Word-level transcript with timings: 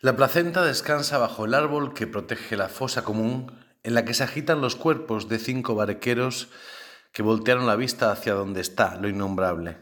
La 0.00 0.14
placenta 0.14 0.62
descansa 0.62 1.18
bajo 1.18 1.44
el 1.44 1.54
árbol 1.54 1.92
que 1.92 2.06
protege 2.06 2.56
la 2.56 2.68
fosa 2.68 3.02
común 3.02 3.58
en 3.82 3.94
la 3.94 4.04
que 4.04 4.14
se 4.14 4.22
agitan 4.22 4.60
los 4.60 4.76
cuerpos 4.76 5.28
de 5.28 5.40
cinco 5.40 5.74
barqueros 5.74 6.50
que 7.10 7.24
voltearon 7.24 7.66
la 7.66 7.74
vista 7.74 8.12
hacia 8.12 8.34
donde 8.34 8.60
está 8.60 8.94
lo 8.94 9.08
innombrable. 9.08 9.76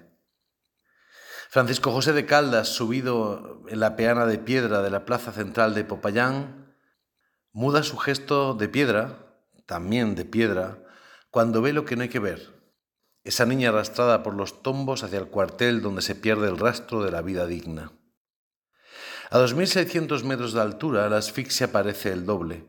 Francisco 1.50 1.92
José 1.92 2.14
de 2.14 2.24
Caldas, 2.24 2.68
subido 2.68 3.60
en 3.68 3.78
la 3.78 3.94
peana 3.94 4.24
de 4.24 4.38
piedra 4.38 4.80
de 4.80 4.88
la 4.88 5.04
plaza 5.04 5.32
central 5.32 5.74
de 5.74 5.84
Popayán, 5.84 6.74
muda 7.52 7.82
su 7.82 7.98
gesto 7.98 8.54
de 8.54 8.70
piedra, 8.70 9.18
también 9.66 10.14
de 10.14 10.24
piedra, 10.24 10.78
cuando 11.30 11.60
ve 11.60 11.74
lo 11.74 11.84
que 11.84 11.94
no 11.94 12.04
hay 12.04 12.08
que 12.08 12.20
ver. 12.20 12.54
Esa 13.22 13.44
niña 13.44 13.68
arrastrada 13.68 14.22
por 14.22 14.32
los 14.32 14.62
tombos 14.62 15.04
hacia 15.04 15.18
el 15.18 15.28
cuartel 15.28 15.82
donde 15.82 16.00
se 16.00 16.14
pierde 16.14 16.48
el 16.48 16.56
rastro 16.56 17.02
de 17.02 17.10
la 17.10 17.20
vida 17.20 17.46
digna. 17.46 17.92
A 19.30 19.38
2.600 19.38 20.22
metros 20.22 20.52
de 20.52 20.60
altura 20.60 21.08
la 21.08 21.18
asfixia 21.18 21.72
parece 21.72 22.12
el 22.12 22.24
doble, 22.24 22.68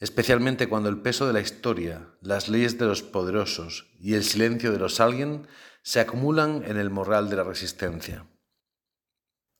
especialmente 0.00 0.68
cuando 0.68 0.88
el 0.88 1.00
peso 1.00 1.26
de 1.26 1.32
la 1.32 1.40
historia, 1.40 2.10
las 2.20 2.48
leyes 2.48 2.76
de 2.78 2.86
los 2.86 3.02
poderosos 3.02 3.86
y 4.00 4.14
el 4.14 4.24
silencio 4.24 4.70
de 4.70 4.78
los 4.78 5.00
alguien 5.00 5.46
se 5.82 6.00
acumulan 6.00 6.62
en 6.66 6.76
el 6.76 6.90
morral 6.90 7.30
de 7.30 7.36
la 7.36 7.44
resistencia. 7.44 8.26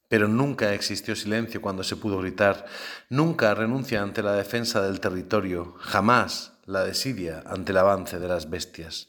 Pero 0.09 0.29
nunca 0.29 0.75
existió 0.75 1.17
silencio 1.17 1.63
cuando 1.63 1.83
se 1.83 1.97
pudo 1.97 2.19
gritar, 2.19 2.67
nunca 3.09 3.55
renuncia 3.55 4.03
ante 4.03 4.23
la 4.23 4.33
defensa 4.35 4.83
del 4.83 5.01
territorio, 5.01 5.75
jamás 5.79 6.59
la 6.67 6.85
desidia 6.85 7.43
ante 7.47 7.73
el 7.73 7.79
avance 7.79 8.19
de 8.19 8.29
las 8.29 8.51
bestias. 8.51 9.09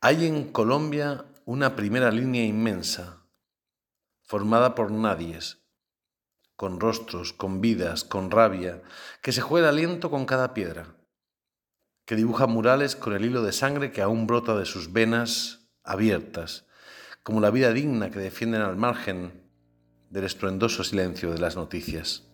Hay 0.00 0.26
en 0.26 0.52
Colombia 0.52 1.24
una 1.44 1.74
primera 1.74 2.10
línea 2.10 2.44
inmensa, 2.44 3.21
formada 4.32 4.74
por 4.74 4.90
nadies, 4.90 5.58
con 6.56 6.80
rostros, 6.80 7.34
con 7.34 7.60
vidas, 7.60 8.02
con 8.02 8.30
rabia, 8.30 8.80
que 9.20 9.30
se 9.30 9.42
juega 9.42 9.68
aliento 9.68 10.10
con 10.10 10.24
cada 10.24 10.54
piedra 10.54 10.86
que 12.06 12.16
dibuja 12.16 12.46
murales 12.46 12.96
con 12.96 13.12
el 13.12 13.26
hilo 13.26 13.42
de 13.42 13.52
sangre 13.52 13.92
que 13.92 14.00
aún 14.00 14.26
brota 14.26 14.56
de 14.56 14.64
sus 14.64 14.90
venas 14.90 15.68
abiertas, 15.84 16.64
como 17.22 17.42
la 17.42 17.50
vida 17.50 17.74
digna 17.74 18.10
que 18.10 18.20
defienden 18.20 18.62
al 18.62 18.76
margen 18.76 19.50
del 20.08 20.24
estruendoso 20.24 20.82
silencio 20.82 21.30
de 21.30 21.38
las 21.38 21.54
noticias. 21.54 22.26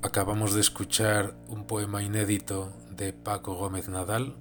Acabamos 0.00 0.54
de 0.54 0.62
escuchar 0.62 1.34
un 1.48 1.66
poema 1.66 2.02
inédito 2.02 2.72
de 2.98 3.12
Paco 3.12 3.54
Gómez 3.54 3.88
Nadal. 3.88 4.36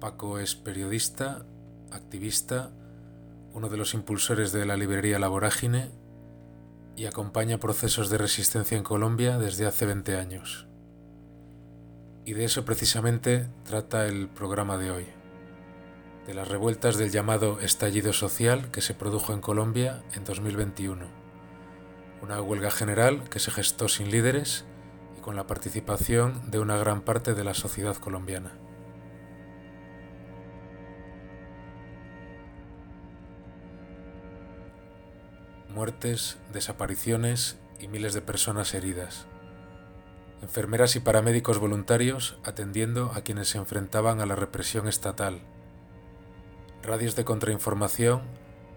Paco 0.00 0.38
es 0.38 0.56
periodista, 0.56 1.44
activista, 1.92 2.72
uno 3.52 3.68
de 3.68 3.76
los 3.76 3.92
impulsores 3.92 4.50
de 4.50 4.64
la 4.64 4.78
librería 4.78 5.18
La 5.18 5.28
Vorágine 5.28 5.90
y 6.96 7.04
acompaña 7.04 7.58
procesos 7.58 8.08
de 8.08 8.16
resistencia 8.16 8.78
en 8.78 8.82
Colombia 8.82 9.38
desde 9.38 9.66
hace 9.66 9.84
20 9.84 10.16
años. 10.16 10.66
Y 12.24 12.32
de 12.32 12.44
eso 12.46 12.64
precisamente 12.64 13.46
trata 13.64 14.06
el 14.06 14.28
programa 14.28 14.78
de 14.78 14.90
hoy, 14.90 15.06
de 16.26 16.32
las 16.32 16.48
revueltas 16.48 16.96
del 16.96 17.10
llamado 17.10 17.60
estallido 17.60 18.14
social 18.14 18.70
que 18.70 18.80
se 18.80 18.94
produjo 18.94 19.34
en 19.34 19.42
Colombia 19.42 20.02
en 20.14 20.24
2021, 20.24 21.06
una 22.22 22.40
huelga 22.40 22.70
general 22.70 23.28
que 23.28 23.38
se 23.38 23.50
gestó 23.50 23.86
sin 23.88 24.10
líderes 24.10 24.64
con 25.26 25.34
la 25.34 25.48
participación 25.48 26.52
de 26.52 26.60
una 26.60 26.76
gran 26.76 27.00
parte 27.00 27.34
de 27.34 27.42
la 27.42 27.52
sociedad 27.52 27.96
colombiana. 27.96 28.52
muertes, 35.74 36.38
desapariciones 36.52 37.58
y 37.80 37.88
miles 37.88 38.14
de 38.14 38.22
personas 38.22 38.72
heridas. 38.72 39.26
Enfermeras 40.42 40.94
y 40.94 41.00
paramédicos 41.00 41.58
voluntarios 41.58 42.38
atendiendo 42.44 43.10
a 43.12 43.22
quienes 43.22 43.48
se 43.48 43.58
enfrentaban 43.58 44.20
a 44.20 44.26
la 44.26 44.36
represión 44.36 44.86
estatal. 44.86 45.40
Radios 46.84 47.16
de 47.16 47.24
contrainformación 47.24 48.22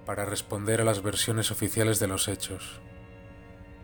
para 0.08 0.26
responder 0.26 0.82
a 0.82 0.84
las 0.84 1.04
versiones 1.04 1.52
oficiales 1.52 2.00
de 2.00 2.08
los 2.08 2.28
hechos. 2.28 2.82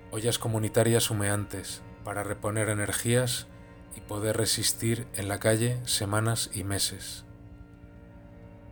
Ollas 0.10 0.40
comunitarias 0.40 1.12
humeantes 1.12 1.84
para 2.06 2.24
reponer 2.24 2.70
energías 2.70 3.48
y 3.98 4.02
poder 4.02 4.38
resistir 4.38 5.08
en 5.16 5.28
la 5.28 5.40
calle 5.40 5.80
semanas 5.86 6.52
y 6.54 6.64
meses. 6.64 7.26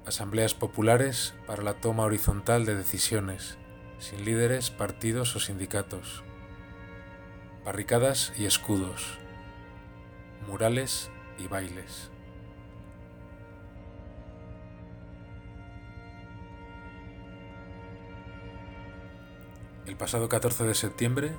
Asambleas 0.05 0.53
populares 0.53 1.33
para 1.47 1.63
la 1.63 1.73
toma 1.73 2.03
horizontal 2.03 2.65
de 2.65 2.75
decisiones 2.75 3.57
sin 4.03 4.25
líderes, 4.25 4.69
partidos 4.69 5.33
o 5.37 5.39
sindicatos, 5.39 6.23
barricadas 7.63 8.33
y 8.37 8.45
escudos, 8.45 9.17
murales 10.45 11.09
y 11.39 11.47
bailes. 11.47 12.11
El 19.85 19.95
pasado 19.95 20.27
14 20.27 20.65
de 20.65 20.75
septiembre, 20.75 21.31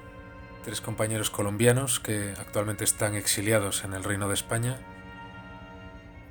tres 0.64 0.80
compañeros 0.80 1.28
colombianos 1.28 2.00
que 2.00 2.32
actualmente 2.40 2.84
están 2.84 3.14
exiliados 3.14 3.84
en 3.84 3.92
el 3.92 4.02
Reino 4.02 4.28
de 4.28 4.34
España 4.34 4.78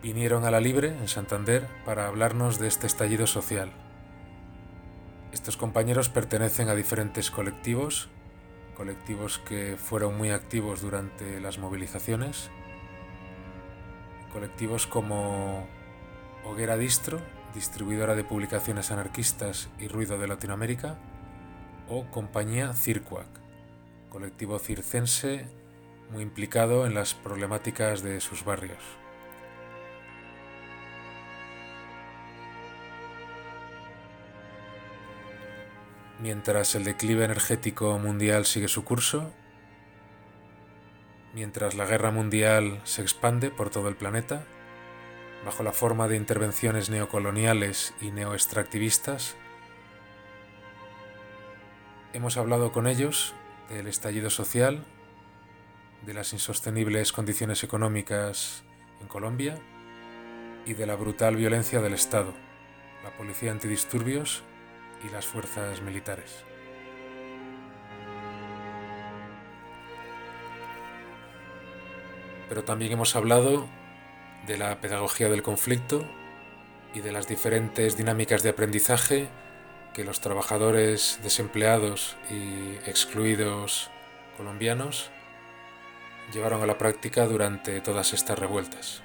vinieron 0.02 0.44
a 0.44 0.52
la 0.52 0.60
Libre, 0.60 0.90
en 0.90 1.08
Santander, 1.08 1.66
para 1.86 2.08
hablarnos 2.08 2.60
de 2.60 2.68
este 2.68 2.88
estallido 2.88 3.26
social. 3.26 3.72
Estos 5.32 5.56
compañeros 5.56 6.10
pertenecen 6.10 6.68
a 6.68 6.76
diferentes 6.76 7.32
colectivos, 7.32 8.10
colectivos 8.76 9.38
que 9.38 9.78
fueron 9.78 10.18
muy 10.18 10.32
activos 10.32 10.82
durante 10.82 11.40
las 11.40 11.58
movilizaciones, 11.58 12.50
colectivos 14.34 14.88
como 14.88 15.68
Hoguera 16.44 16.76
Distro, 16.76 17.22
distribuidora 17.54 18.16
de 18.16 18.24
publicaciones 18.24 18.92
anarquistas 18.92 19.70
y 19.80 19.88
ruido 19.88 20.18
de 20.18 20.28
Latinoamérica, 20.28 20.98
o 21.88 22.06
Compañía 22.12 22.74
Circuac, 22.74 23.43
colectivo 24.14 24.60
circense 24.60 25.48
muy 26.12 26.22
implicado 26.22 26.86
en 26.86 26.94
las 26.94 27.16
problemáticas 27.16 28.04
de 28.04 28.22
sus 28.22 28.46
barrios. 28.46 28.78
Mientras 36.22 36.76
el 36.76 36.84
declive 36.84 37.26
energético 37.26 37.98
mundial 37.98 38.46
sigue 38.46 38.68
su 38.68 38.86
curso, 38.86 39.34
mientras 41.34 41.74
la 41.74 41.86
guerra 41.86 42.12
mundial 42.12 42.80
se 42.84 43.02
expande 43.02 43.50
por 43.50 43.72
todo 43.72 43.90
el 43.90 43.96
planeta, 43.96 44.46
bajo 45.44 45.64
la 45.64 45.72
forma 45.72 46.08
de 46.08 46.18
intervenciones 46.18 46.92
neocoloniales 46.92 47.96
y 48.00 48.12
neoextractivistas, 48.12 49.36
hemos 52.14 52.38
hablado 52.38 52.72
con 52.72 52.86
ellos 52.86 53.34
del 53.70 53.88
estallido 53.88 54.30
social, 54.30 54.84
de 56.06 56.14
las 56.14 56.34
insostenibles 56.34 57.12
condiciones 57.12 57.64
económicas 57.64 58.64
en 59.02 59.08
Colombia 59.08 59.58
y 60.66 60.74
de 60.74 60.86
la 60.86 60.96
brutal 60.96 61.36
violencia 61.36 61.82
del 61.82 61.94
Estado, 61.94 62.34
la 63.04 63.16
policía 63.16 63.52
antidisturbios 63.52 64.44
y 65.06 65.12
las 65.12 65.26
fuerzas 65.26 65.82
militares. 65.82 66.44
Pero 72.50 72.64
también 72.64 72.92
hemos 72.92 73.16
hablado 73.16 73.68
de 74.46 74.58
la 74.58 74.80
pedagogía 74.82 75.30
del 75.30 75.44
conflicto 75.44 76.06
y 76.94 77.02
de 77.02 77.12
las 77.12 77.28
diferentes 77.28 77.98
dinámicas 77.98 78.44
de 78.44 78.50
aprendizaje 78.50 79.30
que 79.94 80.04
los 80.04 80.20
trabajadores 80.22 81.20
desempleados 81.24 82.16
y 82.30 82.76
excluidos 82.90 83.90
colombianos 84.38 85.10
llevaron 86.34 86.62
a 86.62 86.66
la 86.66 86.78
práctica 86.78 87.28
durante 87.28 87.80
todas 87.82 88.14
estas 88.14 88.40
revueltas. 88.40 89.04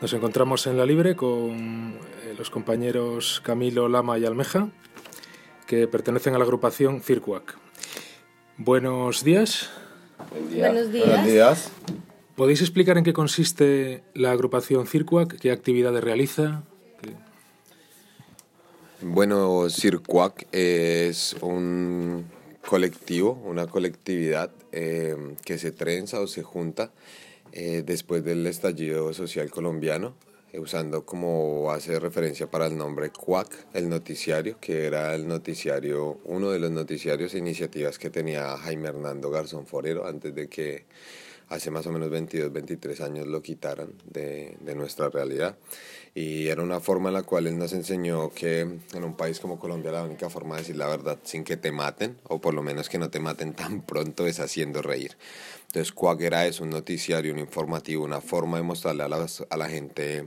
Nos 0.00 0.12
encontramos 0.12 0.66
en 0.66 0.76
la 0.76 0.86
Libre 0.86 1.16
con 1.16 1.98
eh, 2.22 2.34
los 2.36 2.50
compañeros 2.50 3.40
Camilo, 3.42 3.88
Lama 3.88 4.18
y 4.18 4.26
Almeja, 4.26 4.68
que 5.66 5.88
pertenecen 5.88 6.34
a 6.34 6.38
la 6.38 6.44
agrupación 6.44 7.00
Circuac. 7.02 7.56
Buenos 8.58 9.24
días. 9.24 9.70
Buenos 10.36 10.92
días. 10.92 11.06
Buenos 11.06 11.26
días. 11.26 11.70
¿Podéis 12.34 12.60
explicar 12.60 12.98
en 12.98 13.04
qué 13.04 13.14
consiste 13.14 14.02
la 14.14 14.30
agrupación 14.30 14.86
Circuac? 14.86 15.38
¿Qué 15.38 15.50
actividades 15.50 16.04
realiza? 16.04 16.62
Bueno, 19.00 19.68
Circuac 19.70 20.46
es 20.52 21.36
un 21.40 22.26
colectivo, 22.68 23.40
una 23.44 23.66
colectividad 23.66 24.50
eh, 24.72 25.16
que 25.44 25.58
se 25.58 25.72
trenza 25.72 26.20
o 26.20 26.26
se 26.26 26.42
junta 26.42 26.90
eh, 27.52 27.82
después 27.86 28.24
del 28.24 28.46
estallido 28.46 29.14
social 29.14 29.50
colombiano, 29.50 30.14
usando 30.58 31.04
como 31.04 31.72
de 31.76 32.00
referencia 32.00 32.50
para 32.50 32.66
el 32.66 32.76
nombre 32.76 33.10
CUAC, 33.10 33.66
el 33.74 33.88
noticiario, 33.88 34.58
que 34.60 34.86
era 34.86 35.14
el 35.14 35.28
noticiario, 35.28 36.20
uno 36.24 36.50
de 36.50 36.58
los 36.58 36.70
noticiarios 36.70 37.34
e 37.34 37.38
iniciativas 37.38 37.98
que 37.98 38.10
tenía 38.10 38.56
Jaime 38.56 38.88
Hernando 38.88 39.30
Garzón 39.30 39.66
Forero 39.66 40.06
antes 40.06 40.34
de 40.34 40.48
que 40.48 40.86
hace 41.48 41.70
más 41.70 41.86
o 41.86 41.92
menos 41.92 42.10
22, 42.10 42.52
23 42.52 43.00
años 43.02 43.26
lo 43.26 43.40
quitaran 43.40 43.92
de, 44.04 44.56
de, 44.60 44.74
nuestra 44.74 45.08
realidad. 45.10 45.56
Y 46.14 46.48
era 46.48 46.62
una 46.62 46.80
forma 46.80 47.10
en 47.10 47.14
la 47.14 47.22
cual 47.22 47.46
él 47.46 47.58
nos 47.58 47.72
enseñó 47.72 48.30
que 48.30 48.60
en 48.60 49.04
un 49.04 49.16
país 49.16 49.38
como 49.38 49.58
Colombia 49.58 49.92
la 49.92 50.02
única 50.02 50.28
forma 50.28 50.56
de 50.56 50.62
decir 50.62 50.76
la 50.76 50.88
verdad 50.88 51.18
sin 51.22 51.44
que 51.44 51.56
te 51.56 51.70
maten, 51.70 52.16
o 52.24 52.40
por 52.40 52.54
lo 52.54 52.62
menos 52.62 52.88
que 52.88 52.98
no 52.98 53.10
te 53.10 53.20
maten 53.20 53.52
tan 53.52 53.82
pronto, 53.82 54.26
es 54.26 54.40
haciendo 54.40 54.82
reír. 54.82 55.16
Entonces, 55.76 55.92
Cuaguera 55.92 56.46
es 56.46 56.60
un 56.60 56.70
noticiario, 56.70 57.34
un 57.34 57.38
informativo, 57.38 58.02
una 58.02 58.22
forma 58.22 58.56
de 58.56 58.62
mostrarle 58.62 59.02
a 59.02 59.08
la, 59.08 59.26
a 59.50 59.56
la 59.58 59.68
gente 59.68 60.26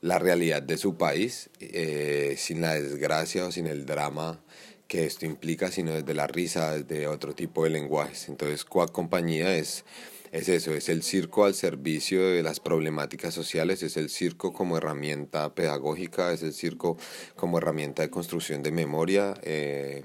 la 0.00 0.18
realidad 0.18 0.62
de 0.62 0.76
su 0.78 0.96
país, 0.96 1.48
eh, 1.60 2.34
sin 2.36 2.60
la 2.60 2.74
desgracia 2.74 3.46
o 3.46 3.52
sin 3.52 3.68
el 3.68 3.86
drama 3.86 4.42
que 4.88 5.04
esto 5.04 5.26
implica, 5.26 5.70
sino 5.70 5.92
desde 5.92 6.12
la 6.12 6.26
risa, 6.26 6.76
desde 6.76 7.06
otro 7.06 7.36
tipo 7.36 7.62
de 7.62 7.70
lenguajes. 7.70 8.28
Entonces, 8.28 8.64
Cuac 8.64 8.90
Compañía 8.90 9.56
es 9.56 9.84
es 10.32 10.48
eso, 10.48 10.74
es 10.74 10.88
el 10.88 11.04
circo 11.04 11.44
al 11.44 11.54
servicio 11.54 12.20
de 12.30 12.42
las 12.42 12.58
problemáticas 12.58 13.32
sociales, 13.32 13.84
es 13.84 13.96
el 13.96 14.10
circo 14.10 14.52
como 14.52 14.76
herramienta 14.76 15.54
pedagógica, 15.54 16.32
es 16.32 16.42
el 16.42 16.52
circo 16.52 16.98
como 17.36 17.58
herramienta 17.58 18.02
de 18.02 18.10
construcción 18.10 18.64
de 18.64 18.72
memoria 18.72 19.34
eh, 19.44 20.02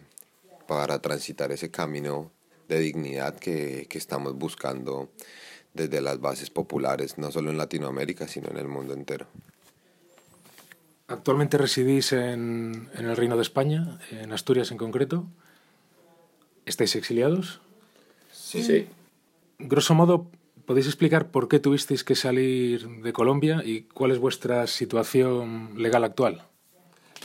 para 0.67 1.01
transitar 1.01 1.51
ese 1.51 1.71
camino 1.71 2.31
de 2.69 2.79
dignidad 2.79 3.35
que, 3.37 3.87
que 3.89 3.97
estamos 3.97 4.35
buscando 4.35 5.09
desde 5.73 5.99
las 5.99 6.21
bases 6.21 6.49
populares, 6.49 7.17
no 7.17 7.31
solo 7.31 7.51
en 7.51 7.57
Latinoamérica, 7.57 8.27
sino 8.27 8.49
en 8.49 8.57
el 8.57 8.67
mundo 8.67 8.93
entero. 8.93 9.27
Actualmente 11.07 11.57
residís 11.57 12.13
en, 12.13 12.87
en, 12.95 13.05
el 13.05 13.17
Reino 13.17 13.35
de 13.35 13.41
España, 13.41 13.99
en 14.11 14.31
Asturias 14.31 14.71
en 14.71 14.77
concreto. 14.77 15.25
¿Estáis 16.65 16.95
exiliados? 16.95 17.59
Sí. 18.31 18.63
sí 18.63 18.87
grosso 19.59 19.93
modo, 19.93 20.27
¿podéis 20.65 20.87
explicar 20.87 21.29
por 21.29 21.47
qué 21.47 21.59
tuvisteis 21.59 22.03
que 22.03 22.15
salir 22.15 22.87
de 22.87 23.13
Colombia 23.13 23.61
y 23.63 23.81
cuál 23.81 24.11
es 24.11 24.19
vuestra 24.19 24.65
situación 24.67 25.73
legal 25.77 26.03
actual? 26.03 26.43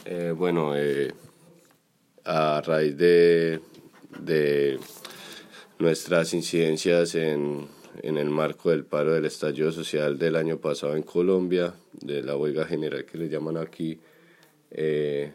Eh, 0.04 0.34
bueno, 0.36 0.76
eh, 0.76 1.14
a 2.24 2.60
raíz 2.60 2.96
de, 2.96 3.60
de 4.20 4.78
nuestras 5.78 6.34
incidencias 6.34 7.14
en, 7.14 7.68
en, 8.02 8.18
el 8.18 8.30
marco 8.30 8.70
del 8.70 8.84
paro 8.84 9.12
del 9.12 9.24
estallido 9.24 9.72
social 9.72 10.18
del 10.18 10.36
año 10.36 10.58
pasado 10.58 10.96
en 10.96 11.02
Colombia, 11.02 11.74
de 11.92 12.22
la 12.22 12.36
huelga 12.36 12.64
general 12.66 13.04
que 13.04 13.18
le 13.18 13.28
llaman 13.28 13.56
aquí, 13.56 13.98
eh, 14.70 15.32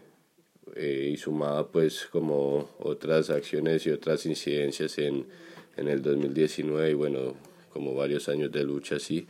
y 0.76 1.18
sumada 1.18 1.68
pues 1.68 2.08
como 2.12 2.70
otras 2.80 3.30
acciones 3.30 3.86
y 3.88 3.90
otras 3.90 4.26
incidencias 4.26 4.98
en 5.00 5.26
en 5.80 5.88
el 5.88 6.02
2019 6.02 6.92
y 6.92 6.94
bueno, 6.94 7.36
como 7.72 7.96
varios 7.96 8.30
años 8.30 8.52
de 8.52 8.64
lucha 8.64 8.98
así, 8.98 9.28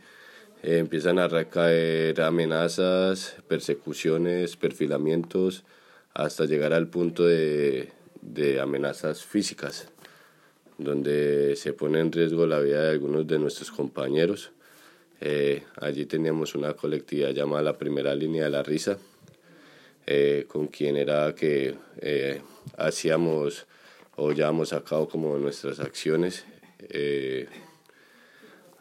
eh, 0.62 0.78
empiezan 0.78 1.18
a 1.18 1.28
recaer 1.28 2.20
amenazas, 2.20 3.36
persecuciones, 3.48 4.56
perfilamientos, 4.56 5.64
hasta 6.12 6.44
llegar 6.44 6.72
al 6.72 6.88
punto 6.88 7.24
de, 7.24 7.92
de 8.20 8.60
amenazas 8.60 9.24
físicas, 9.24 9.88
donde 10.84 11.56
se 11.56 11.72
pone 11.72 12.00
en 12.00 12.12
riesgo 12.12 12.46
la 12.46 12.60
vida 12.60 12.82
de 12.82 12.90
algunos 12.90 13.26
de 13.26 13.38
nuestros 13.38 13.70
compañeros. 13.70 14.52
Eh, 15.20 15.62
allí 15.76 16.06
teníamos 16.06 16.54
una 16.54 16.74
colectividad 16.74 17.30
llamada 17.30 17.62
la 17.62 17.78
Primera 17.78 18.14
Línea 18.14 18.44
de 18.44 18.50
la 18.50 18.62
Risa, 18.62 18.98
eh, 20.06 20.46
con 20.48 20.68
quien 20.68 20.96
era 20.96 21.34
que 21.34 21.74
hacíamos 22.76 23.66
o 24.16 24.32
llevamos 24.32 24.72
a 24.72 24.82
cabo 24.82 25.08
como 25.08 25.38
nuestras 25.38 25.80
acciones. 25.80 26.44
Eh, 26.88 27.48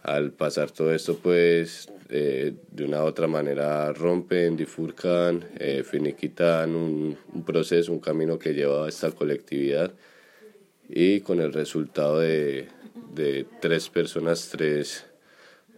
al 0.04 0.32
pasar 0.32 0.72
todo 0.72 0.94
esto, 0.94 1.18
pues 1.18 1.90
eh, 2.10 2.54
de 2.72 2.84
una 2.84 3.04
u 3.04 3.08
otra 3.08 3.28
manera 3.28 3.92
rompen, 3.94 4.56
difurcan, 4.56 5.46
eh, 5.58 5.84
finiquitan 5.84 6.76
un, 6.76 7.18
un, 7.34 7.44
proceso, 7.44 7.92
un 7.92 8.00
camino 8.00 8.38
que 8.40 8.54
lleva 8.54 8.86
a 8.86 8.90
esta 8.90 9.12
colectividad 9.12 9.94
y 10.90 11.22
con 11.22 11.40
el 11.40 11.54
resultado 11.54 12.20
de, 12.20 12.68
de 13.14 13.46
tres 13.62 13.88
personas, 13.88 14.50
tres 14.50 15.06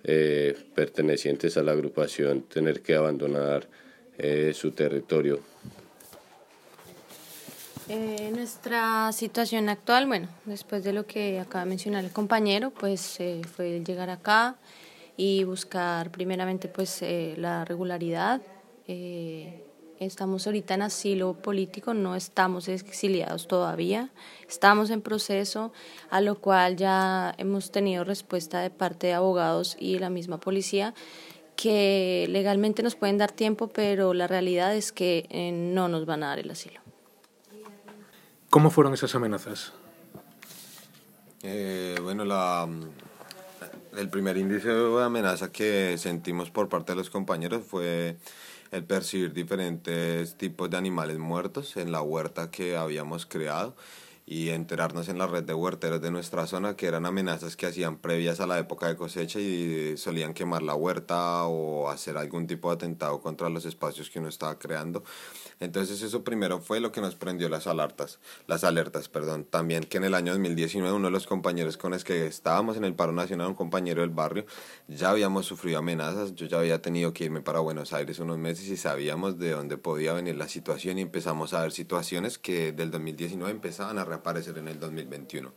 eh, 0.04 0.58
pertenecientes 0.74 1.58
a 1.58 1.64
la 1.64 1.74
agrupación, 1.74 2.44
tener 2.44 2.82
que 2.82 2.96
abandonar 2.96 3.68
su 4.54 4.70
territorio. 4.72 5.40
Eh, 7.94 8.32
nuestra 8.34 9.12
situación 9.12 9.68
actual, 9.68 10.08
bueno, 10.08 10.30
después 10.46 10.82
de 10.86 10.94
lo 10.94 11.06
que 11.06 11.42
acaba 11.42 11.66
de 11.66 11.70
mencionar 11.72 12.06
el 12.06 12.12
compañero, 12.12 12.70
pues 12.72 13.20
eh, 13.20 13.42
fue 13.54 13.84
llegar 13.84 14.10
acá 14.10 14.56
y 15.18 15.44
buscar 15.44 16.10
primeramente 16.10 16.70
pues 16.70 17.02
eh, 17.02 17.34
la 17.38 17.66
regularidad. 17.66 18.42
Eh, 20.02 20.06
estamos 20.06 20.48
ahorita 20.48 20.74
en 20.74 20.82
asilo 20.82 21.34
político, 21.34 21.94
no 21.94 22.16
estamos 22.16 22.68
exiliados 22.68 23.48
todavía, 23.48 24.10
estamos 24.50 24.90
en 24.90 25.02
proceso, 25.02 25.72
a 26.10 26.22
lo 26.22 26.40
cual 26.40 26.76
ya 26.76 27.36
hemos 27.38 27.72
tenido 27.72 28.04
respuesta 28.04 28.62
de 28.62 28.72
parte 28.72 29.08
de 29.08 29.14
abogados 29.14 29.78
y 29.80 30.00
la 30.00 30.10
misma 30.10 30.40
policía 30.40 30.96
que 31.56 32.26
legalmente 32.30 32.82
nos 32.82 32.96
pueden 32.96 33.20
dar 33.20 33.32
tiempo, 33.32 33.68
pero 33.68 34.16
la 34.16 34.26
realidad 34.26 34.76
es 34.76 34.92
que 34.92 35.28
no 35.54 35.88
nos 35.88 36.08
van 36.08 36.24
a 36.24 36.30
dar 36.30 36.40
el 36.40 36.50
asilo. 36.50 36.82
¿Cómo 38.50 38.72
fueron 38.72 38.96
esas 38.96 39.14
amenazas? 39.14 39.72
Eh, 41.44 41.98
bueno, 42.02 42.26
la, 42.26 42.68
el 43.96 44.10
primer 44.10 44.38
índice 44.38 44.70
de 44.70 45.04
amenaza 45.04 45.52
que 45.52 45.96
sentimos 46.00 46.50
por 46.50 46.70
parte 46.70 46.94
de 46.94 46.96
los 46.96 47.12
compañeros 47.12 47.64
fue 47.68 48.18
el 48.72 48.86
percibir 48.86 49.34
diferentes 49.34 50.36
tipos 50.38 50.70
de 50.70 50.78
animales 50.78 51.18
muertos 51.18 51.76
en 51.78 51.92
la 51.92 52.02
huerta 52.02 52.50
que 52.50 52.78
habíamos 52.78 53.26
creado 53.26 53.76
y 54.26 54.50
enterarnos 54.50 55.10
en 55.10 55.18
la 55.18 55.28
red 55.28 55.44
de 55.44 55.54
huerteros 55.54 56.02
de 56.02 56.10
nuestra 56.10 56.48
zona 56.48 56.78
que 56.78 56.88
eran 56.88 57.06
amenazas 57.06 57.58
que 57.58 57.66
hacían 57.66 57.98
previas 57.98 58.40
a 58.40 58.48
la 58.48 58.60
época 58.60 58.88
de 58.88 58.96
cosecha 58.96 59.40
y 59.40 59.98
solían 59.98 60.34
quemar 60.34 60.62
la 60.62 60.74
huerta 60.74 61.46
o 61.48 61.90
hacer 61.90 62.18
algún 62.18 62.48
tipo 62.48 62.70
de 62.70 62.76
atentado 62.76 63.20
contra 63.20 63.50
los 63.50 63.66
espacios 63.66 64.10
que 64.10 64.20
uno 64.20 64.30
estaba 64.30 64.58
creando 64.58 65.04
entonces 65.62 66.02
eso 66.02 66.24
primero 66.24 66.60
fue 66.60 66.80
lo 66.80 66.92
que 66.92 67.02
nos 67.02 67.14
prendió 67.16 67.48
las 67.48 67.68
alertas, 67.68 68.20
las 68.48 68.64
alertas, 68.64 69.08
perdón. 69.10 69.46
También 69.46 69.84
que 69.84 69.98
en 69.98 70.04
el 70.04 70.16
año 70.16 70.34
2019 70.34 70.96
uno 70.96 71.08
de 71.08 71.12
los 71.12 71.28
compañeros 71.28 71.78
con 71.78 71.92
los 71.92 72.04
que 72.04 72.26
estábamos 72.26 72.78
en 72.78 72.84
el 72.84 72.96
paro 72.96 73.12
nacional, 73.12 73.48
un 73.48 73.54
compañero 73.54 74.02
del 74.02 74.10
barrio, 74.10 74.46
ya 74.88 75.12
habíamos 75.12 75.46
sufrido 75.46 75.78
amenazas, 75.78 76.34
yo 76.34 76.48
ya 76.48 76.58
había 76.58 76.82
tenido 76.82 77.14
que 77.14 77.26
irme 77.26 77.42
para 77.42 77.60
Buenos 77.60 77.94
Aires 77.94 78.18
unos 78.18 78.40
meses 78.40 78.68
y 78.70 78.76
sabíamos 78.76 79.38
de 79.38 79.52
dónde 79.52 79.78
podía 79.78 80.14
venir 80.14 80.36
la 80.36 80.48
situación 80.48 80.98
y 80.98 81.02
empezamos 81.02 81.54
a 81.54 81.62
ver 81.62 81.72
situaciones 81.72 82.40
que 82.40 82.72
del 82.72 82.90
2019 82.90 83.52
empezaban 83.52 84.00
a 84.00 84.04
reaparecer 84.04 84.58
en 84.58 84.68
el 84.68 84.80
2021. 84.80 85.54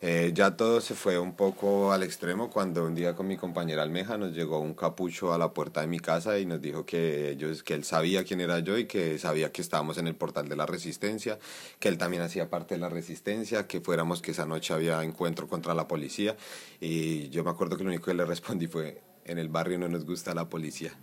Eh, 0.00 0.30
ya 0.32 0.56
todo 0.56 0.80
se 0.80 0.94
fue 0.94 1.18
un 1.18 1.34
poco 1.34 1.90
al 1.90 2.04
extremo 2.04 2.50
cuando 2.50 2.84
un 2.84 2.94
día 2.94 3.16
con 3.16 3.26
mi 3.26 3.36
compañera 3.36 3.82
Almeja 3.82 4.16
nos 4.16 4.32
llegó 4.32 4.60
un 4.60 4.74
capucho 4.74 5.32
a 5.32 5.38
la 5.38 5.52
puerta 5.52 5.80
de 5.80 5.88
mi 5.88 5.98
casa 5.98 6.38
y 6.38 6.46
nos 6.46 6.60
dijo 6.62 6.86
que, 6.86 7.30
ellos, 7.30 7.64
que 7.64 7.74
él 7.74 7.82
sabía 7.82 8.22
quién 8.22 8.40
era 8.40 8.60
yo 8.60 8.78
y 8.78 8.86
que 8.86 9.18
sabía 9.18 9.50
que 9.50 9.60
estábamos 9.60 9.98
en 9.98 10.06
el 10.06 10.14
portal 10.14 10.48
de 10.48 10.54
la 10.54 10.66
resistencia, 10.66 11.40
que 11.80 11.88
él 11.88 11.98
también 11.98 12.22
hacía 12.22 12.48
parte 12.48 12.76
de 12.76 12.80
la 12.80 12.88
resistencia, 12.88 13.66
que 13.66 13.80
fuéramos 13.80 14.22
que 14.22 14.30
esa 14.30 14.46
noche 14.46 14.72
había 14.72 15.02
encuentro 15.02 15.48
contra 15.48 15.74
la 15.74 15.88
policía 15.88 16.36
y 16.80 17.28
yo 17.30 17.42
me 17.42 17.50
acuerdo 17.50 17.76
que 17.76 17.82
lo 17.82 17.90
único 17.90 18.04
que 18.04 18.14
le 18.14 18.24
respondí 18.24 18.68
fue, 18.68 19.02
en 19.24 19.38
el 19.38 19.48
barrio 19.48 19.78
no 19.80 19.88
nos 19.88 20.04
gusta 20.04 20.32
la 20.32 20.48
policía 20.48 20.96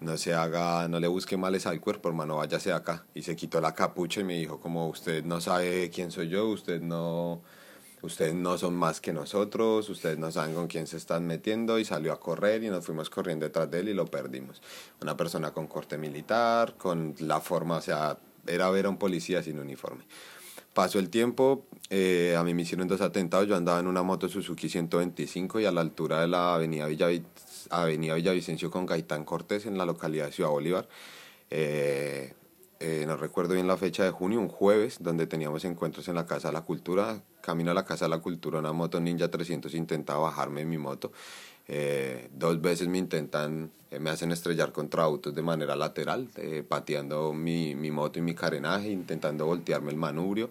no 0.00 0.16
se 0.16 0.34
haga, 0.34 0.88
no 0.88 0.98
le 0.98 1.06
busque 1.06 1.36
males 1.36 1.64
al 1.66 1.80
cuerpo, 1.80 2.08
hermano, 2.08 2.38
váyase 2.38 2.72
acá. 2.72 3.06
Y 3.14 3.22
se 3.22 3.36
quitó 3.36 3.60
la 3.60 3.72
capucha 3.72 4.20
y 4.20 4.24
me 4.24 4.34
dijo, 4.34 4.58
como 4.58 4.88
usted 4.88 5.24
no 5.24 5.40
sabe 5.40 5.90
quién 5.90 6.10
soy 6.10 6.28
yo, 6.28 6.48
usted 6.48 6.80
no, 6.80 7.40
ustedes 8.02 8.34
no 8.34 8.58
son 8.58 8.74
más 8.74 9.00
que 9.00 9.12
nosotros, 9.12 9.88
ustedes 9.88 10.18
no 10.18 10.30
saben 10.30 10.54
con 10.54 10.66
quién 10.66 10.86
se 10.86 10.96
están 10.96 11.26
metiendo 11.26 11.78
y 11.78 11.84
salió 11.84 12.12
a 12.12 12.20
correr 12.20 12.62
y 12.62 12.68
nos 12.68 12.84
fuimos 12.84 13.08
corriendo 13.08 13.46
detrás 13.46 13.70
de 13.70 13.80
él 13.80 13.88
y 13.88 13.94
lo 13.94 14.06
perdimos. 14.06 14.60
Una 15.00 15.16
persona 15.16 15.52
con 15.52 15.66
corte 15.66 15.96
militar, 15.96 16.74
con 16.76 17.14
la 17.20 17.40
forma, 17.40 17.76
o 17.76 17.80
sea, 17.80 18.18
era 18.46 18.68
ver 18.70 18.86
a 18.86 18.88
un 18.90 18.98
policía 18.98 19.42
sin 19.42 19.58
uniforme. 19.58 20.04
Pasó 20.74 20.98
el 20.98 21.10
tiempo, 21.10 21.66
eh, 21.90 22.34
a 22.36 22.42
mí 22.44 22.54
me 22.54 22.62
hicieron 22.62 22.88
dos 22.88 23.02
atentados, 23.02 23.46
yo 23.46 23.56
andaba 23.56 23.78
en 23.78 23.86
una 23.86 24.02
moto 24.02 24.28
Suzuki 24.28 24.68
125 24.68 25.60
y 25.60 25.66
a 25.66 25.72
la 25.72 25.82
altura 25.82 26.22
de 26.22 26.28
la 26.28 26.54
avenida, 26.54 26.86
avenida 27.70 28.14
Villavicencio 28.14 28.70
con 28.70 28.86
Gaitán 28.86 29.24
Cortés 29.24 29.66
en 29.66 29.76
la 29.76 29.84
localidad 29.84 30.26
de 30.26 30.32
Ciudad 30.32 30.50
Bolívar. 30.50 30.88
Eh, 31.50 32.32
eh, 32.84 33.04
no 33.06 33.16
recuerdo 33.16 33.54
bien 33.54 33.68
la 33.68 33.76
fecha 33.76 34.02
de 34.02 34.10
junio, 34.10 34.40
un 34.40 34.48
jueves, 34.48 34.96
donde 34.98 35.28
teníamos 35.28 35.64
encuentros 35.64 36.08
en 36.08 36.16
la 36.16 36.26
Casa 36.26 36.48
de 36.48 36.54
la 36.54 36.62
Cultura. 36.62 37.22
Camino 37.40 37.70
a 37.70 37.74
la 37.74 37.84
Casa 37.84 38.06
de 38.06 38.08
la 38.08 38.18
Cultura, 38.18 38.58
una 38.58 38.72
moto 38.72 38.98
Ninja 38.98 39.30
300 39.30 39.72
intenta 39.74 40.16
bajarme 40.16 40.62
en 40.62 40.68
mi 40.68 40.78
moto. 40.78 41.12
Eh, 41.68 42.28
dos 42.32 42.60
veces 42.60 42.88
me 42.88 42.98
intentan, 42.98 43.70
eh, 43.92 44.00
me 44.00 44.10
hacen 44.10 44.32
estrellar 44.32 44.72
contra 44.72 45.04
autos 45.04 45.32
de 45.32 45.42
manera 45.42 45.76
lateral, 45.76 46.28
pateando 46.68 47.32
mi, 47.32 47.76
mi 47.76 47.92
moto 47.92 48.18
y 48.18 48.22
mi 48.22 48.34
carenaje, 48.34 48.90
intentando 48.90 49.46
voltearme 49.46 49.92
el 49.92 49.96
manubrio 49.96 50.50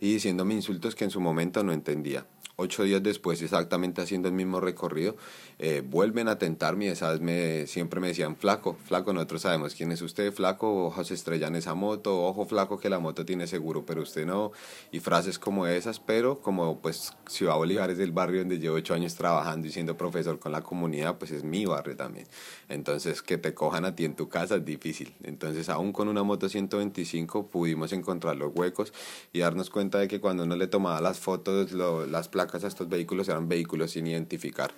y 0.00 0.14
diciéndome 0.14 0.54
insultos 0.54 0.96
que 0.96 1.04
en 1.04 1.10
su 1.10 1.20
momento 1.20 1.62
no 1.62 1.72
entendía 1.72 2.26
ocho 2.60 2.82
días 2.82 3.02
después, 3.02 3.40
exactamente 3.40 4.02
haciendo 4.02 4.26
el 4.26 4.34
mismo 4.34 4.60
recorrido, 4.60 5.16
eh, 5.58 5.82
vuelven 5.84 6.28
a 6.28 6.38
tentarme 6.38 6.88
vez 6.88 7.20
me, 7.20 7.66
siempre 7.66 8.00
me 8.00 8.08
decían, 8.08 8.36
flaco, 8.36 8.76
flaco, 8.84 9.12
nosotros 9.12 9.42
sabemos 9.42 9.74
quién 9.74 9.92
es 9.92 10.02
usted, 10.02 10.32
flaco, 10.32 10.86
ojos 10.86 11.10
estrellan 11.10 11.56
esa 11.56 11.74
moto, 11.74 12.22
ojo 12.24 12.46
flaco 12.46 12.78
que 12.78 12.88
la 12.88 12.98
moto 12.98 13.24
tiene 13.24 13.46
seguro, 13.46 13.84
pero 13.84 14.02
usted 14.02 14.26
no, 14.26 14.52
y 14.92 15.00
frases 15.00 15.38
como 15.38 15.66
esas, 15.66 16.00
pero 16.00 16.40
como 16.40 16.80
pues 16.80 17.12
Ciudad 17.28 17.56
Bolívar 17.56 17.90
es 17.90 17.98
el 17.98 18.12
barrio 18.12 18.40
donde 18.40 18.58
llevo 18.58 18.76
ocho 18.76 18.94
años 18.94 19.14
trabajando 19.14 19.66
y 19.66 19.72
siendo 19.72 19.96
profesor 19.96 20.38
con 20.38 20.52
la 20.52 20.62
comunidad, 20.62 21.18
pues 21.18 21.30
es 21.30 21.42
mi 21.42 21.64
barrio 21.64 21.96
también. 21.96 22.26
Entonces, 22.68 23.22
que 23.22 23.38
te 23.38 23.54
cojan 23.54 23.84
a 23.84 23.94
ti 23.94 24.04
en 24.04 24.14
tu 24.14 24.28
casa 24.28 24.56
es 24.56 24.64
difícil. 24.64 25.14
Entonces, 25.22 25.68
aún 25.68 25.92
con 25.92 26.08
una 26.08 26.22
moto 26.22 26.48
125 26.48 27.48
pudimos 27.48 27.92
encontrar 27.92 28.36
los 28.36 28.52
huecos 28.54 28.92
y 29.32 29.40
darnos 29.40 29.70
cuenta 29.70 29.98
de 29.98 30.08
que 30.08 30.20
cuando 30.20 30.44
uno 30.44 30.56
le 30.56 30.68
tomaba 30.68 31.00
las 31.00 31.18
fotos, 31.18 31.72
las 31.72 32.28
placas, 32.28 32.64
a 32.64 32.68
estos 32.68 32.88
vehículos 32.88 33.28
eran 33.28 33.48
vehículos 33.48 33.92
sin 33.92 34.06
identificar. 34.06 34.72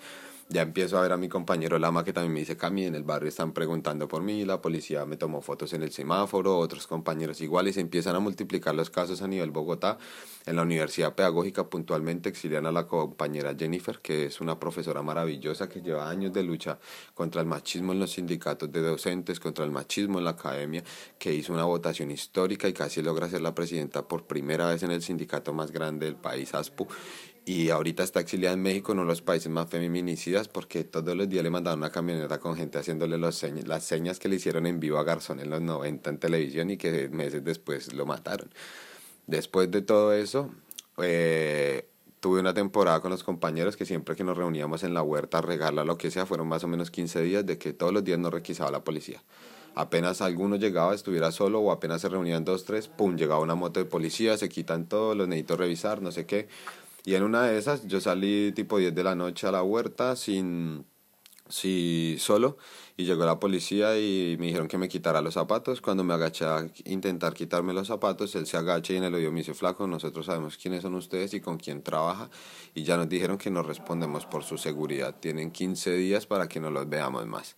Ya 0.52 0.62
empiezo 0.62 0.98
a 0.98 1.02
ver 1.02 1.12
a 1.12 1.16
mi 1.16 1.28
compañero 1.28 1.78
Lama 1.78 2.02
que 2.02 2.12
también 2.12 2.32
me 2.32 2.40
dice, 2.40 2.56
Cami, 2.56 2.84
en 2.86 2.96
el 2.96 3.04
barrio 3.04 3.28
están 3.28 3.52
preguntando 3.52 4.08
por 4.08 4.20
mí, 4.24 4.44
la 4.44 4.60
policía 4.60 5.06
me 5.06 5.16
tomó 5.16 5.42
fotos 5.42 5.72
en 5.74 5.84
el 5.84 5.92
semáforo, 5.92 6.58
otros 6.58 6.88
compañeros 6.88 7.40
igual, 7.40 7.68
y 7.68 7.72
se 7.72 7.80
empiezan 7.80 8.16
a 8.16 8.18
multiplicar 8.18 8.74
los 8.74 8.90
casos 8.90 9.22
a 9.22 9.28
nivel 9.28 9.52
Bogotá. 9.52 9.96
En 10.46 10.56
la 10.56 10.62
Universidad 10.62 11.14
Pedagógica 11.14 11.70
puntualmente 11.70 12.28
exilian 12.28 12.66
a 12.66 12.72
la 12.72 12.88
compañera 12.88 13.54
Jennifer, 13.56 14.00
que 14.00 14.26
es 14.26 14.40
una 14.40 14.58
profesora 14.58 15.02
maravillosa 15.02 15.68
que 15.68 15.82
lleva 15.82 16.10
años 16.10 16.32
de 16.32 16.42
lucha 16.42 16.80
contra 17.14 17.40
el 17.42 17.46
machismo 17.46 17.92
en 17.92 18.00
los 18.00 18.10
sindicatos 18.10 18.72
de 18.72 18.82
docentes, 18.82 19.38
contra 19.38 19.64
el 19.64 19.70
machismo 19.70 20.18
en 20.18 20.24
la 20.24 20.30
academia, 20.30 20.82
que 21.16 21.32
hizo 21.32 21.52
una 21.52 21.62
votación 21.62 22.10
histórica 22.10 22.66
y 22.66 22.72
casi 22.72 23.02
logra 23.02 23.28
ser 23.28 23.42
la 23.42 23.54
presidenta 23.54 24.08
por 24.08 24.26
primera 24.26 24.66
vez 24.66 24.82
en 24.82 24.90
el 24.90 25.00
sindicato 25.00 25.52
más 25.52 25.70
grande 25.70 26.06
del 26.06 26.16
país, 26.16 26.52
ASPU 26.54 26.88
y 27.44 27.70
ahorita 27.70 28.02
está 28.02 28.20
exiliada 28.20 28.54
en 28.54 28.62
México, 28.62 28.92
uno 28.92 29.02
de 29.02 29.08
los 29.08 29.22
países 29.22 29.50
más 29.50 29.68
feminicidas, 29.68 30.48
porque 30.48 30.84
todos 30.84 31.16
los 31.16 31.28
días 31.28 31.42
le 31.42 31.50
mandaban 31.50 31.78
una 31.78 31.90
camioneta 31.90 32.38
con 32.38 32.54
gente 32.54 32.78
haciéndole 32.78 33.18
las 33.18 33.84
señas 33.84 34.18
que 34.18 34.28
le 34.28 34.36
hicieron 34.36 34.66
en 34.66 34.78
vivo 34.78 34.98
a 34.98 35.04
Garzón 35.04 35.40
en 35.40 35.50
los 35.50 35.60
90 35.60 36.10
en 36.10 36.18
televisión 36.18 36.70
y 36.70 36.76
que 36.76 37.08
meses 37.08 37.42
después 37.44 37.92
lo 37.94 38.06
mataron. 38.06 38.50
Después 39.26 39.70
de 39.70 39.80
todo 39.82 40.12
eso, 40.12 40.50
eh, 40.98 41.88
tuve 42.20 42.40
una 42.40 42.52
temporada 42.52 43.00
con 43.00 43.10
los 43.10 43.24
compañeros 43.24 43.76
que 43.76 43.86
siempre 43.86 44.16
que 44.16 44.24
nos 44.24 44.36
reuníamos 44.36 44.84
en 44.84 44.92
la 44.92 45.02
huerta, 45.02 45.40
regala 45.40 45.84
lo 45.84 45.96
que 45.96 46.10
sea, 46.10 46.26
fueron 46.26 46.46
más 46.46 46.62
o 46.64 46.68
menos 46.68 46.90
15 46.90 47.22
días 47.22 47.46
de 47.46 47.56
que 47.56 47.72
todos 47.72 47.92
los 47.92 48.04
días 48.04 48.18
nos 48.18 48.32
requisaba 48.32 48.70
la 48.70 48.84
policía. 48.84 49.22
Apenas 49.76 50.20
alguno 50.20 50.56
llegaba, 50.56 50.94
estuviera 50.94 51.30
solo 51.30 51.60
o 51.60 51.70
apenas 51.70 52.02
se 52.02 52.08
reunían 52.08 52.44
dos, 52.44 52.64
tres, 52.64 52.88
pum, 52.88 53.16
llegaba 53.16 53.40
una 53.40 53.54
moto 53.54 53.78
de 53.78 53.86
policía, 53.86 54.36
se 54.36 54.48
quitan 54.48 54.86
todo, 54.86 55.14
los 55.14 55.28
necesito 55.28 55.56
revisar, 55.56 56.02
no 56.02 56.10
sé 56.10 56.26
qué 56.26 56.48
y 57.04 57.14
en 57.14 57.22
una 57.22 57.44
de 57.44 57.58
esas 57.58 57.86
yo 57.86 58.00
salí 58.00 58.52
tipo 58.52 58.78
10 58.78 58.94
de 58.94 59.04
la 59.04 59.14
noche 59.14 59.46
a 59.46 59.52
la 59.52 59.62
huerta 59.62 60.16
sin, 60.16 60.84
sí, 61.48 62.16
solo 62.18 62.58
y 63.00 63.04
llegó 63.04 63.24
la 63.24 63.40
policía 63.40 63.98
y 63.98 64.36
me 64.38 64.46
dijeron 64.46 64.68
que 64.68 64.76
me 64.76 64.88
quitara 64.88 65.22
los 65.22 65.34
zapatos. 65.34 65.80
Cuando 65.80 66.04
me 66.04 66.12
agaché 66.12 66.44
a 66.44 66.66
intentar 66.84 67.32
quitarme 67.32 67.72
los 67.72 67.88
zapatos, 67.88 68.34
él 68.34 68.46
se 68.46 68.58
agacha 68.58 68.92
y 68.92 68.96
en 68.96 69.04
el 69.04 69.14
oído 69.14 69.32
me 69.32 69.38
dice, 69.38 69.54
flaco, 69.54 69.86
nosotros 69.86 70.26
sabemos 70.26 70.58
quiénes 70.58 70.82
son 70.82 70.94
ustedes 70.94 71.32
y 71.32 71.40
con 71.40 71.56
quién 71.56 71.82
trabaja 71.82 72.28
y 72.74 72.82
ya 72.82 72.98
nos 72.98 73.08
dijeron 73.08 73.38
que 73.38 73.50
nos 73.50 73.66
respondemos 73.66 74.26
por 74.26 74.44
su 74.44 74.58
seguridad. 74.58 75.16
Tienen 75.18 75.50
15 75.50 75.94
días 75.94 76.26
para 76.26 76.46
que 76.46 76.60
no 76.60 76.70
los 76.70 76.88
veamos 76.88 77.26
más. 77.26 77.56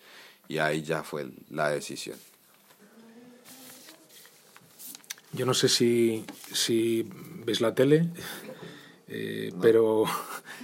Y 0.49 0.59
ahí 0.59 0.83
ya 0.83 1.03
fue 1.03 1.29
la 1.51 1.71
decisión. 1.71 2.17
Yo 5.33 5.47
no 5.47 5.55
sé 5.55 5.69
si, 5.69 6.25
si 6.53 7.09
ves 7.45 7.61
la 7.61 7.75
tele, 7.75 8.11
eh, 9.15 9.53
pero, 9.61 10.05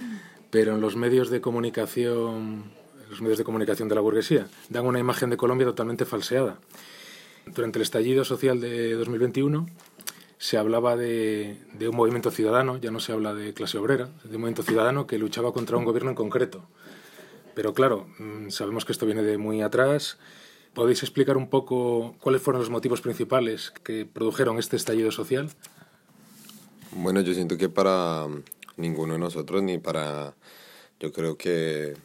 pero 0.49 0.75
en 0.75 0.81
los 0.81 0.95
medios 0.95 1.29
de 1.29 1.39
comunicación, 1.39 2.63
los 3.09 3.21
medios 3.21 3.37
de 3.37 3.43
comunicación 3.43 3.87
de 3.89 3.95
la 3.95 4.01
burguesía, 4.01 4.47
dan 4.69 4.87
una 4.87 4.99
imagen 4.99 5.29
de 5.29 5.37
Colombia 5.37 5.67
totalmente 5.67 6.05
falseada. 6.05 6.59
Durante 7.45 7.77
el 7.77 7.83
estallido 7.83 8.25
social 8.25 8.59
de 8.59 8.93
2021 8.95 9.67
se 10.39 10.57
hablaba 10.57 10.95
de, 10.95 11.57
de 11.73 11.89
un 11.89 11.95
movimiento 11.95 12.31
ciudadano, 12.31 12.77
ya 12.77 12.91
no 12.91 12.99
se 12.99 13.11
habla 13.11 13.33
de 13.35 13.53
clase 13.53 13.77
obrera, 13.77 14.09
de 14.23 14.35
un 14.35 14.41
movimiento 14.41 14.63
ciudadano 14.63 15.05
que 15.05 15.19
luchaba 15.19 15.53
contra 15.53 15.77
un 15.77 15.85
gobierno 15.85 16.09
en 16.09 16.15
concreto. 16.15 16.65
Pero 17.53 17.73
claro, 17.73 18.07
mm, 18.17 18.49
sabemos 18.49 18.85
que 18.85 18.93
esto 18.93 19.05
viene 19.05 19.21
de 19.21 19.37
muy 19.37 19.61
atrás. 19.61 20.17
¿Podéis 20.73 21.03
explicar 21.03 21.37
un 21.37 21.49
poco 21.49 22.15
cuáles 22.19 22.41
fueron 22.41 22.61
los 22.61 22.69
motivos 22.69 23.01
principales 23.01 23.73
que 23.83 24.05
produjeron 24.05 24.57
este 24.57 24.75
estallido 24.75 25.11
social? 25.11 25.49
Bueno, 26.91 27.21
yo 27.21 27.35
siento 27.35 27.57
que 27.57 27.69
para 27.69 28.25
ninguno 28.75 29.13
de 29.13 29.19
nosotros, 29.19 29.61
ni 29.61 29.77
para, 29.77 30.33
yo 30.99 31.11
creo 31.13 31.37
que 31.37 31.95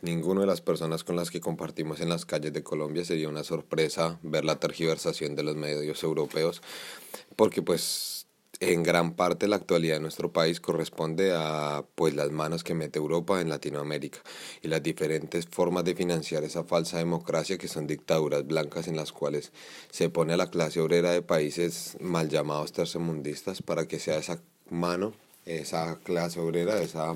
ninguno 0.00 0.40
de 0.40 0.46
las 0.46 0.62
personas 0.62 1.04
con 1.04 1.16
las 1.16 1.30
que 1.30 1.40
compartimos 1.40 2.00
en 2.00 2.08
las 2.08 2.24
calles 2.24 2.54
de 2.54 2.62
Colombia 2.62 3.04
sería 3.04 3.28
una 3.28 3.44
sorpresa 3.44 4.18
ver 4.22 4.46
la 4.46 4.58
tergiversación 4.58 5.36
de 5.36 5.42
los 5.42 5.56
medios 5.56 6.02
europeos, 6.02 6.62
porque 7.36 7.60
pues 7.60 8.15
en 8.60 8.82
gran 8.82 9.14
parte 9.14 9.48
la 9.48 9.56
actualidad 9.56 9.96
de 9.96 10.00
nuestro 10.00 10.32
país 10.32 10.60
corresponde 10.60 11.32
a 11.34 11.84
pues 11.94 12.14
las 12.14 12.30
manos 12.30 12.64
que 12.64 12.74
mete 12.74 12.98
Europa 12.98 13.40
en 13.40 13.48
Latinoamérica 13.48 14.18
y 14.62 14.68
las 14.68 14.82
diferentes 14.82 15.46
formas 15.46 15.84
de 15.84 15.94
financiar 15.94 16.44
esa 16.44 16.64
falsa 16.64 16.98
democracia 16.98 17.58
que 17.58 17.68
son 17.68 17.86
dictaduras 17.86 18.46
blancas 18.46 18.88
en 18.88 18.96
las 18.96 19.12
cuales 19.12 19.52
se 19.90 20.08
pone 20.08 20.32
a 20.32 20.36
la 20.36 20.50
clase 20.50 20.80
obrera 20.80 21.10
de 21.10 21.22
países 21.22 21.96
mal 22.00 22.28
llamados 22.28 22.72
tercermundistas 22.72 23.62
para 23.62 23.86
que 23.86 23.98
sea 23.98 24.18
esa 24.18 24.40
mano, 24.70 25.12
esa 25.44 25.98
clase 26.02 26.40
obrera, 26.40 26.80
esa 26.80 27.14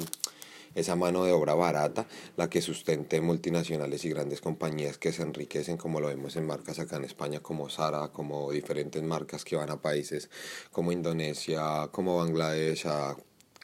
esa 0.74 0.96
mano 0.96 1.24
de 1.24 1.32
obra 1.32 1.54
barata 1.54 2.06
la 2.36 2.48
que 2.48 2.62
sustente 2.62 3.20
multinacionales 3.20 4.04
y 4.04 4.10
grandes 4.10 4.40
compañías 4.40 4.98
que 4.98 5.12
se 5.12 5.22
enriquecen, 5.22 5.76
como 5.76 6.00
lo 6.00 6.08
vemos 6.08 6.36
en 6.36 6.46
marcas 6.46 6.78
acá 6.78 6.96
en 6.96 7.04
España, 7.04 7.40
como 7.40 7.68
Sara, 7.68 8.08
como 8.08 8.50
diferentes 8.50 9.02
marcas 9.02 9.44
que 9.44 9.56
van 9.56 9.70
a 9.70 9.80
países 9.80 10.30
como 10.72 10.92
Indonesia, 10.92 11.88
como 11.92 12.16
Bangladesh, 12.16 12.86
a 12.86 13.16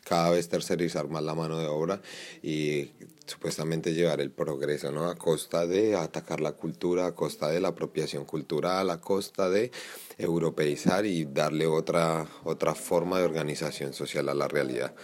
cada 0.07 0.31
vez 0.31 0.49
tercerizar 0.49 1.09
más 1.09 1.23
la 1.25 1.35
mano 1.35 1.59
de 1.59 1.67
obra 1.67 2.01
y 2.41 2.93
supuestamente 3.27 3.93
llevar 3.93 4.21
el 4.21 4.31
progreso, 4.31 4.93
¿no? 4.93 5.07
A 5.11 5.17
costa 5.17 5.67
de 5.67 5.97
atacar 5.97 6.41
la 6.41 6.53
cultura, 6.53 7.07
a 7.07 7.15
costa 7.15 7.49
de 7.49 7.61
la 7.61 7.69
apropiación 7.69 8.25
cultural, 8.25 8.91
a 8.91 9.01
costa 9.01 9.51
de 9.51 9.73
europeizar 10.17 11.07
y 11.07 11.25
darle 11.25 11.67
otra, 11.67 12.25
otra 12.45 12.77
forma 12.77 13.19
de 13.19 13.25
organización 13.25 13.93
social 13.93 14.29
a 14.29 14.35
la 14.35 14.47
realidad. 14.47 14.95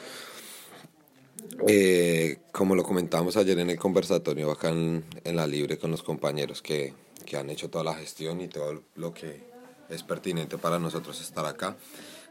Eh, 1.68 2.38
como 2.50 2.74
lo 2.74 2.82
comentábamos 2.82 3.36
ayer 3.36 3.58
en 3.58 3.70
el 3.70 3.78
conversatorio 3.78 4.50
acá 4.50 4.70
en, 4.70 5.04
la 5.24 5.46
Libre 5.46 5.78
con 5.78 5.90
los 5.90 6.02
compañeros 6.02 6.62
que, 6.62 6.94
que, 7.24 7.36
han 7.36 7.50
hecho 7.50 7.70
toda 7.70 7.84
la 7.84 7.94
gestión 7.94 8.40
y 8.40 8.48
todo 8.48 8.82
lo 8.96 9.14
que 9.14 9.52
es 9.88 10.02
pertinente 10.02 10.58
para 10.58 10.78
nosotros 10.78 11.20
estar 11.20 11.44
acá, 11.46 11.76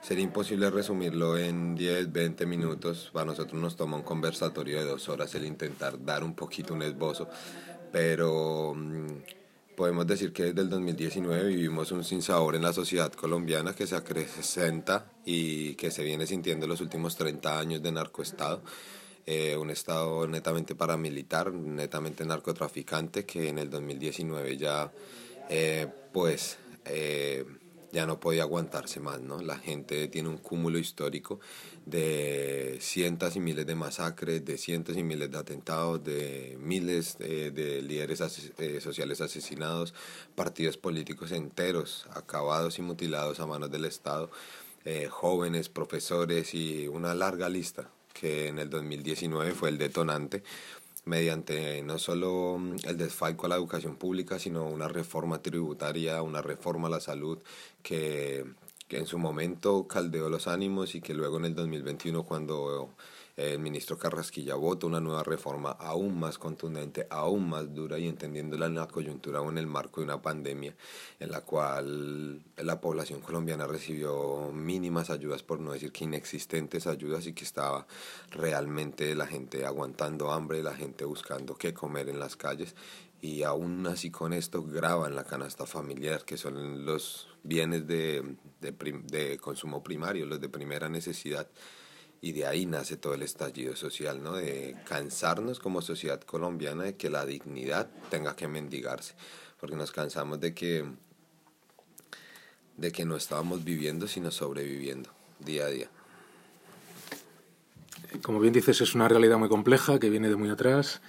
sería 0.01 0.23
imposible 0.23 0.69
resumirlo 0.69 1.37
en 1.37 1.75
10, 1.75 2.11
20 2.11 2.45
minutos. 2.45 3.09
Para 3.13 3.25
nosotros 3.25 3.61
nos 3.61 3.75
toma 3.75 3.97
un 3.97 4.03
conversatorio 4.03 4.79
de 4.79 4.85
dos 4.85 5.07
horas 5.09 5.33
el 5.35 5.45
intentar 5.45 6.03
dar 6.03 6.23
un 6.23 6.33
poquito 6.33 6.73
un 6.73 6.81
esbozo, 6.81 7.29
pero 7.91 8.73
mm, 8.75 9.75
podemos 9.75 10.07
decir 10.07 10.33
que 10.33 10.45
desde 10.45 10.61
el 10.61 10.69
2019 10.69 11.45
vivimos 11.45 11.91
un 11.91 12.03
sinsabor 12.03 12.55
en 12.55 12.63
la 12.63 12.73
sociedad 12.73 13.11
colombiana 13.13 13.73
que 13.73 13.87
se 13.87 13.95
acrecenta 13.95 15.11
y 15.25 15.75
que 15.75 15.91
se 15.91 16.03
viene 16.03 16.25
sintiendo 16.25 16.67
los 16.67 16.81
últimos 16.81 17.15
30 17.15 17.59
años 17.59 17.81
de 17.81 17.91
narcoestado. 17.91 18.61
Eh, 19.25 19.55
un 19.55 19.69
Estado 19.69 20.27
netamente 20.27 20.75
paramilitar, 20.75 21.53
netamente 21.53 22.25
narcotraficante, 22.25 23.25
que 23.25 23.49
en 23.49 23.59
el 23.59 23.69
2019 23.69 24.57
ya, 24.57 24.91
eh, 25.49 25.87
pues, 26.11 26.57
eh, 26.85 27.45
ya 27.91 28.05
no 28.05 28.19
podía 28.19 28.43
aguantarse 28.43 28.99
más, 28.99 29.21
¿no? 29.21 29.39
La 29.41 29.57
gente 29.57 30.07
tiene 30.07 30.29
un 30.29 30.37
cúmulo 30.37 30.79
histórico 30.79 31.39
de 31.85 32.77
cientos 32.81 33.35
y 33.35 33.39
miles 33.41 33.65
de 33.65 33.75
masacres, 33.75 34.43
de 34.45 34.57
cientos 34.57 34.97
y 34.97 35.03
miles 35.03 35.29
de 35.29 35.37
atentados, 35.37 36.03
de 36.03 36.57
miles 36.59 37.17
de 37.17 37.81
líderes 37.81 38.19
sociales 38.81 39.19
asesinados, 39.19 39.93
partidos 40.35 40.77
políticos 40.77 41.31
enteros 41.31 42.07
acabados 42.13 42.79
y 42.79 42.81
mutilados 42.81 43.41
a 43.41 43.45
manos 43.45 43.69
del 43.71 43.85
Estado, 43.85 44.31
jóvenes, 45.09 45.67
profesores 45.67 46.53
y 46.53 46.87
una 46.87 47.13
larga 47.13 47.49
lista 47.49 47.89
que 48.13 48.47
en 48.47 48.59
el 48.59 48.69
2019 48.69 49.51
fue 49.51 49.69
el 49.69 49.77
detonante 49.77 50.43
mediante 51.05 51.81
no 51.81 51.97
solo 51.97 52.59
el 52.83 52.97
desfalco 52.97 53.45
a 53.45 53.49
la 53.49 53.55
educación 53.55 53.95
pública, 53.95 54.39
sino 54.39 54.67
una 54.67 54.87
reforma 54.87 55.41
tributaria, 55.41 56.21
una 56.21 56.41
reforma 56.41 56.87
a 56.87 56.91
la 56.91 56.99
salud 56.99 57.39
que, 57.81 58.45
que 58.87 58.97
en 58.97 59.07
su 59.07 59.17
momento 59.17 59.87
caldeó 59.87 60.29
los 60.29 60.47
ánimos 60.47 60.95
y 60.95 61.01
que 61.01 61.13
luego 61.13 61.37
en 61.37 61.45
el 61.45 61.55
2021 61.55 62.23
cuando 62.23 62.93
el 63.41 63.59
ministro 63.59 63.97
Carrasquilla 63.97 64.55
vota 64.55 64.87
una 64.87 64.99
nueva 64.99 65.23
reforma 65.23 65.71
aún 65.71 66.19
más 66.19 66.37
contundente, 66.37 67.07
aún 67.09 67.49
más 67.49 67.73
dura 67.73 67.97
y 67.97 68.07
entendiéndola 68.07 68.67
en 68.67 68.75
la 68.75 68.87
coyuntura 68.87 69.41
o 69.41 69.49
en 69.49 69.57
el 69.57 69.67
marco 69.67 70.01
de 70.01 70.05
una 70.05 70.21
pandemia 70.21 70.75
en 71.19 71.31
la 71.31 71.41
cual 71.41 72.43
la 72.57 72.79
población 72.79 73.21
colombiana 73.21 73.67
recibió 73.67 74.51
mínimas 74.53 75.09
ayudas, 75.09 75.43
por 75.43 75.59
no 75.59 75.73
decir 75.73 75.91
que 75.91 76.03
inexistentes 76.03 76.87
ayudas 76.87 77.27
y 77.27 77.33
que 77.33 77.43
estaba 77.43 77.87
realmente 78.29 79.15
la 79.15 79.27
gente 79.27 79.65
aguantando 79.65 80.31
hambre, 80.31 80.63
la 80.63 80.75
gente 80.75 81.05
buscando 81.05 81.55
qué 81.55 81.73
comer 81.73 82.09
en 82.09 82.19
las 82.19 82.35
calles. 82.35 82.75
Y 83.21 83.43
aún 83.43 83.85
así 83.85 84.09
con 84.09 84.33
esto 84.33 84.63
graban 84.63 85.15
la 85.15 85.23
canasta 85.23 85.67
familiar, 85.67 86.25
que 86.25 86.37
son 86.37 86.85
los 86.85 87.27
bienes 87.43 87.85
de, 87.85 88.35
de 88.59 89.37
consumo 89.37 89.83
primario, 89.83 90.25
los 90.25 90.41
de 90.41 90.49
primera 90.49 90.89
necesidad 90.89 91.47
y 92.21 92.33
de 92.33 92.45
ahí 92.45 92.67
nace 92.67 92.97
todo 92.97 93.15
el 93.15 93.23
estallido 93.23 93.75
social, 93.75 94.21
¿no? 94.21 94.33
De 94.33 94.77
cansarnos 94.85 95.59
como 95.59 95.81
sociedad 95.81 96.21
colombiana 96.21 96.83
de 96.83 96.95
que 96.95 97.09
la 97.09 97.25
dignidad 97.25 97.89
tenga 98.11 98.35
que 98.35 98.47
mendigarse, 98.47 99.15
porque 99.59 99.75
nos 99.75 99.91
cansamos 99.91 100.39
de 100.39 100.53
que 100.53 100.85
de 102.77 102.91
que 102.91 103.05
no 103.05 103.15
estábamos 103.15 103.63
viviendo 103.63 104.07
sino 104.07 104.31
sobreviviendo 104.31 105.09
día 105.39 105.65
a 105.65 105.69
día. 105.69 105.89
Como 108.23 108.39
bien 108.39 108.53
dices, 108.53 108.81
es 108.81 108.95
una 108.95 109.07
realidad 109.07 109.37
muy 109.37 109.49
compleja 109.49 109.99
que 109.99 110.09
viene 110.09 110.29
de 110.29 110.35
muy 110.35 110.49
atrás. 110.49 111.01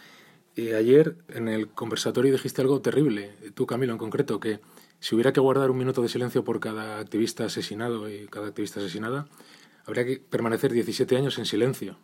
Y 0.54 0.72
ayer 0.72 1.16
en 1.28 1.48
el 1.48 1.68
conversatorio 1.68 2.32
dijiste 2.32 2.60
algo 2.60 2.80
terrible, 2.80 3.34
tú 3.54 3.66
Camilo 3.66 3.92
en 3.92 3.98
concreto, 3.98 4.38
que 4.38 4.60
si 5.00 5.14
hubiera 5.14 5.32
que 5.32 5.40
guardar 5.40 5.70
un 5.70 5.78
minuto 5.78 6.02
de 6.02 6.08
silencio 6.08 6.44
por 6.44 6.60
cada 6.60 7.00
activista 7.00 7.46
asesinado 7.46 8.08
y 8.08 8.26
cada 8.28 8.48
activista 8.48 8.80
asesinada, 8.80 9.26
habría 9.86 10.04
que 10.04 10.16
permanecer 10.18 10.72
17 10.72 11.16
años 11.16 11.38
en 11.38 11.46
silencio. 11.46 11.96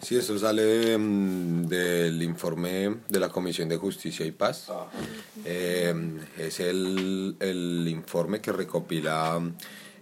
Sí, 0.00 0.16
eso 0.16 0.38
sale 0.38 0.96
mm, 0.96 1.66
del 1.66 2.22
informe 2.22 2.96
de 3.08 3.20
la 3.20 3.28
Comisión 3.28 3.68
de 3.68 3.76
Justicia 3.76 4.24
y 4.24 4.30
Paz. 4.30 4.68
Eh, 5.44 5.92
es 6.38 6.60
el, 6.60 7.36
el, 7.40 7.88
informe 7.88 8.40
que 8.40 8.52
recopila 8.52 9.40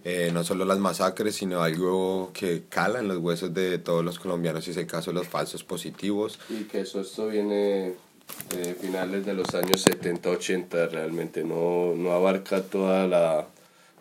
eh, 0.09 0.29
no 0.31 0.43
solo 0.43 0.65
las 0.65 0.77
masacres, 0.77 1.35
sino 1.35 1.61
algo 1.61 2.31
que 2.33 2.63
cala 2.69 2.99
en 2.99 3.07
los 3.07 3.17
huesos 3.17 3.53
de 3.53 3.77
todos 3.79 4.05
los 4.05 4.19
colombianos, 4.19 4.67
y 4.67 4.71
es 4.71 4.77
el 4.77 4.87
caso 4.87 5.11
de 5.11 5.15
los 5.15 5.27
falsos 5.27 5.63
positivos. 5.63 6.39
Y 6.49 6.63
que 6.63 6.81
eso 6.81 7.01
esto 7.01 7.27
viene 7.27 7.95
de 8.49 8.73
finales 8.75 9.25
de 9.25 9.33
los 9.33 9.53
años 9.53 9.85
70-80, 9.85 10.91
realmente 10.91 11.43
no, 11.43 11.93
no 11.95 12.11
abarca 12.11 12.61
toda 12.61 13.07
la... 13.07 13.47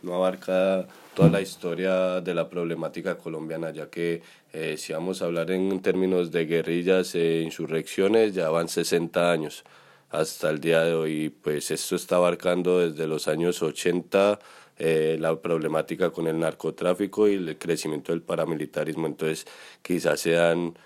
no 0.03 0.15
abarca 0.15 0.87
toda 1.15 1.31
la 1.31 1.41
historia 1.41 2.21
de 2.21 2.35
la 2.35 2.49
problemática 2.49 3.17
colombiana, 3.17 3.71
ya 3.71 3.88
que 3.88 4.23
eh, 4.53 4.76
si 4.76 4.93
vamos 4.93 5.23
a 5.23 5.26
hablar 5.26 5.50
en 5.50 5.81
términos 5.81 6.31
de 6.31 6.47
guerrillas 6.47 7.15
e 7.15 7.43
insurrecciones, 7.43 8.35
ya 8.35 8.50
van 8.50 8.69
60 8.69 9.31
años 9.31 9.65
hasta 10.11 10.50
el 10.50 10.61
día 10.61 10.83
de 10.83 10.95
hoy, 10.95 11.31
pues 11.31 11.71
esto 11.71 11.97
está 11.97 12.17
abarcando 12.17 12.81
desde 12.81 13.07
los 13.07 13.29
años 13.29 13.62
80 13.62 14.38
eh, 14.79 15.17
la 15.19 15.41
problemática 15.41 16.11
con 16.11 16.26
el 16.26 16.38
narcotráfico 16.38 17.29
y 17.29 17.35
el 17.35 17.59
crecimiento 17.59 18.12
del 18.12 18.23
paramilitarismo, 18.23 19.07
entonces 19.07 19.47
quizás 19.83 20.21
sean 20.21 20.79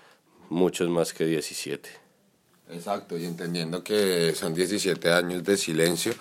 muchos 0.49 0.89
más 0.89 1.13
que 1.13 1.25
17. 1.25 2.00
Exacto, 2.71 3.17
y 3.17 3.25
entendiendo 3.25 3.83
que 3.83 4.33
son 4.33 4.53
17 4.53 5.11
años 5.11 5.43
de 5.43 5.57
silencio 5.57 6.13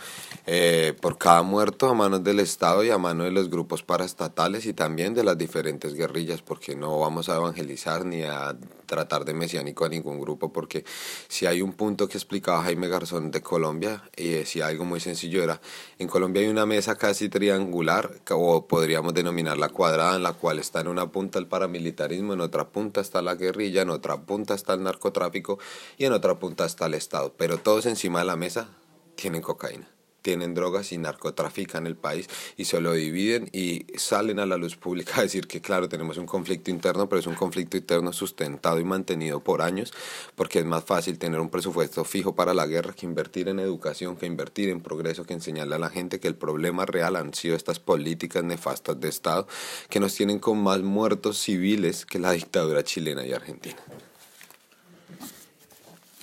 eh, 0.46 0.94
por 1.00 1.16
cada 1.16 1.42
muerto 1.42 1.88
a 1.88 1.94
manos 1.94 2.24
del 2.24 2.40
Estado 2.40 2.82
y 2.82 2.90
a 2.90 2.98
manos 2.98 3.26
de 3.26 3.30
los 3.30 3.48
grupos 3.48 3.84
paraestatales 3.84 4.66
y 4.66 4.72
también 4.72 5.14
de 5.14 5.22
las 5.22 5.38
diferentes 5.38 5.94
guerrillas, 5.94 6.42
porque 6.42 6.74
no 6.74 6.98
vamos 6.98 7.28
a 7.28 7.36
evangelizar 7.36 8.04
ni 8.04 8.24
a 8.24 8.56
tratar 8.90 9.24
de 9.24 9.34
mesiánico 9.34 9.84
a 9.84 9.88
ningún 9.88 10.20
grupo, 10.20 10.52
porque 10.52 10.84
si 11.28 11.46
hay 11.46 11.62
un 11.62 11.72
punto 11.72 12.08
que 12.08 12.18
explicaba 12.18 12.64
Jaime 12.64 12.88
Garzón 12.88 13.30
de 13.30 13.40
Colombia, 13.40 14.02
y 14.16 14.30
decía 14.30 14.66
algo 14.66 14.84
muy 14.84 14.98
sencillo, 14.98 15.44
era, 15.44 15.60
en 15.98 16.08
Colombia 16.08 16.42
hay 16.42 16.48
una 16.48 16.66
mesa 16.66 16.96
casi 16.96 17.28
triangular, 17.28 18.20
o 18.30 18.66
podríamos 18.66 19.14
denominarla 19.14 19.68
cuadrada, 19.68 20.16
en 20.16 20.24
la 20.24 20.32
cual 20.32 20.58
está 20.58 20.80
en 20.80 20.88
una 20.88 21.12
punta 21.12 21.38
el 21.38 21.46
paramilitarismo, 21.46 22.34
en 22.34 22.40
otra 22.40 22.68
punta 22.68 23.00
está 23.00 23.22
la 23.22 23.36
guerrilla, 23.36 23.82
en 23.82 23.90
otra 23.90 24.20
punta 24.22 24.54
está 24.54 24.74
el 24.74 24.82
narcotráfico 24.82 25.60
y 25.96 26.06
en 26.06 26.12
otra 26.12 26.40
punta 26.40 26.64
está 26.64 26.86
el 26.86 26.94
Estado, 26.94 27.32
pero 27.36 27.58
todos 27.58 27.86
encima 27.86 28.18
de 28.18 28.24
la 28.24 28.36
mesa 28.36 28.68
tienen 29.14 29.40
cocaína 29.40 29.99
tienen 30.22 30.54
drogas 30.54 30.92
y 30.92 30.98
narcotrafican 30.98 31.86
el 31.86 31.96
país 31.96 32.28
y 32.56 32.64
se 32.64 32.80
lo 32.80 32.92
dividen 32.92 33.48
y 33.52 33.86
salen 33.96 34.38
a 34.38 34.46
la 34.46 34.56
luz 34.56 34.76
pública 34.76 35.14
a 35.18 35.22
decir 35.22 35.46
que 35.46 35.60
claro, 35.60 35.88
tenemos 35.88 36.16
un 36.16 36.26
conflicto 36.26 36.70
interno, 36.70 37.08
pero 37.08 37.20
es 37.20 37.26
un 37.26 37.34
conflicto 37.34 37.76
interno 37.76 38.12
sustentado 38.12 38.80
y 38.80 38.84
mantenido 38.84 39.40
por 39.40 39.62
años, 39.62 39.92
porque 40.34 40.60
es 40.60 40.64
más 40.64 40.84
fácil 40.84 41.18
tener 41.18 41.40
un 41.40 41.50
presupuesto 41.50 42.04
fijo 42.04 42.34
para 42.34 42.54
la 42.54 42.66
guerra 42.66 42.92
que 42.92 43.06
invertir 43.06 43.48
en 43.48 43.58
educación, 43.58 44.16
que 44.16 44.26
invertir 44.26 44.68
en 44.68 44.80
progreso, 44.80 45.24
que 45.24 45.34
enseñarle 45.34 45.76
a 45.76 45.78
la 45.78 45.90
gente 45.90 46.20
que 46.20 46.28
el 46.28 46.34
problema 46.34 46.86
real 46.86 47.16
han 47.16 47.34
sido 47.34 47.56
estas 47.56 47.78
políticas 47.78 48.44
nefastas 48.44 49.00
de 49.00 49.08
Estado 49.08 49.46
que 49.88 50.00
nos 50.00 50.14
tienen 50.14 50.38
con 50.38 50.62
más 50.62 50.80
muertos 50.80 51.38
civiles 51.38 52.06
que 52.06 52.18
la 52.18 52.32
dictadura 52.32 52.84
chilena 52.84 53.26
y 53.26 53.32
argentina. 53.32 53.76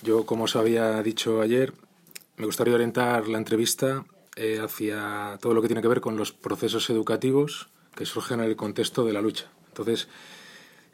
Yo, 0.02 0.24
como 0.26 0.44
os 0.44 0.54
había 0.54 1.02
dicho 1.02 1.40
ayer, 1.40 1.72
me 2.38 2.46
gustaría 2.46 2.74
orientar 2.74 3.28
la 3.28 3.38
entrevista 3.38 4.04
eh, 4.36 4.60
hacia 4.62 5.36
todo 5.40 5.54
lo 5.54 5.60
que 5.60 5.68
tiene 5.68 5.82
que 5.82 5.88
ver 5.88 6.00
con 6.00 6.16
los 6.16 6.32
procesos 6.32 6.88
educativos 6.90 7.68
que 7.94 8.06
surgen 8.06 8.40
en 8.40 8.46
el 8.46 8.56
contexto 8.56 9.04
de 9.04 9.12
la 9.12 9.20
lucha. 9.20 9.50
Entonces, 9.66 10.08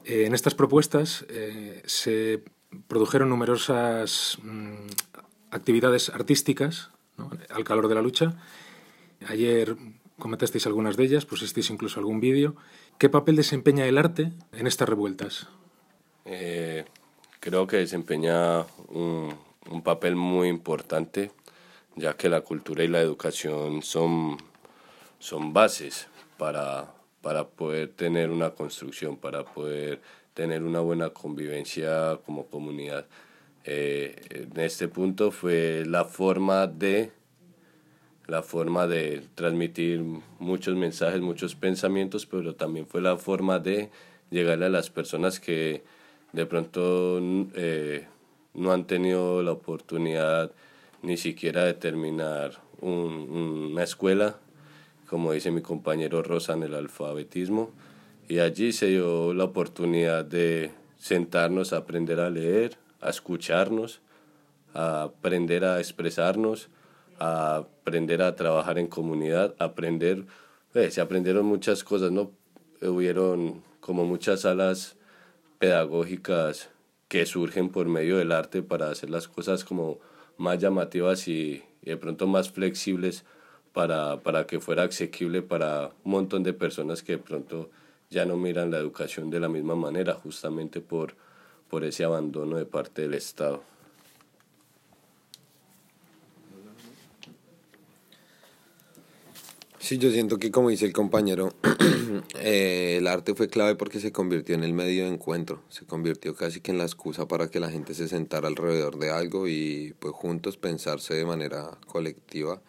eh, 0.07 0.25
en 0.25 0.35
estas 0.35 0.55
propuestas 0.55 1.27
eh, 1.29 1.83
se 1.85 2.43
produjeron 2.89 3.29
numerosas 3.29 4.39
mm, 4.43 4.87
actividades 5.51 6.09
artísticas 6.09 6.91
al 7.51 7.65
calor 7.65 7.89
de 7.89 7.95
la 7.95 8.03
lucha. 8.03 8.35
Ayer 9.29 9.77
comentasteis 10.19 10.67
algunas 10.67 10.97
de 10.97 11.05
ellas, 11.05 11.27
pusisteis 11.27 11.69
incluso 11.69 12.01
algún 12.01 12.21
vídeo. 12.21 12.57
¿Qué 12.99 13.11
papel 13.11 13.37
desempeña 13.37 13.87
el 13.87 13.99
arte 13.99 14.33
en 14.53 14.67
estas 14.67 14.89
revueltas? 14.89 15.47
creo 17.41 17.67
que 17.67 17.77
desempeña 17.77 18.65
un, 18.89 19.35
un 19.71 19.83
papel 19.83 20.17
muy 20.17 20.49
importante, 20.49 21.31
ya 21.97 22.17
que 22.17 22.29
la 22.29 22.41
cultura 22.43 22.85
y 22.85 22.89
la 22.89 23.01
educación 23.01 23.83
son, 23.83 24.37
son 25.19 25.53
bases 25.53 26.09
para, 26.39 26.93
para 27.23 27.47
poder 27.47 27.89
tener 27.89 28.31
una 28.31 28.51
construcción, 28.51 29.17
para 29.17 29.45
poder 29.45 30.01
tener 30.35 30.63
una 30.63 30.81
buena 30.81 31.11
convivencia 31.11 32.19
como 32.27 32.47
comunidad. 32.47 33.07
Eh, 33.65 34.15
en 34.53 34.61
este 34.61 34.89
punto 34.89 35.31
fue 35.31 35.85
la 35.87 36.05
forma 36.05 36.67
de 36.67 37.13
la 38.27 38.43
forma 38.43 38.87
de 38.87 39.23
transmitir 39.35 40.03
muchos 40.39 40.75
mensajes, 40.77 41.21
muchos 41.21 41.55
pensamientos, 41.55 42.27
pero 42.27 42.55
también 42.55 42.87
fue 42.87 43.03
la 43.03 43.17
forma 43.17 43.59
de 43.59 43.91
llegarle 44.31 44.67
a 44.67 44.71
las 44.71 44.89
personas 44.89 45.41
que 45.41 45.83
de 46.33 46.47
pronto 46.47 47.21
eh, 47.55 48.07
no 48.55 48.73
han 48.73 48.87
tenido 48.87 49.43
la 49.43 49.53
oportunidad 49.53 50.53
ni 51.03 51.17
siquiera 51.17 51.65
de 51.65 51.75
terminar 51.75 52.63
una 52.81 53.83
escuela, 53.83 54.37
como 55.09 55.33
dice 55.33 55.51
mi 55.51 55.61
compañero 55.61 56.23
Rosa, 56.23 56.55
en 56.55 56.63
el 56.63 56.75
alfabetismo. 56.75 57.71
Y 58.29 58.39
allí 58.39 58.73
se 58.73 58.87
dio 58.87 59.35
la 59.35 59.45
oportunidad 59.45 60.25
de 60.25 60.71
sentarnos 60.99 61.73
a 61.73 61.79
aprender 61.79 62.21
a 62.21 62.31
leer, 62.31 62.79
a 63.01 63.11
escucharnos, 63.11 64.01
a 64.73 65.03
aprender 65.05 65.65
a 65.65 65.79
expresarnos, 65.79 66.69
a 67.19 67.57
aprender 67.57 68.23
a 68.23 68.35
trabajar 68.35 68.79
en 68.79 68.87
comunidad, 68.87 69.55
aprender, 69.59 70.25
eh, 70.75 70.91
se 70.91 71.01
aprendieron 71.01 71.45
muchas 71.45 71.85
cosas, 71.85 72.11
¿no? 72.11 72.31
Hubieron 72.81 73.63
como 73.81 74.05
muchas 74.05 74.41
salas 74.41 74.97
pedagógicas 75.59 76.71
que 77.09 77.27
surgen 77.27 77.69
por 77.69 77.87
medio 77.89 78.17
del 78.17 78.33
arte 78.33 78.63
para 78.63 78.91
hacer 78.91 79.11
las 79.11 79.29
cosas 79.29 79.65
como 79.65 79.99
más 80.37 80.59
llamativas 80.59 81.29
y, 81.29 81.63
de 81.83 81.97
pronto 81.97 82.27
más 82.27 82.51
flexibles 82.51 83.25
para, 83.73 84.23
para 84.23 84.47
que 84.47 84.61
fuera 84.61 84.85
asequible 84.85 85.43
para 85.43 85.91
un 86.05 86.13
montón 86.13 86.43
de 86.43 86.53
personas 86.55 87.03
que 87.03 87.13
de 87.13 87.19
pronto 87.19 87.71
ya 88.11 88.25
no 88.25 88.37
miran 88.37 88.71
la 88.71 88.79
educación 88.79 89.31
de 89.31 89.41
la 89.41 89.49
misma 89.49 89.75
manera, 89.75 90.15
justamente 90.15 90.81
por, 90.81 91.15
por 91.69 91.85
ese 91.85 92.05
abandono 92.05 92.57
de 92.57 92.65
parte 92.65 93.03
del 93.03 93.15
Estado. 93.15 93.63
Sí, 99.85 99.99
yo 99.99 100.11
siento 100.11 100.39
que 100.39 100.51
como 100.51 100.71
dice 100.71 100.87
el 100.87 100.95
compañero, 100.95 101.53
eh, 102.41 102.97
el 102.99 103.07
arte 103.07 103.35
fue 103.35 103.49
clave 103.49 103.75
porque 103.75 104.01
se 104.01 104.13
convirtió 104.13 104.55
en 104.55 104.65
el 104.65 104.73
medio 104.73 105.05
de 105.05 105.11
encuentro, 105.11 105.61
se 105.69 105.85
convirtió 105.85 106.35
casi 106.35 106.63
que 106.63 106.71
en 106.71 106.79
la 106.79 106.85
excusa 106.85 107.29
para 107.29 107.51
que 107.51 107.61
la 107.61 107.69
gente 107.69 107.93
se 107.93 108.09
sentara 108.09 108.49
alrededor 108.49 108.99
de 108.99 109.11
algo 109.11 109.47
y 109.47 109.95
pues 109.99 110.15
juntos 110.15 110.57
pensarse 110.57 111.13
de 111.13 111.27
manera 111.27 111.77
colectiva, 111.87 112.63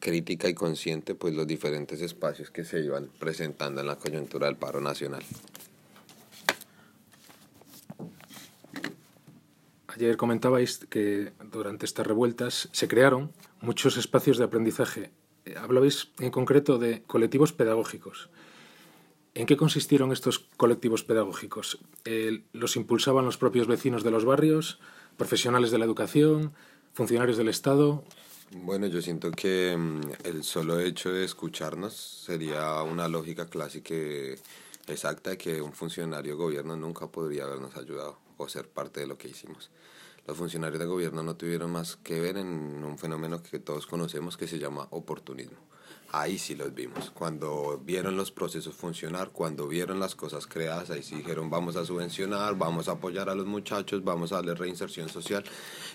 crítica 0.00 0.48
y 0.48 0.54
consciente 0.54 1.14
pues 1.14 1.32
los 1.32 1.46
diferentes 1.46 2.00
espacios 2.00 2.50
que 2.50 2.64
se 2.64 2.80
iban 2.80 3.08
presentando 3.20 3.80
en 3.80 3.86
la 3.86 3.94
coyuntura 3.94 4.48
del 4.48 4.56
paro 4.56 4.80
nacional. 4.80 5.22
Ayer 9.86 10.16
comentabais 10.16 10.78
que 10.90 11.30
durante 11.52 11.86
estas 11.86 12.04
revueltas 12.04 12.68
se 12.72 12.88
crearon 12.88 13.30
muchos 13.60 13.96
espacios 13.96 14.38
de 14.38 14.44
aprendizaje 14.44 15.12
hablabais 15.56 16.08
en 16.18 16.30
concreto 16.30 16.78
de 16.78 17.02
colectivos 17.06 17.52
pedagógicos. 17.52 18.28
¿En 19.34 19.46
qué 19.46 19.56
consistieron 19.56 20.12
estos 20.12 20.40
colectivos 20.56 21.04
pedagógicos? 21.04 21.78
Eh, 22.04 22.42
¿Los 22.52 22.76
impulsaban 22.76 23.24
los 23.24 23.38
propios 23.38 23.66
vecinos 23.66 24.02
de 24.02 24.10
los 24.10 24.24
barrios, 24.24 24.80
profesionales 25.16 25.70
de 25.70 25.78
la 25.78 25.84
educación, 25.84 26.52
funcionarios 26.92 27.36
del 27.36 27.48
Estado? 27.48 28.02
Bueno, 28.50 28.86
yo 28.86 29.00
siento 29.02 29.30
que 29.30 29.76
mm, 29.76 30.00
el 30.24 30.42
solo 30.42 30.80
hecho 30.80 31.12
de 31.12 31.24
escucharnos 31.24 31.94
sería 31.94 32.82
una 32.82 33.06
lógica 33.06 33.46
clásica 33.46 33.94
exacta 34.88 35.36
que 35.36 35.60
un 35.60 35.72
funcionario 35.72 36.32
de 36.32 36.38
gobierno 36.38 36.76
nunca 36.76 37.06
podría 37.06 37.44
habernos 37.44 37.76
ayudado 37.76 38.18
o 38.38 38.48
ser 38.48 38.68
parte 38.68 39.00
de 39.00 39.06
lo 39.06 39.18
que 39.18 39.28
hicimos 39.28 39.70
los 40.28 40.36
funcionarios 40.36 40.78
de 40.78 40.84
gobierno 40.84 41.22
no 41.22 41.36
tuvieron 41.36 41.72
más 41.72 41.96
que 41.96 42.20
ver 42.20 42.36
en 42.36 42.84
un 42.84 42.98
fenómeno 42.98 43.42
que 43.42 43.58
todos 43.58 43.86
conocemos 43.86 44.36
que 44.36 44.46
se 44.46 44.58
llama 44.58 44.86
oportunismo. 44.90 45.56
Ahí 46.12 46.38
sí 46.38 46.54
los 46.54 46.74
vimos. 46.74 47.10
Cuando 47.10 47.80
vieron 47.82 48.14
los 48.14 48.30
procesos 48.30 48.74
funcionar, 48.74 49.30
cuando 49.30 49.66
vieron 49.66 49.98
las 49.98 50.14
cosas 50.14 50.46
creadas, 50.46 50.90
ahí 50.90 51.02
sí 51.02 51.16
dijeron 51.16 51.48
vamos 51.48 51.76
a 51.76 51.86
subvencionar, 51.86 52.56
vamos 52.56 52.88
a 52.88 52.92
apoyar 52.92 53.30
a 53.30 53.34
los 53.34 53.46
muchachos, 53.46 54.04
vamos 54.04 54.32
a 54.32 54.36
darle 54.36 54.54
reinserción 54.54 55.08
social 55.08 55.44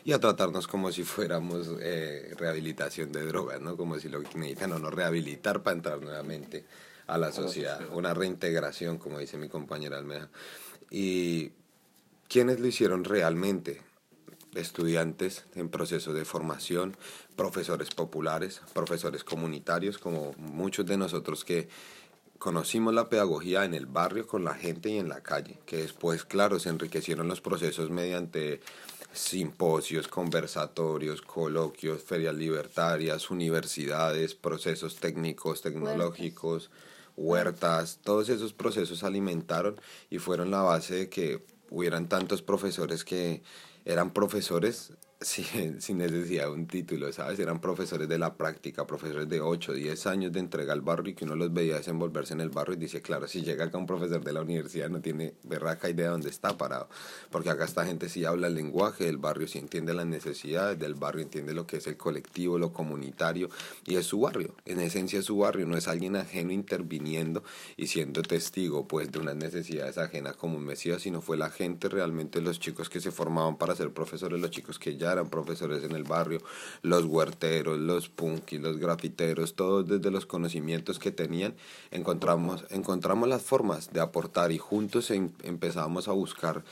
y 0.03 0.13
a 0.13 0.19
tratarnos 0.19 0.65
como 0.65 0.91
si 0.91 1.03
fuéramos 1.03 1.69
eh, 1.79 2.33
rehabilitación 2.35 3.11
de 3.11 3.27
drogas, 3.27 3.61
¿no? 3.61 3.77
Como 3.77 3.99
si 3.99 4.09
lo 4.09 4.23
que 4.23 4.35
necesitan 4.39 4.71
o 4.71 4.79
no 4.79 4.89
rehabilitar 4.89 5.61
para 5.61 5.75
entrar 5.75 6.01
nuevamente 6.01 6.65
a 7.05 7.19
la 7.19 7.31
sociedad. 7.31 7.81
Una 7.93 8.15
reintegración, 8.15 8.97
como 8.97 9.19
dice 9.19 9.37
mi 9.37 9.47
compañera 9.47 9.99
Almeja. 9.99 10.29
¿Y 10.89 11.51
quiénes 12.27 12.59
lo 12.59 12.65
hicieron 12.65 13.03
realmente? 13.03 13.92
Estudiantes 14.55 15.45
en 15.55 15.69
proceso 15.69 16.13
de 16.13 16.25
formación, 16.25 16.95
profesores 17.35 17.89
populares, 17.89 18.61
profesores 18.73 19.23
comunitarios, 19.23 19.97
como 19.97 20.33
muchos 20.37 20.85
de 20.85 20.97
nosotros 20.97 21.43
que 21.43 21.67
conocimos 22.37 22.93
la 22.93 23.07
pedagogía 23.07 23.63
en 23.63 23.73
el 23.73 23.85
barrio 23.85 24.27
con 24.27 24.43
la 24.43 24.53
gente 24.53 24.89
y 24.89 24.97
en 24.97 25.07
la 25.07 25.21
calle, 25.21 25.59
que 25.65 25.77
después, 25.77 26.25
claro, 26.25 26.59
se 26.59 26.69
enriquecieron 26.69 27.27
los 27.27 27.39
procesos 27.39 27.89
mediante 27.89 28.59
simposios, 29.13 30.07
conversatorios, 30.07 31.21
coloquios, 31.21 32.01
ferias 32.03 32.35
libertarias, 32.35 33.29
universidades, 33.29 34.35
procesos 34.35 34.97
técnicos, 34.97 35.61
tecnológicos, 35.61 36.69
huertas, 37.15 37.99
todos 38.03 38.29
esos 38.29 38.53
procesos 38.53 39.03
alimentaron 39.03 39.79
y 40.09 40.17
fueron 40.17 40.51
la 40.51 40.63
base 40.63 40.95
de 40.95 41.09
que 41.09 41.45
hubieran 41.69 42.09
tantos 42.09 42.41
profesores 42.41 43.03
que 43.05 43.41
eran 43.85 44.11
profesores 44.11 44.93
sin, 45.23 45.81
sin 45.81 45.97
necesidad 45.97 46.45
de 46.45 46.51
un 46.51 46.67
título, 46.67 47.11
¿sabes? 47.11 47.39
Eran 47.39 47.59
profesores 47.59 48.07
de 48.07 48.17
la 48.17 48.35
práctica, 48.35 48.85
profesores 48.85 49.27
de 49.29 49.41
8, 49.41 49.73
10 49.73 50.07
años 50.07 50.31
de 50.31 50.39
entrega 50.39 50.73
al 50.73 50.81
barrio 50.81 51.11
y 51.11 51.15
que 51.15 51.25
uno 51.25 51.35
los 51.35 51.53
veía 51.53 51.75
desenvolverse 51.75 52.33
en 52.33 52.41
el 52.41 52.49
barrio 52.49 52.75
y 52.75 52.79
dice, 52.79 53.01
claro, 53.01 53.27
si 53.27 53.41
llega 53.41 53.65
acá 53.65 53.77
un 53.77 53.85
profesor 53.85 54.23
de 54.23 54.33
la 54.33 54.41
universidad 54.41 54.89
no 54.89 55.01
tiene 55.01 55.33
berraca 55.43 55.89
idea 55.89 56.05
de 56.05 56.11
dónde 56.11 56.29
está 56.29 56.57
parado, 56.57 56.89
porque 57.31 57.49
acá 57.49 57.65
esta 57.65 57.85
gente 57.85 58.09
sí 58.09 58.25
habla 58.25 58.47
el 58.47 58.55
lenguaje 58.55 59.05
del 59.05 59.17
barrio, 59.17 59.47
sí 59.47 59.59
entiende 59.59 59.93
las 59.93 60.05
necesidades 60.05 60.77
del 60.79 60.95
barrio, 60.95 61.23
entiende 61.23 61.53
lo 61.53 61.65
que 61.65 61.77
es 61.77 61.87
el 61.87 61.97
colectivo, 61.97 62.57
lo 62.57 62.73
comunitario 62.73 63.49
y 63.85 63.95
es 63.95 64.05
su 64.05 64.19
barrio, 64.19 64.55
en 64.65 64.79
esencia 64.79 65.19
es 65.19 65.25
su 65.25 65.37
barrio, 65.37 65.65
no 65.65 65.77
es 65.77 65.87
alguien 65.87 66.15
ajeno 66.15 66.51
interviniendo 66.51 67.43
y 67.77 67.87
siendo 67.87 68.21
testigo 68.21 68.87
pues 68.87 69.11
de 69.11 69.19
unas 69.19 69.35
necesidades 69.35 69.97
ajenas 69.97 70.35
como 70.35 70.57
un 70.57 70.65
mesías, 70.65 71.01
sino 71.01 71.21
fue 71.21 71.37
la 71.37 71.49
gente 71.49 71.89
realmente, 71.89 72.41
los 72.41 72.59
chicos 72.59 72.89
que 72.89 72.99
se 72.99 73.11
formaban 73.11 73.57
para 73.57 73.75
ser 73.75 73.91
profesores, 73.91 74.39
los 74.39 74.51
chicos 74.51 74.79
que 74.79 74.97
ya 74.97 75.12
eran 75.13 75.29
profesores 75.29 75.83
en 75.83 75.93
el 75.93 76.03
barrio, 76.03 76.41
los 76.81 77.05
huerteros, 77.05 77.79
los 77.79 78.09
punkis, 78.09 78.61
los 78.61 78.77
grafiteros, 78.77 79.55
todos 79.55 79.87
desde 79.87 80.11
los 80.11 80.25
conocimientos 80.25 80.99
que 80.99 81.11
tenían, 81.11 81.53
encontramos, 81.91 82.65
encontramos 82.69 83.29
las 83.29 83.41
formas 83.41 83.93
de 83.93 84.01
aportar 84.01 84.51
y 84.51 84.57
juntos 84.57 85.11
em, 85.11 85.31
empezamos 85.43 86.07
a 86.07 86.11
buscar, 86.11 86.63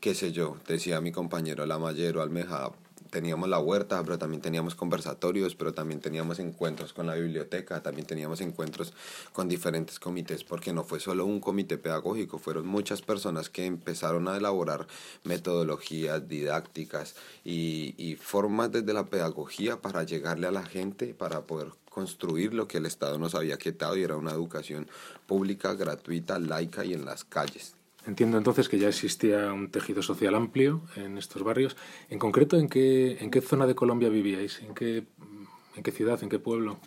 qué 0.00 0.14
sé 0.14 0.32
yo, 0.32 0.56
decía 0.66 1.00
mi 1.00 1.12
compañero 1.12 1.64
Lamayero 1.66 2.22
Almeja, 2.22 2.72
teníamos 3.10 3.48
la 3.48 3.58
huerta, 3.58 4.02
pero 4.02 4.18
también 4.18 4.40
teníamos 4.40 4.74
conversatorios, 4.74 5.54
pero 5.54 5.74
también 5.74 6.00
teníamos 6.00 6.38
encuentros 6.38 6.92
con 6.92 7.06
la 7.06 7.14
biblioteca, 7.14 7.82
también 7.82 8.06
teníamos 8.06 8.40
encuentros 8.40 8.92
con 9.32 9.48
diferentes 9.48 9.98
comités, 9.98 10.44
porque 10.44 10.72
no 10.72 10.84
fue 10.84 11.00
solo 11.00 11.26
un 11.26 11.40
comité 11.40 11.78
pedagógico, 11.78 12.38
fueron 12.38 12.66
muchas 12.66 13.02
personas 13.02 13.50
que 13.50 13.66
empezaron 13.66 14.28
a 14.28 14.36
elaborar 14.36 14.86
metodologías 15.24 16.28
didácticas 16.28 17.16
y, 17.44 17.94
y 17.98 18.16
formas 18.16 18.72
desde 18.72 18.92
la 18.92 19.06
pedagogía 19.06 19.80
para 19.80 20.04
llegarle 20.04 20.46
a 20.46 20.52
la 20.52 20.64
gente, 20.64 21.14
para 21.14 21.42
poder 21.42 21.68
construir 21.90 22.54
lo 22.54 22.68
que 22.68 22.78
el 22.78 22.86
Estado 22.86 23.18
nos 23.18 23.34
había 23.34 23.58
quitado 23.58 23.96
y 23.96 24.02
era 24.02 24.16
una 24.16 24.30
educación 24.30 24.88
pública, 25.26 25.74
gratuita, 25.74 26.38
laica 26.38 26.84
y 26.84 26.94
en 26.94 27.04
las 27.04 27.24
calles. 27.24 27.79
Entiendo 28.06 28.38
entonces 28.38 28.68
que 28.68 28.78
ya 28.78 28.88
existía 28.88 29.52
un 29.52 29.70
tejido 29.70 30.02
social 30.02 30.34
amplio 30.34 30.82
en 30.96 31.18
estos 31.18 31.42
barrios. 31.42 31.76
En 32.08 32.18
concreto, 32.18 32.56
¿en 32.56 32.68
qué, 32.68 33.18
en 33.20 33.30
qué 33.30 33.40
zona 33.40 33.66
de 33.66 33.74
Colombia 33.74 34.08
vivíais? 34.08 34.60
¿En 34.60 34.74
qué, 34.74 35.04
en 35.76 35.82
qué 35.82 35.92
ciudad? 35.92 36.22
¿En 36.22 36.30
qué 36.30 36.38
pueblo? 36.38 36.78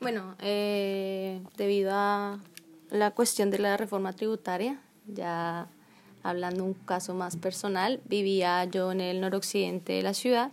Bueno, 0.00 0.34
eh, 0.40 1.40
debido 1.56 1.90
a 1.92 2.38
la 2.90 3.10
cuestión 3.10 3.50
de 3.50 3.58
la 3.58 3.76
reforma 3.76 4.12
tributaria, 4.12 4.80
ya 5.06 5.68
hablando 6.22 6.64
un 6.64 6.74
caso 6.74 7.14
más 7.14 7.36
personal, 7.36 8.00
vivía 8.06 8.64
yo 8.64 8.92
en 8.92 9.00
el 9.00 9.20
noroccidente 9.20 9.92
de 9.92 10.02
la 10.02 10.14
ciudad 10.14 10.52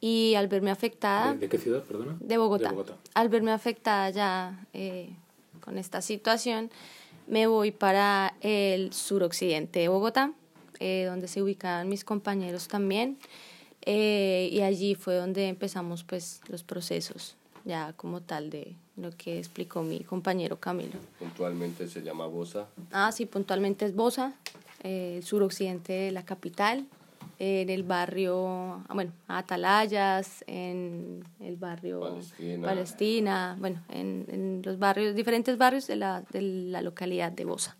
y 0.00 0.34
al 0.34 0.48
verme 0.48 0.72
afectada... 0.72 1.34
¿De, 1.34 1.48
qué 1.48 1.58
ciudad, 1.58 1.84
perdona? 1.84 2.16
De 2.20 2.36
Bogotá. 2.36 2.74
Al 3.14 3.28
verme 3.28 3.52
afectada 3.52 4.10
ya 4.10 4.66
eh, 4.72 5.14
con 5.60 5.78
esta 5.78 6.02
situación, 6.02 6.70
me 7.32 7.46
voy 7.46 7.70
para 7.70 8.34
el 8.42 8.92
suroccidente 8.92 9.80
de 9.80 9.88
Bogotá, 9.88 10.34
eh, 10.80 11.06
donde 11.08 11.28
se 11.28 11.42
ubicaban 11.42 11.88
mis 11.88 12.04
compañeros 12.04 12.68
también, 12.68 13.16
eh, 13.86 14.50
y 14.52 14.60
allí 14.60 14.94
fue 14.94 15.14
donde 15.14 15.48
empezamos 15.48 16.04
pues 16.04 16.42
los 16.48 16.62
procesos 16.62 17.36
ya 17.64 17.94
como 17.94 18.20
tal 18.20 18.50
de 18.50 18.76
lo 18.96 19.12
que 19.12 19.38
explicó 19.38 19.82
mi 19.82 20.00
compañero 20.00 20.60
Camilo. 20.60 20.98
Puntualmente 21.18 21.88
se 21.88 22.02
llama 22.02 22.26
Bosa. 22.26 22.68
Ah, 22.90 23.10
sí, 23.12 23.24
puntualmente 23.24 23.86
es 23.86 23.94
Bosa, 23.94 24.34
eh, 24.82 25.14
el 25.16 25.24
suroccidente 25.24 25.94
de 25.94 26.12
la 26.12 26.26
capital, 26.26 26.84
en 27.44 27.70
el 27.70 27.82
barrio, 27.82 28.84
ah, 28.88 28.94
bueno, 28.94 29.12
Atalayas, 29.26 30.44
en 30.46 31.24
el 31.40 31.56
barrio 31.56 32.20
Palestina, 32.62 33.56
bueno, 33.58 33.82
en, 33.88 34.26
en, 34.28 34.62
los 34.64 34.78
barrios, 34.78 35.16
diferentes 35.16 35.58
barrios 35.58 35.88
de 35.88 35.96
la, 35.96 36.22
de 36.30 36.40
la 36.40 36.82
localidad 36.82 37.32
de 37.32 37.44
Bosa. 37.44 37.76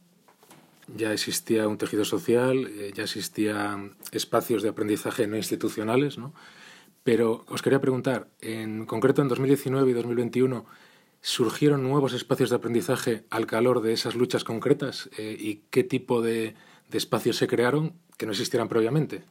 Ya 0.96 1.12
existía 1.12 1.68
un 1.68 1.79
tejido 1.79 2.05
social, 2.05 2.66
eh, 2.72 2.90
ya 2.92 3.05
existían 3.05 3.94
espacios 4.11 4.64
de 4.64 4.70
aprendizaje 4.70 5.29
no 5.29 5.37
institucionales, 5.37 6.18
¿no? 6.18 6.35
Pero 7.05 7.44
os 7.46 7.62
quería 7.62 7.81
preguntar, 7.81 8.27
en 8.40 8.85
concreto 8.85 9.22
en 9.22 9.29
2019 9.29 9.92
y 9.92 9.94
2021, 9.94 10.66
¿surgieron 11.20 11.85
nuevos 11.85 12.14
espacios 12.14 12.51
de 12.51 12.57
aprendizaje 12.57 13.27
al 13.31 13.46
calor 13.46 13.81
de 13.81 13.92
esas 13.92 14.16
luchas 14.16 14.42
concretas? 14.42 15.09
Eh, 15.18 15.37
¿Y 15.38 15.62
qué 15.70 15.85
tipo 15.85 16.20
de, 16.20 16.57
de 16.90 16.98
espacios 16.98 17.37
se 17.37 17.46
crearon 17.46 17.94
que 18.16 18.27
no 18.27 18.33
existieran 18.33 18.68
previamente? 18.68 19.22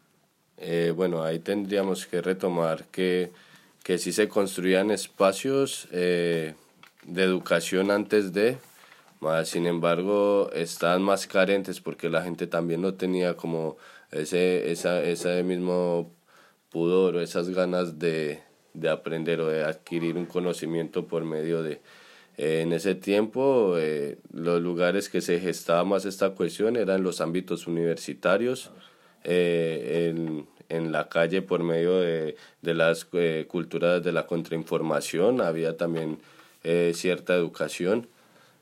Eh, 0.64 0.94
bueno, 0.96 1.24
ahí 1.24 1.40
tendríamos 1.40 2.06
que 2.06 2.22
retomar 2.22 2.86
que, 2.92 3.32
que 3.84 3.98
sí 3.98 4.12
se 4.12 4.28
construían 4.28 4.92
espacios 4.92 5.88
eh, 5.92 6.54
de 7.04 7.24
educación 7.24 7.90
antes 7.90 8.32
de, 8.32 8.58
más, 9.22 9.50
sin 9.50 9.66
embargo, 9.66 10.52
estaban 10.54 11.02
más 11.02 11.26
carentes 11.26 11.82
porque 11.82 12.10
la 12.10 12.22
gente 12.22 12.46
también 12.46 12.82
no 12.82 12.94
tenía 12.94 13.36
como 13.36 13.78
ese, 14.12 14.72
esa, 14.72 15.04
ese 15.04 15.42
mismo 15.42 16.12
pudor 16.70 17.16
o 17.16 17.22
esas 17.22 17.50
ganas 17.50 17.98
de, 17.98 18.42
de 18.76 18.90
aprender 18.90 19.42
o 19.42 19.48
de 19.48 19.64
adquirir 19.64 20.16
un 20.16 20.28
conocimiento 20.28 21.08
por 21.08 21.26
medio 21.26 21.64
de... 21.64 21.82
Eh, 22.38 22.62
en 22.62 22.72
ese 22.72 22.94
tiempo, 22.94 23.78
los 24.32 24.62
lugares 24.62 25.10
que 25.10 25.22
se 25.22 25.40
gestaba 25.40 25.84
más 25.86 26.06
esta 26.06 26.30
cuestión 26.32 26.76
eran 26.76 27.02
los 27.04 27.20
ámbitos 27.20 27.66
universitarios, 27.68 28.72
eh, 29.24 30.10
en, 30.10 30.48
en, 30.70 30.92
la 30.92 31.10
calle 31.10 31.42
por 31.42 31.64
medio 31.64 32.00
de, 32.00 32.36
de 32.62 32.74
las 32.74 33.08
eh, 33.14 33.46
culturas 33.48 34.04
de 34.04 34.12
la 34.12 34.26
contrainformación. 34.28 35.42
Había 35.42 35.78
también 35.78 36.20
eh, 36.64 36.92
cierta 36.96 37.36
educación. 37.36 38.08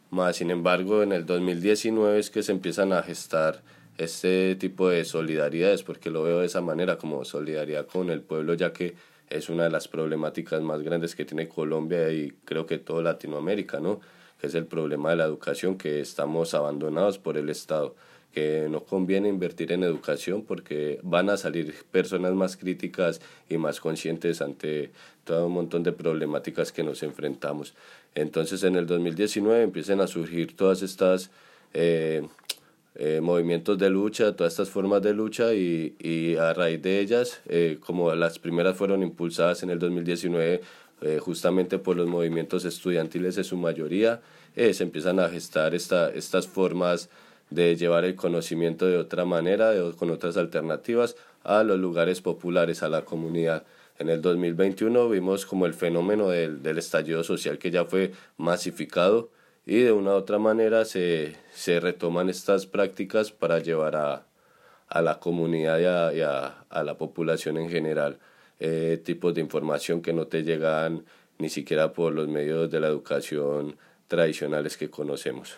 Más 0.10 0.38
sin 0.38 0.52
embargo, 0.52 1.04
en 1.04 1.12
el 1.12 1.26
2019 1.26 2.20
es 2.20 2.30
que 2.30 2.44
se 2.44 2.52
empiezan 2.52 2.94
a 2.94 3.04
gestar 3.04 3.62
este 3.98 4.56
tipo 4.56 4.90
de 4.90 5.04
solidaridades, 5.06 5.84
porque 5.84 6.10
lo 6.10 6.24
veo 6.24 6.40
de 6.40 6.46
esa 6.46 6.62
manera, 6.62 6.98
como 6.98 7.26
solidaridad 7.26 7.86
con 7.86 8.10
el 8.10 8.22
pueblo, 8.22 8.54
ya 8.54 8.72
que 8.74 8.96
es 9.30 9.50
una 9.50 9.66
de 9.66 9.70
las 9.70 9.88
problemáticas 9.88 10.62
más 10.62 10.82
grandes 10.82 11.16
que 11.16 11.26
tiene 11.26 11.48
Colombia 11.48 12.10
y 12.12 12.34
creo 12.46 12.66
que 12.66 12.80
toda 12.80 13.04
Latinoamérica, 13.04 13.80
¿no? 13.80 14.00
Que 14.40 14.48
es 14.48 14.56
el 14.56 14.66
problema 14.66 15.12
de 15.12 15.18
la 15.18 15.26
educación, 15.26 15.78
que 15.78 16.00
estamos 16.00 16.54
abandonados 16.54 17.20
por 17.20 17.38
el 17.38 17.50
Estado 17.50 17.96
que 18.34 18.68
no 18.70 18.84
conviene 18.84 19.28
invertir 19.28 19.72
en 19.72 19.84
educación 19.84 20.44
porque 20.44 21.00
van 21.04 21.30
a 21.30 21.38
salir 21.38 21.74
personas 21.92 22.34
más 22.34 22.58
críticas 22.58 23.22
y 23.50 23.58
más 23.58 23.80
conscientes 23.80 24.42
ante 24.42 24.92
todo 25.24 25.48
un 25.48 25.54
montón 25.54 25.84
de 25.84 25.92
problemáticas 25.92 26.72
que 26.72 26.84
nos 26.84 27.02
enfrentamos. 27.02 27.74
Entonces 28.14 28.64
en 28.64 28.76
el 28.76 28.86
2019 28.86 29.64
empiezan 29.64 30.02
a 30.02 30.08
surgir 30.08 30.56
todas 30.56 30.84
estas 30.84 31.32
eh, 31.74 32.28
eh, 32.96 33.20
movimientos 33.22 33.78
de 33.78 33.90
lucha, 33.90 34.36
todas 34.36 34.54
estas 34.54 34.70
formas 34.70 35.02
de 35.02 35.14
lucha 35.14 35.54
y, 35.54 35.96
y 36.00 36.36
a 36.36 36.54
raíz 36.54 36.82
de 36.82 37.00
ellas, 37.00 37.42
eh, 37.48 37.78
como 37.80 38.14
las 38.14 38.38
primeras 38.38 38.78
fueron 38.78 39.02
impulsadas 39.02 39.64
en 39.64 39.70
el 39.70 39.80
2019 39.80 40.62
justamente 41.22 41.80
por 41.80 41.96
los 41.96 42.10
movimientos 42.10 42.66
estudiantiles 42.66 43.38
en 43.38 43.46
su 43.46 43.56
mayoría, 43.56 44.20
se 44.54 44.84
empiezan 44.84 45.22
a 45.22 45.30
gestar 45.30 45.74
esta, 45.74 46.10
estas 46.10 46.46
formas 46.46 47.10
de 47.50 47.76
llevar 47.76 48.06
el 48.06 48.16
conocimiento 48.16 48.86
de 48.86 48.98
otra 48.98 49.26
manera, 49.26 49.72
de, 49.72 49.94
con 49.94 50.10
otras 50.12 50.38
alternativas, 50.38 51.16
a 51.44 51.64
los 51.64 51.80
lugares 51.80 52.22
populares, 52.22 52.84
a 52.84 52.90
la 52.90 53.06
comunidad. 53.06 53.64
En 53.98 54.10
el 54.10 54.22
2021 54.22 55.10
vimos 55.10 55.46
como 55.46 55.66
el 55.66 55.74
fenómeno 55.74 56.30
del, 56.30 56.64
del 56.64 56.78
estallido 56.78 57.24
social 57.24 57.58
que 57.58 57.72
ya 57.72 57.86
fue 57.86 58.14
masificado 58.38 59.30
y 59.66 59.82
de 59.82 59.92
una 59.92 60.12
u 60.12 60.16
otra 60.16 60.40
manera 60.40 60.86
se, 60.86 61.36
se 61.54 61.80
retoman 61.80 62.30
estas 62.30 62.66
prácticas 62.66 63.32
para 63.32 63.60
llevar 63.60 63.96
a, 63.96 64.26
a 64.88 65.02
la 65.02 65.20
comunidad 65.20 66.12
y 66.12 66.22
a, 66.22 66.66
a, 66.70 66.84
la 66.84 66.98
población 66.98 67.58
en 67.58 67.70
general 67.70 68.18
eh, 68.60 69.00
tipos 69.04 69.34
de 69.34 69.42
información 69.42 70.02
que 70.02 70.14
no 70.14 70.28
te 70.28 70.44
llegan 70.44 71.06
ni 71.38 71.50
siquiera 71.50 71.94
por 71.94 72.14
los 72.14 72.28
medios 72.28 72.70
de 72.72 72.80
la 72.80 72.88
educación 72.88 73.78
tradicionales 74.08 74.76
que 74.76 74.90
conocemos. 74.90 75.58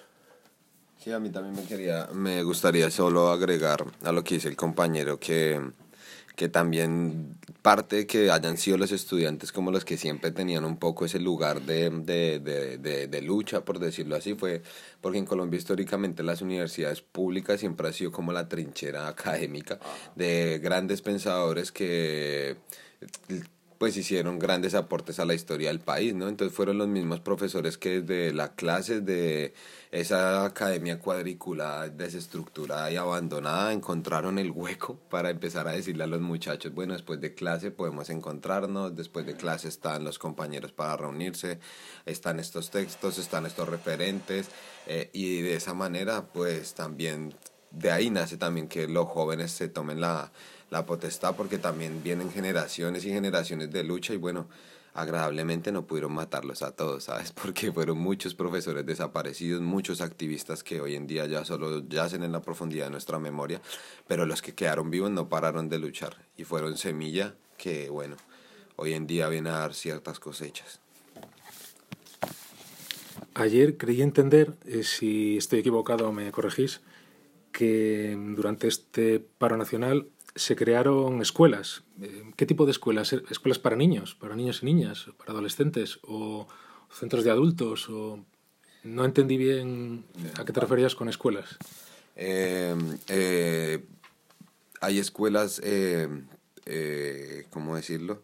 Sí, 1.03 1.11
a 1.11 1.19
mí 1.19 1.31
también 1.31 1.55
me, 1.55 1.63
quería, 1.63 2.09
me 2.13 2.43
gustaría 2.43 2.91
solo 2.91 3.31
agregar 3.31 3.83
a 4.03 4.11
lo 4.11 4.23
que 4.23 4.35
dice 4.35 4.49
el 4.49 4.55
compañero 4.55 5.19
que, 5.19 5.59
que 6.35 6.47
también 6.47 7.37
parte 7.63 8.05
que 8.05 8.29
hayan 8.29 8.55
sido 8.55 8.77
los 8.77 8.91
estudiantes 8.91 9.51
como 9.51 9.71
los 9.71 9.83
que 9.83 9.97
siempre 9.97 10.29
tenían 10.29 10.63
un 10.63 10.77
poco 10.77 11.05
ese 11.05 11.17
lugar 11.17 11.63
de, 11.63 11.89
de, 11.89 12.39
de, 12.39 13.07
de, 13.07 13.21
lucha, 13.23 13.65
por 13.65 13.79
decirlo 13.79 14.15
así, 14.15 14.35
fue 14.35 14.61
porque 15.01 15.17
en 15.17 15.25
Colombia 15.25 15.57
históricamente 15.57 16.21
las 16.21 16.43
universidades 16.43 17.01
públicas 17.01 17.59
siempre 17.59 17.87
ha 17.87 17.93
sido 17.93 18.11
como 18.11 18.31
la 18.31 18.47
trinchera 18.47 19.07
académica 19.07 19.79
de 20.15 20.59
grandes 20.59 21.01
pensadores 21.01 21.71
que 21.71 22.57
pues 23.79 23.97
hicieron 23.97 24.37
grandes 24.37 24.75
aportes 24.75 25.19
a 25.19 25.25
la 25.25 25.33
historia 25.33 25.69
del 25.69 25.79
país, 25.79 26.13
¿no? 26.13 26.27
Entonces 26.27 26.55
fueron 26.55 26.77
los 26.77 26.87
mismos 26.87 27.19
profesores 27.21 27.79
que 27.79 28.01
desde 28.01 28.31
la 28.31 28.53
clase 28.53 29.01
de 29.01 29.55
esa 29.91 30.45
academia 30.45 30.99
cuadriculada, 30.99 31.89
desestructurada 31.89 32.89
y 32.89 32.95
abandonada, 32.95 33.73
encontraron 33.73 34.39
el 34.39 34.51
hueco 34.51 34.97
para 35.09 35.29
empezar 35.29 35.67
a 35.67 35.73
decirle 35.73 36.05
a 36.05 36.07
los 36.07 36.21
muchachos, 36.21 36.73
bueno, 36.73 36.93
después 36.93 37.19
de 37.19 37.33
clase 37.33 37.71
podemos 37.71 38.09
encontrarnos, 38.09 38.95
después 38.95 39.25
de 39.25 39.35
clase 39.35 39.67
están 39.67 40.05
los 40.05 40.17
compañeros 40.17 40.71
para 40.71 40.95
reunirse, 40.95 41.59
están 42.05 42.39
estos 42.39 42.71
textos, 42.71 43.17
están 43.17 43.45
estos 43.45 43.67
referentes, 43.67 44.49
eh, 44.87 45.09
y 45.11 45.41
de 45.41 45.55
esa 45.55 45.73
manera, 45.73 46.25
pues 46.31 46.73
también, 46.73 47.35
de 47.71 47.91
ahí 47.91 48.09
nace 48.09 48.37
también 48.37 48.69
que 48.69 48.87
los 48.87 49.07
jóvenes 49.07 49.51
se 49.51 49.67
tomen 49.67 49.99
la 49.99 50.31
la 50.71 50.85
potestad 50.85 51.35
porque 51.35 51.57
también 51.57 52.01
vienen 52.01 52.31
generaciones 52.31 53.05
y 53.05 53.09
generaciones 53.09 53.69
de 53.71 53.83
lucha 53.83 54.13
y 54.13 54.17
bueno, 54.17 54.47
agradablemente 54.93 55.71
no 55.71 55.85
pudieron 55.85 56.13
matarlos 56.13 56.61
a 56.61 56.71
todos, 56.71 57.05
¿sabes? 57.05 57.31
Porque 57.41 57.71
fueron 57.71 57.97
muchos 57.97 58.35
profesores 58.35 58.85
desaparecidos, 58.85 59.61
muchos 59.61 60.01
activistas 60.01 60.63
que 60.63 60.81
hoy 60.81 60.95
en 60.95 61.07
día 61.07 61.25
ya 61.25 61.45
solo 61.45 61.87
yacen 61.87 62.23
en 62.23 62.31
la 62.31 62.41
profundidad 62.41 62.85
de 62.85 62.91
nuestra 62.91 63.19
memoria, 63.19 63.61
pero 64.07 64.25
los 64.25 64.41
que 64.41 64.53
quedaron 64.53 64.89
vivos 64.89 65.11
no 65.11 65.29
pararon 65.29 65.69
de 65.69 65.79
luchar 65.79 66.17
y 66.37 66.43
fueron 66.43 66.77
semilla 66.77 67.35
que, 67.57 67.89
bueno, 67.89 68.17
hoy 68.75 68.93
en 68.93 69.07
día 69.07 69.29
viene 69.29 69.49
a 69.49 69.59
dar 69.59 69.73
ciertas 69.73 70.19
cosechas. 70.19 70.79
Ayer 73.33 73.77
creí 73.77 74.01
entender, 74.01 74.53
eh, 74.65 74.83
si 74.83 75.37
estoy 75.37 75.59
equivocado 75.59 76.11
me 76.11 76.31
corregís, 76.31 76.81
que 77.51 78.17
durante 78.35 78.67
este 78.67 79.19
paro 79.19 79.57
nacional 79.57 80.07
se 80.35 80.55
crearon 80.55 81.21
escuelas. 81.21 81.83
Eh, 82.01 82.23
¿Qué 82.35 82.45
tipo 82.45 82.65
de 82.65 82.71
escuelas? 82.71 83.13
¿Escuelas 83.13 83.59
para 83.59 83.75
niños, 83.75 84.15
para 84.15 84.35
niños 84.35 84.63
y 84.63 84.65
niñas, 84.65 85.07
para 85.17 85.31
adolescentes 85.31 85.99
o 86.03 86.47
centros 86.91 87.23
de 87.23 87.31
adultos? 87.31 87.89
O... 87.89 88.23
No 88.83 89.05
entendí 89.05 89.37
bien 89.37 90.05
a 90.39 90.45
qué 90.45 90.53
te 90.53 90.59
referías 90.59 90.95
con 90.95 91.07
escuelas. 91.07 91.57
Eh, 92.15 92.75
eh, 93.09 93.85
hay 94.79 94.97
escuelas, 94.97 95.61
¿cómo 97.51 97.75
decirlo? 97.75 98.23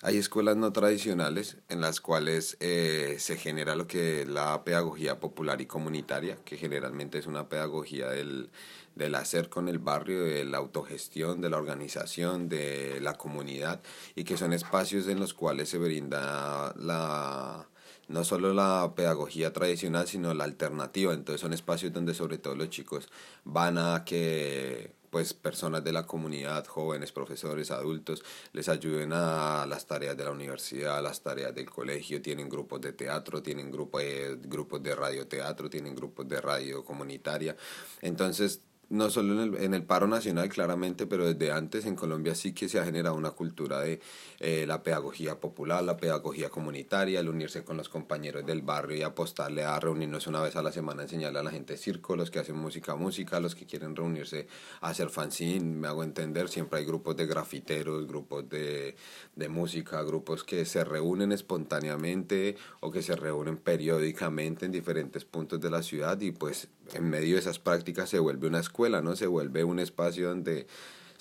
Hay 0.00 0.16
escuelas 0.16 0.56
no 0.56 0.72
tradicionales 0.72 1.58
en 1.68 1.80
las 1.80 2.00
cuales 2.00 2.56
se 2.58 3.36
genera 3.36 3.76
lo 3.76 3.86
que 3.86 4.22
es 4.22 4.28
la 4.28 4.64
pedagogía 4.64 5.20
popular 5.20 5.60
y 5.60 5.66
comunitaria, 5.66 6.38
que 6.44 6.56
generalmente 6.56 7.18
es 7.18 7.28
una 7.28 7.48
pedagogía 7.48 8.08
del, 8.08 8.50
del 8.94 9.14
hacer 9.14 9.48
con 9.48 9.68
el 9.68 9.78
barrio, 9.78 10.24
de 10.24 10.44
la 10.44 10.58
autogestión, 10.58 11.40
de 11.40 11.50
la 11.50 11.58
organización, 11.58 12.48
de 12.48 13.00
la 13.00 13.14
comunidad, 13.14 13.82
y 14.14 14.24
que 14.24 14.36
son 14.36 14.52
espacios 14.52 15.06
en 15.08 15.20
los 15.20 15.34
cuales 15.34 15.68
se 15.68 15.78
brinda 15.78 16.74
la 16.76 17.66
no 18.08 18.24
solo 18.24 18.52
la 18.52 18.92
pedagogía 18.94 19.52
tradicional, 19.52 20.06
sino 20.06 20.34
la 20.34 20.44
alternativa. 20.44 21.14
Entonces 21.14 21.40
son 21.40 21.52
espacios 21.52 21.92
donde 21.92 22.14
sobre 22.14 22.38
todo 22.38 22.54
los 22.54 22.68
chicos 22.68 23.08
van 23.44 23.78
a 23.78 24.04
que 24.04 24.92
pues 25.12 25.34
personas 25.34 25.84
de 25.84 25.92
la 25.92 26.06
comunidad, 26.06 26.66
jóvenes, 26.66 27.12
profesores, 27.12 27.70
adultos, 27.70 28.24
les 28.54 28.70
ayuden 28.70 29.12
a 29.12 29.66
las 29.68 29.86
tareas 29.86 30.16
de 30.16 30.24
la 30.24 30.30
universidad, 30.30 30.96
a 30.96 31.02
las 31.02 31.20
tareas 31.20 31.54
del 31.54 31.68
colegio, 31.68 32.22
tienen 32.22 32.48
grupos 32.48 32.80
de 32.80 32.94
teatro, 32.94 33.42
tienen 33.42 33.70
grupos 33.70 34.00
de, 34.00 34.38
grupos 34.44 34.82
de 34.82 34.94
radioteatro, 34.94 35.68
tienen 35.68 35.94
grupos 35.94 36.26
de 36.26 36.40
radio 36.40 36.82
comunitaria. 36.82 37.54
Entonces, 38.00 38.62
no 38.92 39.08
solo 39.08 39.32
en 39.32 39.54
el, 39.54 39.62
en 39.62 39.72
el, 39.72 39.84
paro 39.84 40.06
nacional 40.06 40.50
claramente, 40.50 41.06
pero 41.06 41.24
desde 41.24 41.50
antes 41.50 41.86
en 41.86 41.96
Colombia 41.96 42.34
sí 42.34 42.52
que 42.52 42.68
se 42.68 42.78
ha 42.78 42.84
generado 42.84 43.16
una 43.16 43.30
cultura 43.30 43.80
de 43.80 44.00
eh, 44.38 44.66
la 44.66 44.82
pedagogía 44.82 45.40
popular, 45.40 45.82
la 45.82 45.96
pedagogía 45.96 46.50
comunitaria, 46.50 47.20
el 47.20 47.30
unirse 47.30 47.64
con 47.64 47.78
los 47.78 47.88
compañeros 47.88 48.44
del 48.44 48.60
barrio 48.60 48.98
y 48.98 49.02
apostarle 49.02 49.64
a 49.64 49.80
reunirnos 49.80 50.26
una 50.26 50.42
vez 50.42 50.56
a 50.56 50.62
la 50.62 50.72
semana, 50.72 51.04
enseñarle 51.04 51.38
a 51.38 51.42
la 51.42 51.50
gente 51.50 51.78
circo, 51.78 52.16
los 52.16 52.30
que 52.30 52.40
hacen 52.40 52.56
música, 52.56 52.94
música, 52.94 53.40
los 53.40 53.54
que 53.54 53.64
quieren 53.64 53.96
reunirse 53.96 54.46
a 54.82 54.90
hacer 54.90 55.08
fanzine, 55.08 55.74
me 55.74 55.88
hago 55.88 56.04
entender, 56.04 56.50
siempre 56.50 56.80
hay 56.80 56.84
grupos 56.84 57.16
de 57.16 57.24
grafiteros, 57.26 58.06
grupos 58.06 58.46
de, 58.50 58.94
de 59.34 59.48
música, 59.48 60.02
grupos 60.02 60.44
que 60.44 60.66
se 60.66 60.84
reúnen 60.84 61.32
espontáneamente 61.32 62.56
o 62.80 62.90
que 62.90 63.00
se 63.00 63.16
reúnen 63.16 63.56
periódicamente 63.56 64.66
en 64.66 64.72
diferentes 64.72 65.24
puntos 65.24 65.58
de 65.62 65.70
la 65.70 65.82
ciudad 65.82 66.20
y 66.20 66.32
pues 66.32 66.68
en 66.92 67.08
medio 67.08 67.34
de 67.34 67.40
esas 67.40 67.58
prácticas 67.58 68.08
se 68.08 68.18
vuelve 68.18 68.48
una 68.48 68.60
escuela, 68.60 69.02
¿no? 69.02 69.16
Se 69.16 69.26
vuelve 69.26 69.64
un 69.64 69.78
espacio 69.78 70.28
donde 70.28 70.66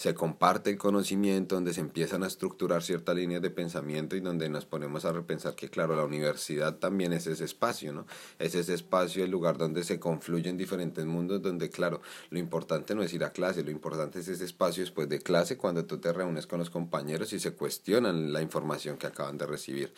se 0.02 0.16
comparte 0.16 0.72
el 0.72 0.80
conocimiento, 0.80 1.54
donde 1.54 1.76
se 1.76 1.82
empiezan 1.82 2.24
a 2.24 2.28
estructurar 2.28 2.82
ciertas 2.82 3.16
líneas 3.16 3.40
de 3.40 3.52
pensamiento 3.52 4.16
y 4.16 4.20
donde 4.20 4.50
nos 4.50 4.66
ponemos 4.66 5.06
a 5.06 5.12
repensar 5.12 5.54
que, 5.54 5.70
claro, 5.70 5.96
la 5.96 6.04
universidad 6.04 6.78
también 6.78 7.14
es 7.14 7.28
ese 7.28 7.46
espacio, 7.46 7.94
¿no? 7.94 8.08
Es 8.40 8.56
ese 8.56 8.74
espacio, 8.74 9.24
el 9.24 9.30
lugar 9.30 9.60
donde 9.60 9.84
se 9.84 10.00
confluyen 10.00 10.58
diferentes 10.58 11.06
mundos, 11.06 11.44
donde, 11.44 11.70
claro, 11.70 12.02
lo 12.32 12.40
importante 12.40 12.96
no 12.96 13.04
es 13.04 13.14
ir 13.14 13.24
a 13.24 13.32
clase, 13.32 13.64
lo 13.64 13.70
importante 13.70 14.22
es 14.22 14.28
ese 14.28 14.44
espacio 14.44 14.82
después 14.82 15.08
de 15.08 15.20
clase, 15.20 15.56
cuando 15.56 15.86
tú 15.86 16.00
te 16.00 16.12
reúnes 16.12 16.48
con 16.48 16.58
los 16.58 16.72
compañeros 16.72 17.32
y 17.34 17.40
se 17.40 17.54
cuestionan 17.54 18.34
la 18.34 18.42
información 18.42 18.98
que 18.98 19.06
acaban 19.06 19.38
de 19.38 19.46
recibir. 19.46 19.94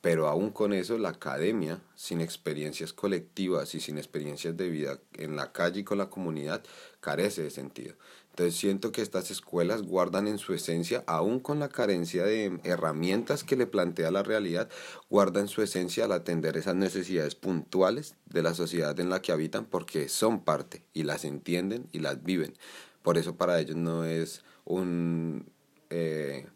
Pero 0.00 0.28
aún 0.28 0.50
con 0.50 0.72
eso, 0.72 0.96
la 0.96 1.10
academia, 1.10 1.82
sin 1.96 2.20
experiencias 2.20 2.92
colectivas 2.92 3.74
y 3.74 3.80
sin 3.80 3.98
experiencias 3.98 4.56
de 4.56 4.68
vida 4.68 5.00
en 5.14 5.34
la 5.34 5.52
calle 5.52 5.80
y 5.80 5.84
con 5.84 5.98
la 5.98 6.08
comunidad, 6.08 6.62
carece 7.00 7.42
de 7.42 7.50
sentido. 7.50 7.96
Entonces 8.30 8.54
siento 8.60 8.92
que 8.92 9.02
estas 9.02 9.32
escuelas 9.32 9.82
guardan 9.82 10.28
en 10.28 10.38
su 10.38 10.54
esencia, 10.54 11.02
aún 11.08 11.40
con 11.40 11.58
la 11.58 11.68
carencia 11.68 12.22
de 12.22 12.60
herramientas 12.62 13.42
que 13.42 13.56
le 13.56 13.66
plantea 13.66 14.12
la 14.12 14.22
realidad, 14.22 14.70
guardan 15.10 15.48
su 15.48 15.60
esencia 15.60 16.04
al 16.04 16.12
atender 16.12 16.56
esas 16.56 16.76
necesidades 16.76 17.34
puntuales 17.34 18.14
de 18.26 18.42
la 18.42 18.54
sociedad 18.54 19.00
en 19.00 19.10
la 19.10 19.20
que 19.20 19.32
habitan 19.32 19.64
porque 19.64 20.08
son 20.08 20.44
parte 20.44 20.84
y 20.92 21.02
las 21.02 21.24
entienden 21.24 21.88
y 21.90 21.98
las 21.98 22.22
viven. 22.22 22.54
Por 23.02 23.18
eso 23.18 23.36
para 23.36 23.58
ellos 23.58 23.74
no 23.74 24.04
es 24.04 24.44
un... 24.64 25.50
Eh, 25.90 26.46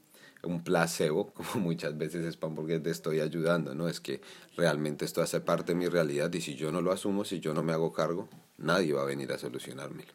un 0.45 0.63
placebo, 0.63 1.31
como 1.35 1.65
muchas 1.65 1.97
veces 1.97 2.25
es 2.25 2.37
pan 2.37 2.55
porque 2.55 2.79
te 2.81 2.91
estoy 2.91 3.21
ayudando, 3.21 3.75
¿no? 3.75 3.89
Es 3.89 4.01
que 4.01 4.21
realmente 4.57 5.05
esto 5.05 5.23
hace 5.23 5.41
parte 5.41 5.73
de 5.73 5.79
mi 5.79 5.87
realidad 5.87 6.33
y 6.33 6.41
si 6.41 6.55
yo 6.55 6.73
no 6.73 6.81
lo 6.81 6.93
asumo, 6.93 7.25
si 7.25 7.41
yo 7.41 7.55
no 7.55 7.63
me 7.63 7.73
hago 7.73 7.93
cargo, 7.93 8.29
nadie 8.59 8.93
va 8.93 9.03
a 9.03 9.07
venir 9.07 9.33
a 9.33 9.39
solucionármelo. 9.39 10.13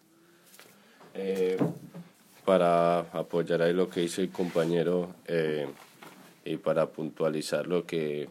Eh, 1.13 1.57
para 2.45 2.99
apoyar 2.99 3.61
ahí 3.61 3.73
lo 3.73 3.89
que 3.89 4.01
dice 4.01 4.21
el 4.21 4.29
compañero 4.29 5.15
eh, 5.25 5.67
y 6.45 6.57
para 6.57 6.85
puntualizar 6.87 7.67
lo 7.67 7.85
que 7.85 8.29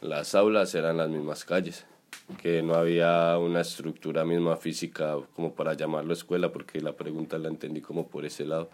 las 0.00 0.34
aulas 0.34 0.74
eran 0.74 0.96
las 0.96 1.08
mismas 1.08 1.44
calles, 1.44 1.86
que 2.42 2.62
no 2.62 2.74
había 2.74 3.38
una 3.38 3.60
estructura 3.60 4.24
misma 4.24 4.56
física 4.56 5.16
como 5.34 5.54
para 5.54 5.74
llamarlo 5.74 6.12
escuela, 6.14 6.50
porque 6.50 6.80
la 6.80 6.92
pregunta 6.92 7.38
la 7.38 7.48
entendí 7.48 7.80
como 7.80 8.08
por 8.08 8.24
ese 8.24 8.44
lado. 8.44 8.70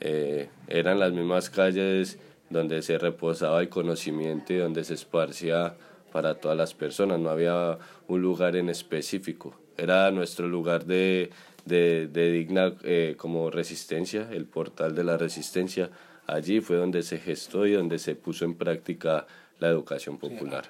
Eh, 0.00 0.48
eran 0.68 0.98
las 1.00 1.12
mismas 1.12 1.50
calles 1.50 2.18
donde 2.50 2.82
se 2.82 2.98
reposaba 2.98 3.60
el 3.60 3.68
conocimiento 3.68 4.52
y 4.52 4.56
donde 4.58 4.84
se 4.84 4.94
esparcía 4.94 5.74
para 6.12 6.34
todas 6.36 6.56
las 6.56 6.74
personas, 6.74 7.18
no 7.18 7.28
había 7.30 7.78
un 8.08 8.22
lugar 8.22 8.56
en 8.56 8.68
específico, 8.68 9.54
era 9.76 10.10
nuestro 10.10 10.48
lugar 10.48 10.86
de, 10.86 11.30
de, 11.64 12.06
de 12.06 12.30
digna 12.30 12.72
eh, 12.84 13.14
como 13.18 13.50
resistencia, 13.50 14.28
el 14.32 14.46
portal 14.46 14.94
de 14.94 15.04
la 15.04 15.18
resistencia, 15.18 15.90
allí 16.26 16.60
fue 16.60 16.76
donde 16.76 17.02
se 17.02 17.18
gestó 17.18 17.66
y 17.66 17.72
donde 17.72 17.98
se 17.98 18.14
puso 18.14 18.44
en 18.44 18.54
práctica 18.54 19.26
la 19.58 19.68
educación 19.68 20.18
popular. 20.18 20.64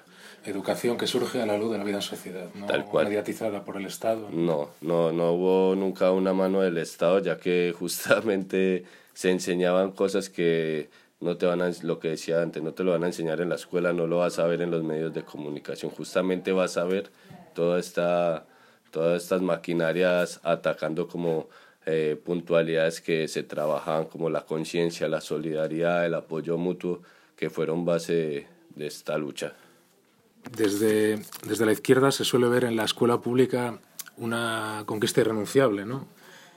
educación 0.45 0.97
que 0.97 1.07
surge 1.07 1.41
a 1.41 1.45
la 1.45 1.57
luz 1.57 1.71
de 1.71 1.77
la 1.77 1.83
vida 1.83 1.97
en 1.97 2.01
sociedad, 2.01 2.47
no 2.55 2.65
Tal 2.65 2.85
cual. 2.85 3.05
mediatizada 3.07 3.63
por 3.63 3.77
el 3.77 3.85
Estado. 3.85 4.29
No, 4.31 4.69
no, 4.81 5.11
no 5.11 5.33
hubo 5.33 5.75
nunca 5.75 6.11
una 6.11 6.33
mano 6.33 6.61
del 6.61 6.77
Estado, 6.77 7.19
ya 7.19 7.37
que 7.37 7.73
justamente 7.79 8.85
se 9.17 9.31
enseñaban 9.31 9.93
cosas 9.93 10.29
que 10.29 10.91
no 11.21 11.37
te 11.37 11.47
van 11.47 11.63
a, 11.63 11.71
lo 11.81 11.97
que 11.97 12.09
decía 12.09 12.39
antes, 12.39 12.61
no 12.61 12.75
te 12.75 12.83
lo 12.83 12.91
van 12.91 13.03
a 13.03 13.07
enseñar 13.07 13.41
en 13.41 13.49
la 13.49 13.55
escuela, 13.55 13.91
no 13.91 14.05
lo 14.05 14.19
vas 14.19 14.37
a 14.37 14.45
ver 14.45 14.61
en 14.61 14.69
los 14.69 14.83
medios 14.83 15.11
de 15.11 15.23
comunicación, 15.23 15.89
justamente 15.89 16.51
vas 16.51 16.77
a 16.77 16.83
ver 16.83 17.09
toda 17.55 17.79
esta, 17.79 18.45
todas 18.91 19.23
estas 19.23 19.41
maquinarias 19.41 20.39
atacando 20.43 21.07
como 21.07 21.49
eh, 21.87 22.15
puntualidades 22.23 23.01
que 23.01 23.27
se 23.27 23.41
trabajaban, 23.41 24.05
como 24.05 24.29
la 24.29 24.45
conciencia, 24.45 25.07
la 25.07 25.19
solidaridad, 25.19 26.05
el 26.05 26.13
apoyo 26.13 26.59
mutuo, 26.59 27.01
que 27.35 27.49
fueron 27.49 27.85
base 27.85 28.45
de, 28.75 28.85
esta 28.85 29.17
lucha. 29.17 29.53
Desde, 30.55 31.17
desde 31.43 31.65
la 31.65 31.71
izquierda 31.71 32.11
se 32.11 32.23
suele 32.23 32.49
ver 32.49 32.65
en 32.65 32.75
la 32.75 32.83
escuela 32.83 33.19
pública 33.19 33.79
una 34.17 34.83
conquista 34.85 35.21
irrenunciable, 35.21 35.85
¿no? 35.85 36.05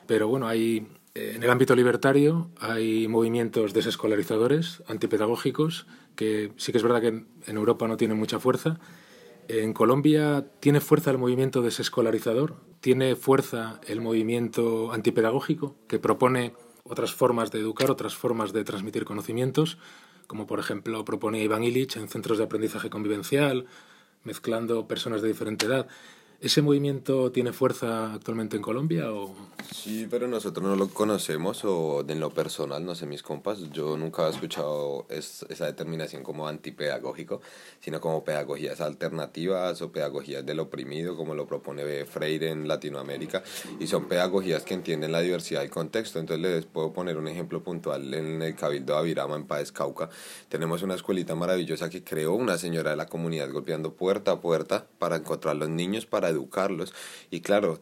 Pero 0.07 0.29
bueno, 0.29 0.47
hay, 0.47 0.87
en 1.15 1.43
el 1.43 1.51
ámbito 1.51 1.75
libertario 1.75 2.51
hay 2.61 3.09
movimientos 3.09 3.73
desescolarizadores, 3.73 4.83
antipedagógicos, 4.87 5.87
que 6.17 6.53
sí 6.57 6.73
que 6.73 6.79
es 6.79 6.85
verdad 6.85 7.01
que 7.01 7.09
en, 7.09 7.29
en 7.47 7.57
Europa 7.57 7.89
no 7.89 7.97
tienen 7.97 8.19
mucha 8.19 8.39
fuerza. 8.39 8.79
En 9.49 9.73
Colombia 9.73 10.47
tiene 10.61 10.81
fuerza 10.81 11.11
el 11.11 11.19
movimiento 11.19 11.63
desescolarizador, 11.63 12.57
tiene 12.81 13.17
fuerza 13.17 13.81
el 13.87 14.01
movimiento 14.01 14.93
antipedagógico, 14.93 15.77
que 15.89 15.99
propone 15.99 16.55
otras 16.85 17.13
formas 17.13 17.51
de 17.51 17.61
educar, 17.61 17.91
otras 17.91 18.15
formas 18.15 18.53
de 18.53 18.65
transmitir 18.65 19.05
conocimientos, 19.05 19.79
como 20.27 20.47
por 20.47 20.61
ejemplo 20.61 21.05
proponía 21.05 21.43
Iván 21.43 21.65
Illich 21.65 21.97
en 21.97 22.09
centros 22.09 22.39
de 22.39 22.45
aprendizaje 22.45 22.91
convivencial, 22.91 23.67
mezclando 24.25 24.87
personas 24.87 25.23
de 25.23 25.29
diferente 25.29 25.67
edad. 25.67 25.89
¿Ese 26.41 26.63
movimiento 26.63 27.31
tiene 27.33 27.53
fuerza 27.53 28.15
actualmente 28.15 28.57
en 28.57 28.63
Colombia 28.63 29.13
o 29.13 29.35
Sí, 29.73 30.09
pero 30.11 30.27
nosotros 30.27 30.67
no 30.67 30.75
lo 30.75 30.89
conocemos 30.89 31.65
o 31.65 32.05
en 32.07 32.19
lo 32.19 32.31
personal, 32.31 32.85
no 32.85 32.95
sé, 32.95 33.07
mis 33.07 33.23
compas, 33.23 33.71
yo 33.71 33.97
nunca 33.97 34.27
he 34.27 34.31
escuchado 34.31 35.07
es, 35.09 35.47
esa 35.49 35.67
determinación 35.67 36.25
como 36.25 36.49
antipedagógico, 36.49 37.41
sino 37.79 38.01
como 38.01 38.25
pedagogías 38.25 38.81
alternativas 38.81 39.81
o 39.81 39.93
pedagogías 39.93 40.45
del 40.45 40.61
oprimido, 40.61 41.17
como 41.17 41.35
lo 41.35 41.47
propone 41.47 42.05
Freire 42.05 42.51
en 42.51 42.67
Latinoamérica, 42.67 43.45
y 43.79 43.87
son 43.87 44.09
pedagogías 44.09 44.65
que 44.65 44.75
entienden 44.75 45.13
la 45.13 45.21
diversidad 45.21 45.61
del 45.61 45.71
contexto. 45.71 46.19
Entonces 46.19 46.43
les 46.43 46.67
puedo 46.67 46.93
poner 46.93 47.17
un 47.17 47.29
ejemplo 47.29 47.63
puntual 47.63 48.13
en 48.13 48.43
el 48.43 48.57
Cabildo 48.57 48.95
de 48.95 48.99
Avirama, 48.99 49.37
en 49.37 49.47
Páez 49.47 49.71
Cauca. 49.71 50.11
Tenemos 50.49 50.83
una 50.83 50.95
escuelita 50.95 51.35
maravillosa 51.35 51.89
que 51.89 52.03
creó 52.03 52.35
una 52.35 52.59
señora 52.59 52.91
de 52.91 52.97
la 52.97 53.07
comunidad 53.07 53.51
golpeando 53.53 53.95
puerta 53.95 54.33
a 54.33 54.41
puerta 54.41 54.87
para 54.99 55.17
encontrar 55.17 55.57
los 55.57 55.69
niños, 55.69 56.07
para 56.07 56.30
educarlos, 56.31 56.95
y 57.31 57.41
claro, 57.41 57.81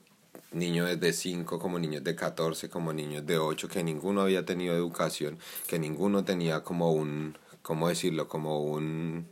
niños 0.53 0.99
de 0.99 1.13
5 1.13 1.59
como 1.59 1.79
niños 1.79 2.05
de 2.05 2.15
14 2.15 2.69
como 2.71 2.93
niños 2.93 3.27
de 3.27 3.39
8 3.39 3.69
que 3.69 3.83
ninguno 3.83 4.23
había 4.23 4.45
tenido 4.45 4.75
educación 4.75 5.39
que 5.67 5.79
ninguno 5.79 6.25
tenía 6.25 6.63
como 6.65 6.91
un 6.93 7.37
cómo 7.63 7.89
decirlo 7.89 8.29
como 8.29 8.63
un 8.63 9.27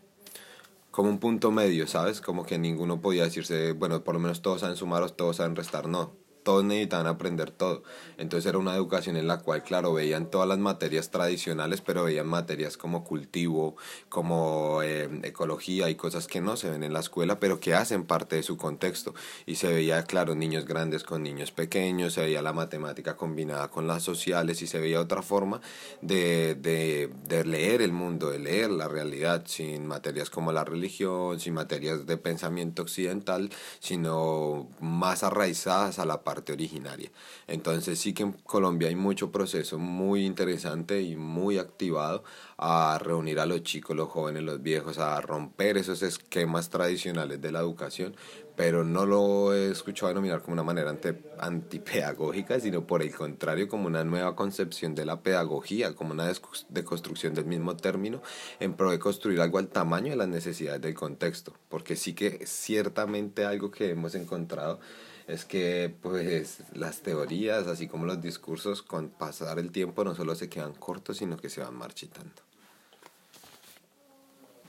como 0.91 1.09
un 1.09 1.19
punto 1.19 1.51
medio 1.51 1.87
sabes 1.87 2.21
como 2.21 2.45
que 2.45 2.59
ninguno 2.59 3.01
podía 3.01 3.25
decirse 3.25 3.73
bueno 3.73 4.05
por 4.05 4.15
lo 4.15 4.21
menos 4.21 4.43
todos 4.43 4.61
saben 4.61 4.77
sumar 4.77 5.11
todos 5.11 5.37
saben 5.37 5.57
restar 5.57 5.89
no 5.89 6.13
todos 6.47 6.63
necesitaban 6.63 7.09
aprender 7.09 7.51
todo. 7.51 7.83
Entonces 8.19 8.49
era 8.49 8.59
una 8.59 8.77
educación 8.77 9.17
en 9.17 9.27
la 9.27 9.41
cual, 9.41 9.65
claro, 9.65 9.93
veían 9.93 10.31
todas 10.31 10.47
las 10.47 10.59
materias 10.59 11.11
tradicionales, 11.11 11.81
pero 11.81 12.05
veían 12.05 12.29
materias 12.29 12.77
como 12.77 13.03
cultivo, 13.03 13.75
como 14.09 14.81
eh, 14.85 15.11
ecología 15.25 15.91
y 15.91 15.97
cosas 15.97 16.29
que 16.29 16.41
no 16.41 16.57
se 16.57 16.71
ven 16.71 16.85
en 16.85 16.93
la 16.93 17.01
escuela, 17.01 17.41
pero 17.41 17.59
que 17.59 17.75
hacen 17.75 18.05
parte 18.05 18.37
de 18.37 18.45
su 18.45 18.57
contexto. 18.57 19.13
Y 19.45 19.57
se 19.57 19.73
veía, 19.73 20.05
claro, 20.05 20.37
niños 20.37 20.67
grandes 20.67 21.03
con 21.03 21.25
niños 21.25 21.51
pequeños, 21.51 22.13
se 22.13 22.21
veía 22.21 22.43
la 22.43 22.53
matemática 22.53 23.17
combinada 23.17 23.67
con 23.67 23.89
las 23.89 24.05
sociales 24.05 24.63
y 24.63 24.69
se 24.69 24.79
veía 24.79 25.01
otra 25.01 25.23
forma 25.23 25.61
de, 26.01 26.55
de, 26.55 27.11
de 27.27 27.45
leer 27.45 27.83
el 27.83 27.91
mundo, 27.91 28.31
de 28.31 28.39
leer 28.39 28.71
la 28.71 28.87
realidad, 28.87 29.43
sin 29.47 29.85
materias 29.89 30.31
como 30.31 30.53
la 30.53 30.65
religión, 30.65 31.41
sin 31.41 31.55
materias 31.55 32.07
de 32.07 32.17
pensamiento 32.19 32.83
occidental, 32.83 33.51
sino 33.81 34.69
más 34.79 35.25
arraizadas 35.25 35.99
a 35.99 36.05
la 36.05 36.23
parte 36.23 36.36
parte 36.37 36.53
originaria. 36.53 37.11
Entonces 37.47 37.99
sí 37.99 38.13
que 38.13 38.25
en 38.25 38.33
Colombia 38.33 38.89
hay 38.89 38.95
mucho 38.95 39.33
proceso 39.33 39.79
muy 39.79 40.27
interesante 40.27 41.01
y 41.01 41.17
muy 41.17 41.57
activado 41.57 42.25
a 42.59 42.99
reunir 43.03 43.41
a 43.41 43.47
los 43.47 43.63
chicos, 43.63 43.97
los 43.97 44.11
jóvenes, 44.11 44.43
los 44.43 44.63
viejos, 44.63 44.99
a 44.99 45.19
romper 45.23 45.79
esos 45.79 46.03
esquemas 46.03 46.69
tradicionales 46.69 47.41
de 47.41 47.53
la 47.53 47.61
educación, 47.61 48.15
pero 48.55 48.85
no 48.85 49.07
lo 49.07 49.55
he 49.55 49.71
escuchado 49.71 50.09
denominar 50.09 50.43
como 50.43 50.55
una 50.55 50.63
manera 50.63 50.91
ante, 50.91 51.23
antipedagógica, 51.39 52.61
sino 52.61 52.87
por 52.87 53.03
el 53.03 53.15
contrario 53.15 53.67
como 53.67 53.87
una 53.87 54.05
nueva 54.05 54.37
concepción 54.37 54.95
de 54.95 55.07
la 55.07 55.23
pedagogía, 55.23 55.95
como 55.95 56.13
una 56.13 56.31
deconstrucción 56.69 57.33
del 57.33 57.47
mismo 57.47 57.77
término, 57.77 58.21
en 58.61 58.75
pro 58.75 58.91
de 58.91 58.99
construir 58.99 59.41
algo 59.41 59.57
al 59.59 59.69
tamaño 59.69 60.11
de 60.11 60.17
las 60.17 60.29
necesidades 60.29 60.83
del 60.83 60.95
contexto, 60.95 61.55
porque 61.71 61.97
sí 61.97 62.13
que 62.13 62.47
ciertamente 62.47 63.47
algo 63.47 63.71
que 63.71 63.91
hemos 63.91 64.15
encontrado 64.15 64.81
es 65.27 65.45
que 65.45 65.95
pues 66.03 66.63
las 66.73 67.03
teorías, 67.03 67.67
así 67.67 67.89
como 67.89 68.07
los 68.07 68.23
discursos, 68.23 68.83
con 68.83 69.09
pasar 69.09 69.59
el 69.59 69.73
tiempo 69.73 70.05
no 70.05 70.15
solo 70.15 70.35
se 70.35 70.49
quedan 70.49 70.75
cortos, 70.75 71.19
sino 71.19 71.37
que 71.37 71.51
se 71.51 71.61
van 71.61 71.75
marchitando. 71.75 72.47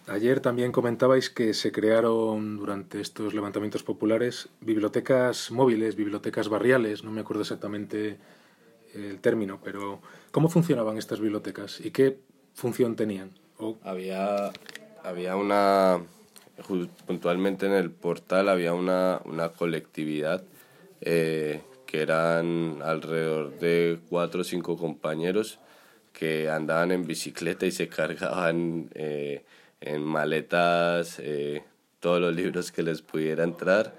Ayer 0.07 0.39
también 0.39 0.71
comentabais 0.71 1.29
que 1.29 1.53
se 1.53 1.71
crearon 1.73 2.57
durante 2.57 3.01
estos 3.01 3.33
levantamientos 3.33 3.83
populares 3.83 4.47
bibliotecas 4.61 5.51
móviles, 5.51 5.97
bibliotecas 5.97 6.47
barriales, 6.47 7.03
no 7.03 7.11
me 7.11 7.19
acuerdo 7.19 7.41
exactamente 7.41 8.17
el 8.93 9.19
término, 9.19 9.59
pero 9.61 10.01
¿cómo 10.31 10.47
funcionaban 10.47 10.97
estas 10.97 11.19
bibliotecas 11.19 11.81
y 11.81 11.91
qué 11.91 12.19
función 12.53 12.95
tenían? 12.95 13.31
Había, 13.83 14.51
había 15.03 15.35
una, 15.35 16.01
puntualmente 17.05 17.65
en 17.65 17.73
el 17.73 17.91
portal 17.91 18.49
había 18.49 18.73
una, 18.73 19.21
una 19.25 19.49
colectividad 19.49 20.43
eh, 21.01 21.61
que 21.85 22.01
eran 22.01 22.79
alrededor 22.83 23.57
de 23.59 23.99
cuatro 24.09 24.41
o 24.41 24.43
cinco 24.43 24.77
compañeros 24.77 25.59
que 26.13 26.49
andaban 26.49 26.91
en 26.91 27.05
bicicleta 27.05 27.65
y 27.65 27.71
se 27.71 27.87
cargaban 27.99 28.89
eh, 28.95 29.43
en 29.81 30.03
maletas 30.03 31.19
eh, 31.19 31.63
todos 31.99 32.19
los 32.19 32.35
libros 32.35 32.71
que 32.71 32.83
les 32.83 33.01
pudiera 33.01 33.43
entrar 33.43 33.93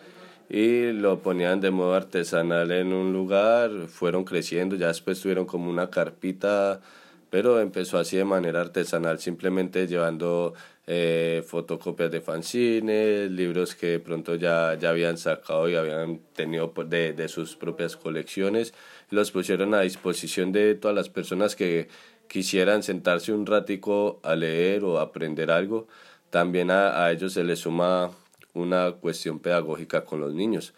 y 0.49 0.93
lo 0.93 1.21
ponían 1.21 1.61
de 1.61 1.71
modo 1.71 1.95
artesanal 1.95 2.71
en 2.71 2.93
un 2.93 3.13
lugar, 3.13 3.71
fueron 3.89 4.25
creciendo, 4.25 4.77
ya 4.77 4.89
después 4.89 5.21
tuvieron 5.21 5.45
como 5.45 5.71
una 5.71 5.91
carpita, 5.91 6.81
pero 7.31 7.61
empezó 7.61 7.99
así 7.99 8.17
de 8.17 8.25
manera 8.25 8.61
artesanal, 8.61 9.19
simplemente 9.19 9.87
llevando 9.87 10.55
eh, 10.87 11.43
fotocopias 11.47 12.11
de 12.11 12.21
fanzines, 12.21 13.31
libros 13.31 13.75
que 13.75 13.87
de 13.89 14.01
pronto 14.01 14.35
ya, 14.35 14.75
ya 14.75 14.91
habían 14.91 15.19
sacado 15.19 15.69
y 15.69 15.77
habían 15.77 16.21
tenido 16.35 16.73
de, 16.87 17.13
de 17.13 17.29
sus 17.29 17.57
propias 17.57 17.97
colecciones, 17.97 18.73
los 19.11 19.31
pusieron 19.31 19.75
a 19.75 19.83
disposición 19.83 20.53
de 20.53 20.75
todas 20.75 20.97
las 20.97 21.11
personas 21.11 21.57
que 21.57 21.89
quisieran 22.29 22.83
sentarse 22.83 23.33
un 23.33 23.47
ratico 23.47 24.21
a 24.23 24.35
leer 24.35 24.85
o 24.85 24.99
aprender 24.99 25.51
algo, 25.51 25.89
también 26.31 26.71
a, 26.71 27.05
a 27.05 27.13
ellos 27.13 27.35
se 27.35 27.45
les 27.45 27.61
suma 27.61 28.11
una 28.55 28.93
cuestión 28.93 29.39
pedagógica 29.41 30.05
con 30.05 30.21
los 30.21 30.35
niños, 30.35 30.75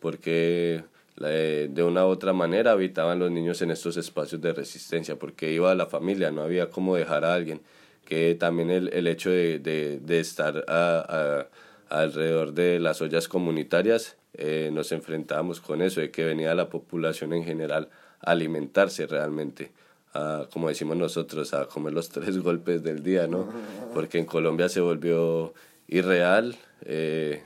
porque 0.00 0.84
de 1.16 1.82
una 1.82 2.04
u 2.06 2.08
otra 2.08 2.32
manera 2.32 2.72
habitaban 2.72 3.18
los 3.18 3.30
niños 3.30 3.62
en 3.62 3.70
estos 3.70 3.96
espacios 3.96 4.40
de 4.40 4.52
resistencia, 4.52 5.16
porque 5.16 5.52
iba 5.52 5.74
la 5.74 5.86
familia, 5.86 6.30
no 6.30 6.42
había 6.42 6.70
cómo 6.70 6.96
dejar 6.96 7.24
a 7.24 7.34
alguien, 7.34 7.60
que 8.04 8.34
también 8.34 8.70
el, 8.70 8.92
el 8.92 9.06
hecho 9.06 9.30
de, 9.30 9.58
de, 9.58 10.00
de 10.00 10.20
estar 10.20 10.64
a, 10.68 11.46
alrededor 11.88 12.52
de 12.52 12.80
las 12.80 13.00
ollas 13.00 13.28
comunitarias, 13.28 14.16
eh, 14.34 14.70
nos 14.72 14.92
enfrentábamos 14.92 15.60
con 15.60 15.82
eso, 15.82 16.00
de 16.00 16.10
que 16.10 16.24
venía 16.24 16.54
la 16.54 16.68
población 16.68 17.32
en 17.32 17.44
general 17.44 17.88
a 18.20 18.32
alimentarse 18.32 19.06
realmente. 19.06 19.70
A, 20.12 20.46
como 20.52 20.68
decimos 20.68 20.96
nosotros, 20.96 21.54
a 21.54 21.66
comer 21.66 21.92
los 21.92 22.08
tres 22.10 22.38
golpes 22.38 22.82
del 22.82 23.02
día, 23.02 23.26
¿no? 23.26 23.48
Porque 23.94 24.18
en 24.18 24.26
Colombia 24.26 24.68
se 24.68 24.80
volvió 24.80 25.54
irreal, 25.86 26.56
eh, 26.84 27.42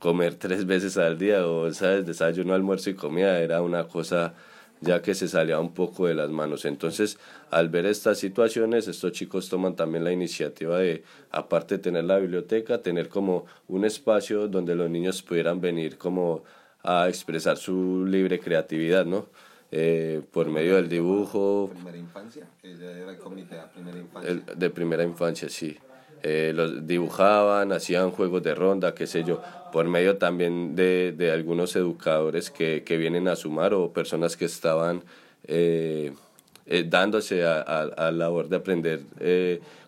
comer 0.00 0.34
tres 0.34 0.66
veces 0.66 0.96
al 0.96 1.18
día 1.18 1.46
o, 1.46 1.72
¿sabes? 1.72 2.06
Desayuno, 2.06 2.54
almuerzo 2.54 2.90
y 2.90 2.94
comida 2.94 3.38
era 3.38 3.62
una 3.62 3.86
cosa 3.86 4.34
ya 4.80 5.02
que 5.02 5.14
se 5.14 5.28
salía 5.28 5.60
un 5.60 5.74
poco 5.74 6.06
de 6.06 6.14
las 6.14 6.30
manos. 6.30 6.64
Entonces, 6.64 7.18
al 7.50 7.68
ver 7.68 7.84
estas 7.86 8.18
situaciones, 8.18 8.88
estos 8.88 9.12
chicos 9.12 9.48
toman 9.48 9.76
también 9.76 10.04
la 10.04 10.12
iniciativa 10.12 10.78
de, 10.78 11.04
aparte 11.30 11.76
de 11.76 11.82
tener 11.82 12.04
la 12.04 12.18
biblioteca, 12.18 12.78
tener 12.78 13.08
como 13.08 13.44
un 13.68 13.84
espacio 13.84 14.48
donde 14.48 14.74
los 14.74 14.88
niños 14.90 15.22
pudieran 15.22 15.60
venir 15.60 15.98
como 15.98 16.44
a 16.82 17.08
expresar 17.08 17.58
su 17.58 18.06
libre 18.06 18.40
creatividad, 18.40 19.04
¿no? 19.04 19.26
Eh, 19.70 20.22
por 20.32 20.48
medio 20.48 20.76
del 20.76 20.88
dibujo. 20.88 21.70
Primera 21.72 21.98
infancia, 21.98 22.48
que 22.60 22.72
era 22.72 23.10
el 23.10 23.18
comité 23.18 23.56
de 23.56 23.62
primera 23.72 23.98
infancia. 23.98 24.34
de 24.56 24.70
primera 24.70 25.04
infancia, 25.04 25.48
sí. 25.50 25.76
Eh, 26.22 26.52
los 26.54 26.86
dibujaban, 26.86 27.72
hacían 27.72 28.10
juegos 28.10 28.42
de 28.42 28.54
ronda, 28.54 28.94
qué 28.94 29.06
sé 29.06 29.24
yo, 29.24 29.40
por 29.72 29.86
medio 29.88 30.18
también 30.18 30.74
de, 30.74 31.12
de 31.16 31.30
algunos 31.30 31.74
educadores 31.76 32.50
que, 32.50 32.82
que, 32.84 32.96
vienen 32.98 33.28
a 33.28 33.36
sumar 33.36 33.72
o 33.72 33.92
personas 33.92 34.36
que 34.36 34.44
estaban 34.44 35.02
eh, 35.46 36.12
eh, 36.66 36.84
dándose 36.86 37.44
a, 37.44 37.60
a, 37.60 37.84
la 37.86 38.12
labor 38.12 38.48
de 38.48 38.56
aprender 38.56 39.00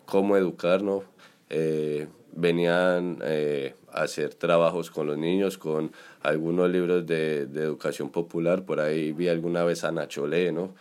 cómo 0.05 0.35
educarnos, 0.37 1.03
venían 2.35 3.19
a 3.91 4.01
hacer 4.01 4.33
trabajos 4.33 4.89
con 4.89 5.05
los 5.05 5.17
niños, 5.17 5.57
con 5.59 5.91
algunos 6.23 6.69
libros 6.69 7.05
de, 7.05 7.45
de, 7.45 7.61
educación 7.61 8.09
popular, 8.09 8.63
por 8.63 8.79
ahí 8.79 9.11
vi 9.11 9.27
alguna 9.27 9.63
vez 9.63 9.83
a 9.83 9.91
Nacholé, 9.91 10.51
¿no? 10.51 10.73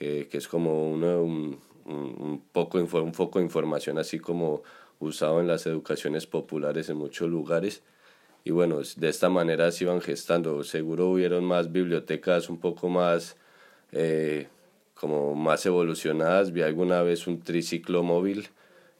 que, 0.00 0.28
que 0.28 0.38
es 0.38 0.48
como 0.48 0.90
uno, 0.90 1.22
un, 1.22 1.58
un, 1.84 2.42
poco, 2.52 2.78
un 2.78 3.14
foco 3.14 3.38
de 3.38 3.44
información 3.44 3.98
así 3.98 4.18
como 4.18 4.62
usado 5.00 5.40
en 5.40 5.48
las 5.48 5.66
educaciones 5.66 6.26
populares 6.26 6.88
en 6.88 6.96
muchos 6.96 7.28
lugares. 7.28 7.82
Y 8.44 8.52
bueno, 8.52 8.80
de 8.96 9.08
esta 9.08 9.28
manera 9.28 9.70
se 9.72 9.84
iban 9.84 10.00
gestando. 10.00 10.62
Seguro 10.62 11.08
hubieron 11.08 11.44
más 11.44 11.72
bibliotecas 11.72 12.48
un 12.48 12.58
poco 12.58 12.88
más, 12.88 13.36
eh, 13.92 14.46
como 14.94 15.34
más 15.34 15.66
evolucionadas. 15.66 16.52
Vi 16.52 16.62
alguna 16.62 17.02
vez 17.02 17.26
un 17.26 17.40
triciclo 17.40 18.02
móvil. 18.02 18.48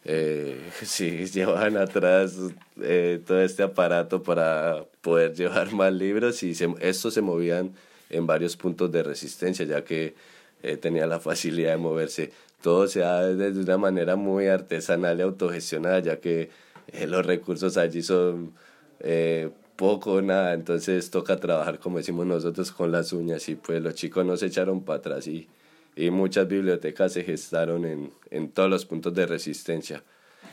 Eh, 0.05 0.59
sí, 0.83 1.27
llevaban 1.27 1.77
atrás 1.77 2.37
eh, 2.83 3.21
todo 3.27 3.41
este 3.41 3.63
aparato 3.63 4.23
para 4.23 4.85
poder 5.03 5.35
llevar 5.35 5.73
más 5.73 5.93
libros 5.93 6.43
y 6.43 6.55
estos 6.81 7.15
se 7.15 7.21
movían 7.21 7.75
en 8.09 8.27
varios 8.27 8.57
puntos 8.57 8.91
de 8.91 9.03
resistencia, 9.03 9.65
ya 9.65 9.85
que 9.85 10.15
eh, 10.63 10.77
tenía 10.77 11.07
la 11.07 11.21
facilidad 11.21 11.73
de 11.73 11.77
moverse 11.79 12.33
todo 12.63 12.87
se 12.89 13.05
hace 13.05 13.35
de 13.35 13.61
una 13.61 13.79
manera 13.79 14.17
muy 14.17 14.47
artesanal 14.49 15.19
y 15.19 15.23
autogestionada, 15.23 16.01
ya 16.01 16.21
que 16.21 16.51
eh, 16.89 17.07
los 17.07 17.25
recursos 17.25 17.77
allí 17.77 18.03
son 18.03 18.53
eh, 19.01 19.51
poco 19.77 20.15
o 20.15 20.23
nada, 20.23 20.53
entonces 20.53 21.11
toca 21.11 21.39
trabajar, 21.39 21.79
como 21.79 21.99
decimos 21.99 22.27
nosotros, 22.27 22.71
con 22.71 22.93
las 22.93 23.13
uñas 23.13 23.49
y 23.49 23.55
pues 23.55 23.83
los 23.83 23.95
chicos 23.95 24.27
no 24.27 24.37
se 24.37 24.47
echaron 24.47 24.83
para 24.83 24.99
atrás 24.99 25.27
y, 25.27 25.49
y 25.97 26.11
muchas 26.11 26.47
bibliotecas 26.49 27.15
se 27.15 27.25
gestaron 27.25 27.87
en, 27.87 28.13
en 28.31 28.51
todos 28.51 28.69
los 28.69 28.85
puntos 28.85 29.15
de 29.15 29.27
resistencia, 29.27 30.03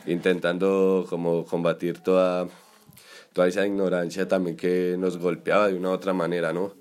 intentando 0.06 1.06
como 1.10 1.44
combatir 1.44 1.98
toda, 1.98 2.48
toda 3.34 3.48
esa 3.48 3.66
ignorancia 3.66 4.26
también 4.26 4.56
que 4.56 4.96
nos 4.98 5.18
golpeaba 5.18 5.68
de 5.68 5.74
una 5.74 5.90
u 5.90 5.92
otra 5.92 6.14
manera, 6.14 6.52
¿no? 6.54 6.72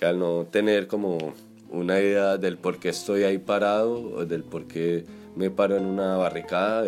Que 0.00 0.06
al 0.06 0.18
no 0.18 0.48
tener 0.50 0.88
como 0.88 1.34
una 1.72 1.98
idea 1.98 2.36
del 2.36 2.58
por 2.58 2.78
qué 2.78 2.90
estoy 2.90 3.24
ahí 3.24 3.38
parado 3.38 3.94
o 4.14 4.24
del 4.24 4.44
por 4.44 4.66
qué 4.66 5.04
me 5.34 5.50
paro 5.50 5.76
en 5.76 5.86
una 5.86 6.16
barricada, 6.16 6.86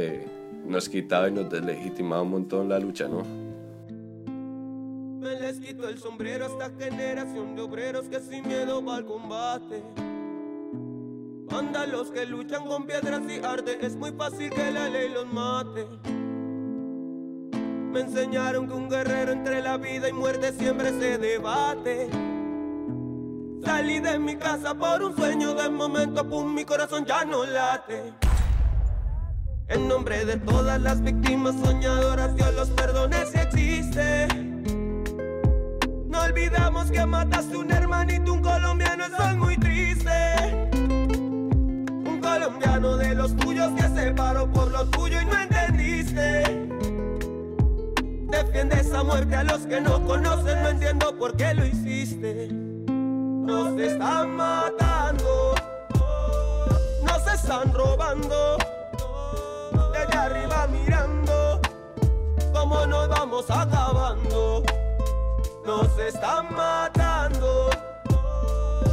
nos 0.66 0.88
quitaba 0.88 1.28
y 1.28 1.32
nos 1.32 1.50
deslegitimaba 1.50 2.22
un 2.22 2.30
montón 2.30 2.68
la 2.68 2.78
lucha, 2.78 3.08
¿no? 3.08 3.22
Me 5.20 5.40
les 5.40 5.58
quito 5.58 5.88
el 5.88 5.98
sombrero 5.98 6.44
a 6.44 6.48
esta 6.48 6.70
generación 6.78 7.56
de 7.56 7.62
obreros 7.62 8.08
que 8.08 8.20
sin 8.20 8.46
miedo 8.46 8.84
va 8.84 8.96
al 8.96 9.06
combate. 9.06 9.82
Manda 11.50 11.86
los 11.86 12.10
que 12.10 12.26
luchan 12.26 12.66
con 12.66 12.86
piedras 12.86 13.22
y 13.28 13.42
arde, 13.42 13.78
es 13.80 13.96
muy 13.96 14.12
fácil 14.12 14.50
que 14.50 14.70
la 14.70 14.88
ley 14.88 15.08
los 15.08 15.26
mate. 15.32 15.86
Me 17.92 18.00
enseñaron 18.00 18.66
que 18.66 18.74
un 18.74 18.90
guerrero 18.90 19.32
entre 19.32 19.62
la 19.62 19.78
vida 19.78 20.08
y 20.08 20.12
muerte 20.12 20.52
siempre 20.52 20.90
se 20.90 21.16
debate. 21.16 22.08
Salí 23.64 23.98
de 23.98 24.18
mi 24.18 24.36
casa 24.36 24.74
por 24.74 25.02
un 25.02 25.16
sueño 25.16 25.54
de 25.54 25.70
momento, 25.70 26.28
pum, 26.28 26.54
mi 26.54 26.66
corazón 26.66 27.06
ya 27.06 27.24
no 27.24 27.46
late. 27.46 28.12
En 29.68 29.88
nombre 29.88 30.26
de 30.26 30.36
todas 30.36 30.78
las 30.80 31.02
víctimas 31.02 31.54
soñadoras, 31.64 32.36
Dios 32.36 32.54
los 32.54 32.68
perdone 32.70 33.24
si 33.24 33.38
existe. 33.38 34.28
No 36.06 36.20
olvidamos 36.20 36.90
que 36.90 37.06
mataste 37.06 37.56
un 37.56 37.72
hermanito, 37.72 38.34
un 38.34 38.42
colombiano, 38.42 39.06
eso 39.06 39.22
es 39.22 39.36
muy 39.36 39.56
triste. 39.56 40.68
Un 40.74 42.20
colombiano 42.20 42.98
de 42.98 43.14
los 43.14 43.34
tuyos 43.36 43.72
que 43.72 43.88
se 43.88 44.12
paró 44.12 44.46
por 44.52 44.70
lo 44.70 44.84
tuyo 44.90 45.22
y 45.22 45.24
no 45.24 45.38
entendiste. 45.38 46.68
Defiende 48.30 48.80
esa 48.80 49.02
muerte 49.02 49.36
a 49.36 49.44
los 49.44 49.66
que 49.66 49.80
no 49.80 50.04
conocen, 50.04 50.62
no 50.62 50.68
entiendo 50.68 51.16
por 51.16 51.34
qué 51.34 51.54
lo 51.54 51.64
hiciste 51.64 52.73
nos 53.44 53.78
están 53.78 54.36
matando, 54.36 55.54
nos 57.02 57.26
están 57.26 57.72
robando, 57.74 58.56
desde 59.92 60.16
arriba 60.16 60.66
mirando, 60.68 61.60
como 62.54 62.86
nos 62.86 63.08
vamos 63.08 63.50
acabando, 63.50 64.62
nos 65.66 65.98
están 65.98 66.54
matando, 66.54 67.68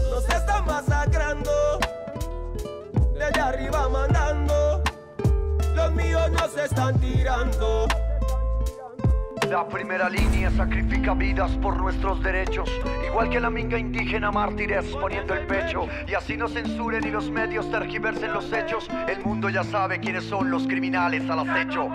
nos 0.10 0.30
están 0.30 0.66
masacrando, 0.66 1.80
desde 3.14 3.40
arriba 3.40 3.88
mandando, 3.88 4.84
los 5.76 5.92
míos 5.94 6.30
nos 6.32 6.58
están 6.58 7.00
tirando. 7.00 7.88
La 9.52 9.68
primera 9.68 10.10
línea 10.10 10.50
sacrifica 10.50 11.14
vidas 11.14 11.52
por 11.58 11.76
nuestros 11.76 12.24
derechos, 12.24 12.72
igual 13.06 13.30
que 13.30 13.38
la 13.38 13.50
minga 13.50 13.78
indígena 13.78 14.32
mártires 14.32 14.86
poniendo 14.96 15.34
el 15.34 15.46
pecho. 15.46 15.90
Y 16.08 16.14
así 16.14 16.38
no 16.38 16.48
censuren 16.48 17.06
y 17.06 17.12
los 17.12 17.30
medios 17.30 17.70
tergiversen 17.70 18.32
los 18.32 18.50
hechos. 18.54 18.88
El 19.10 19.20
mundo 19.26 19.50
ya 19.50 19.66
sabe 19.66 20.00
quiénes 20.00 20.24
son 20.24 20.50
los 20.50 20.66
criminales 20.68 21.30
al 21.30 21.40
acecho. 21.40 21.90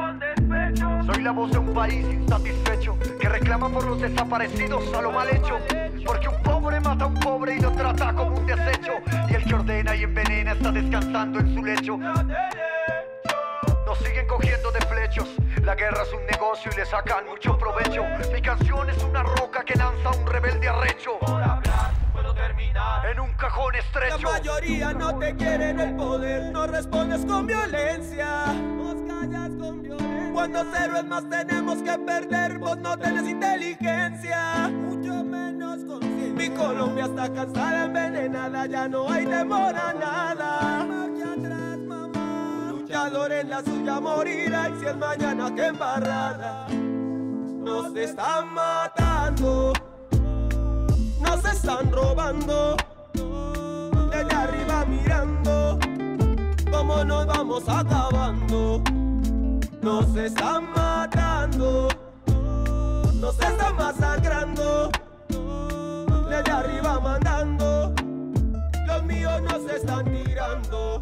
Soy 1.07 1.23
la 1.23 1.33
voz 1.33 1.51
de 1.51 1.57
un 1.57 1.73
país 1.73 2.05
insatisfecho 2.13 2.99
que 3.19 3.27
reclama 3.27 3.71
por 3.71 3.87
los 3.87 4.03
desaparecidos 4.03 4.93
a 4.93 5.01
lo 5.01 5.13
mal 5.13 5.31
hecho. 5.31 5.59
Porque 6.05 6.29
un 6.29 6.43
pobre 6.43 6.79
mata 6.81 7.07
a 7.07 7.09
un 7.09 7.15
pobre 7.15 7.57
y 7.57 7.61
lo 7.61 7.73
trata 7.73 8.13
como 8.13 8.37
un 8.37 8.45
desecho. 8.45 8.93
Y 9.31 9.35
el 9.35 9.45
que 9.45 9.55
ordena 9.55 9.97
y 9.97 10.03
envenena 10.03 10.53
está 10.53 10.73
descansando 10.73 11.41
en 11.41 11.55
su 11.55 11.65
lecho. 11.65 11.97
Nos 11.97 12.27
siguen 14.01 14.27
cogiendo 14.27 14.71
de 14.73 14.81
flechos. 14.81 15.35
La 15.67 15.75
guerra 15.75 16.05
es 16.05 16.13
un 16.13 16.25
negocio 16.27 16.71
y 16.73 16.77
le 16.77 16.87
sacan 16.87 17.27
mucho 17.27 17.59
provecho. 17.59 18.05
Mi 18.33 18.41
canción 18.41 18.89
es 18.89 19.03
una 19.03 19.25
roca 19.25 19.65
que 19.65 19.75
lanza 19.75 20.11
un 20.11 20.25
rebelde 20.25 20.69
arrecho. 20.69 21.19
Por 21.19 21.43
hablar 21.43 21.93
puedo 22.13 22.33
terminar 22.35 23.05
en 23.07 23.19
un 23.19 23.35
cajón 23.35 23.75
estrecho. 23.75 24.17
La 24.19 24.39
mayoría 24.39 24.93
no 24.93 25.19
te 25.19 25.35
quieren 25.35 25.81
el 25.81 25.97
poder, 25.97 26.53
no 26.53 26.69
respondes 26.69 27.27
con 27.27 27.49
violencia. 27.49 28.47
Nos 28.47 28.95
callas 29.09 29.51
con 29.59 29.83
violencia. 29.83 30.33
Cuando 30.33 30.65
cero 30.73 30.99
es 30.99 31.05
más 31.05 31.29
tenemos 31.29 31.83
que 31.83 31.99
perder, 31.99 32.59
vos 32.59 32.79
no 32.79 32.97
tenés 32.97 33.29
inteligencia. 33.29 34.69
Mucho 34.69 35.25
menos 35.25 35.83
conciencia. 35.83 36.33
Mi 36.33 36.49
Colombia 36.51 37.07
está 37.07 37.29
cansada, 37.33 37.87
envenenada, 37.87 38.67
ya 38.67 38.87
no 38.87 39.11
hay 39.11 39.27
temor 39.27 39.75
a 39.75 39.93
nada 39.93 40.87
en 43.05 43.51
la 43.51 43.63
suya 43.63 44.01
morirá 44.01 44.71
y 44.71 44.81
si 44.81 44.87
el 44.87 44.97
mañana 44.97 45.55
que 45.55 45.67
embarrada 45.67 46.67
nos 46.71 47.95
están 47.95 48.55
matando, 48.55 49.75
nos 51.21 51.45
están 51.45 51.93
robando, 51.93 52.75
desde 54.11 54.35
arriba 54.35 54.87
mirando 54.87 55.79
cómo 56.71 57.05
nos 57.05 57.27
vamos 57.27 57.69
acabando, 57.69 58.83
nos 59.83 60.17
están 60.17 60.73
matando, 60.73 61.89
nos 63.21 63.39
están 63.39 63.77
masacrando, 63.77 64.91
desde 66.31 66.51
arriba 66.51 66.99
mandando, 66.99 67.95
los 68.87 69.05
míos 69.05 69.43
nos 69.43 69.71
están 69.71 70.07
tirando. 70.07 70.99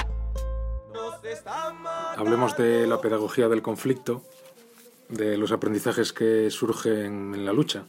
Hablemos 2.16 2.56
de 2.56 2.86
la 2.86 3.00
pedagogía 3.00 3.48
del 3.48 3.62
conflicto, 3.62 4.22
de 5.08 5.36
los 5.36 5.52
aprendizajes 5.52 6.12
que 6.12 6.50
surgen 6.50 7.34
en 7.34 7.44
la 7.44 7.52
lucha. 7.52 7.86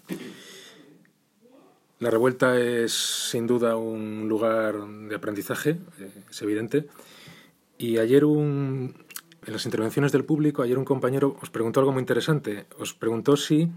La 2.00 2.10
revuelta 2.10 2.60
es 2.60 2.94
sin 2.94 3.48
duda 3.48 3.78
un 3.78 4.28
lugar 4.28 4.86
de 4.86 5.16
aprendizaje, 5.16 5.78
eh, 6.00 6.12
es 6.30 6.42
evidente. 6.42 6.88
Y 7.78 7.98
ayer 8.00 8.26
un, 8.26 8.96
en 9.46 9.54
las 9.54 9.66
intervenciones 9.66 10.12
del 10.12 10.26
público, 10.26 10.62
ayer 10.62 10.78
un 10.78 10.86
compañero 10.86 11.38
os 11.42 11.50
preguntó 11.50 11.80
algo 11.80 11.94
muy 11.94 12.02
interesante. 12.02 12.66
Os 12.80 12.94
preguntó 12.94 13.38
si 13.38 13.70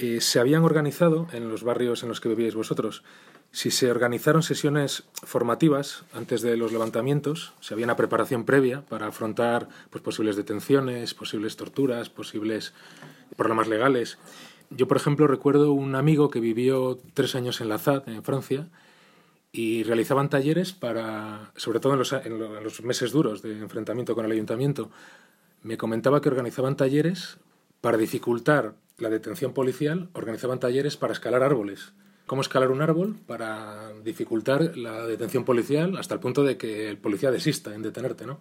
eh, 0.00 0.20
se 0.20 0.40
habían 0.40 0.64
organizado 0.64 1.28
en 1.32 1.48
los 1.48 1.62
barrios 1.62 2.02
en 2.02 2.08
los 2.08 2.20
que 2.20 2.30
vivíais 2.30 2.54
vosotros, 2.54 3.02
si 3.52 3.70
se 3.70 3.90
organizaron 3.90 4.42
sesiones 4.42 5.04
formativas 5.12 6.04
antes 6.14 6.40
de 6.40 6.56
los 6.56 6.72
levantamientos, 6.72 7.52
si 7.60 7.74
había 7.74 7.84
una 7.84 7.96
preparación 7.96 8.44
previa 8.44 8.82
para 8.82 9.08
afrontar 9.08 9.68
pues, 9.90 10.02
posibles 10.02 10.36
detenciones, 10.36 11.14
posibles 11.14 11.56
torturas, 11.56 12.08
posibles 12.08 12.72
problemas 13.36 13.68
legales. 13.68 14.18
Yo, 14.70 14.86
por 14.86 14.96
ejemplo, 14.96 15.26
recuerdo 15.26 15.72
un 15.72 15.96
amigo 15.96 16.30
que 16.30 16.40
vivió 16.40 16.98
tres 17.12 17.34
años 17.34 17.60
en 17.60 17.68
la 17.68 17.78
ZAD, 17.78 18.08
en 18.08 18.22
Francia, 18.22 18.68
y 19.52 19.82
realizaban 19.82 20.30
talleres 20.30 20.72
para, 20.72 21.50
sobre 21.56 21.80
todo 21.80 21.94
en 21.94 21.98
los, 21.98 22.12
en 22.12 22.38
los 22.38 22.82
meses 22.82 23.10
duros 23.10 23.42
de 23.42 23.58
enfrentamiento 23.58 24.14
con 24.14 24.24
el 24.24 24.32
ayuntamiento, 24.32 24.90
me 25.62 25.76
comentaba 25.76 26.20
que 26.20 26.28
organizaban 26.28 26.76
talleres 26.76 27.38
para 27.80 27.98
dificultar 27.98 28.74
la 29.00 29.10
detención 29.10 29.52
policial, 29.52 30.08
organizaban 30.12 30.60
talleres 30.60 30.96
para 30.96 31.12
escalar 31.12 31.42
árboles. 31.42 31.92
Cómo 32.26 32.42
escalar 32.42 32.70
un 32.70 32.80
árbol 32.80 33.16
para 33.26 33.92
dificultar 34.04 34.76
la 34.76 35.06
detención 35.06 35.44
policial 35.44 35.96
hasta 35.96 36.14
el 36.14 36.20
punto 36.20 36.44
de 36.44 36.56
que 36.56 36.88
el 36.88 36.98
policía 36.98 37.30
desista 37.30 37.74
en 37.74 37.82
detenerte, 37.82 38.24
¿no? 38.24 38.38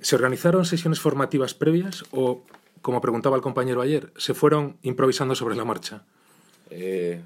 ¿Se 0.00 0.14
organizaron 0.14 0.64
sesiones 0.64 1.00
formativas 1.00 1.54
previas 1.54 2.04
o, 2.12 2.44
como 2.82 3.00
preguntaba 3.00 3.34
el 3.34 3.42
compañero 3.42 3.82
ayer, 3.82 4.12
se 4.16 4.34
fueron 4.34 4.76
improvisando 4.82 5.34
sobre 5.34 5.56
la 5.56 5.64
marcha? 5.64 6.04
Eh, 6.70 7.20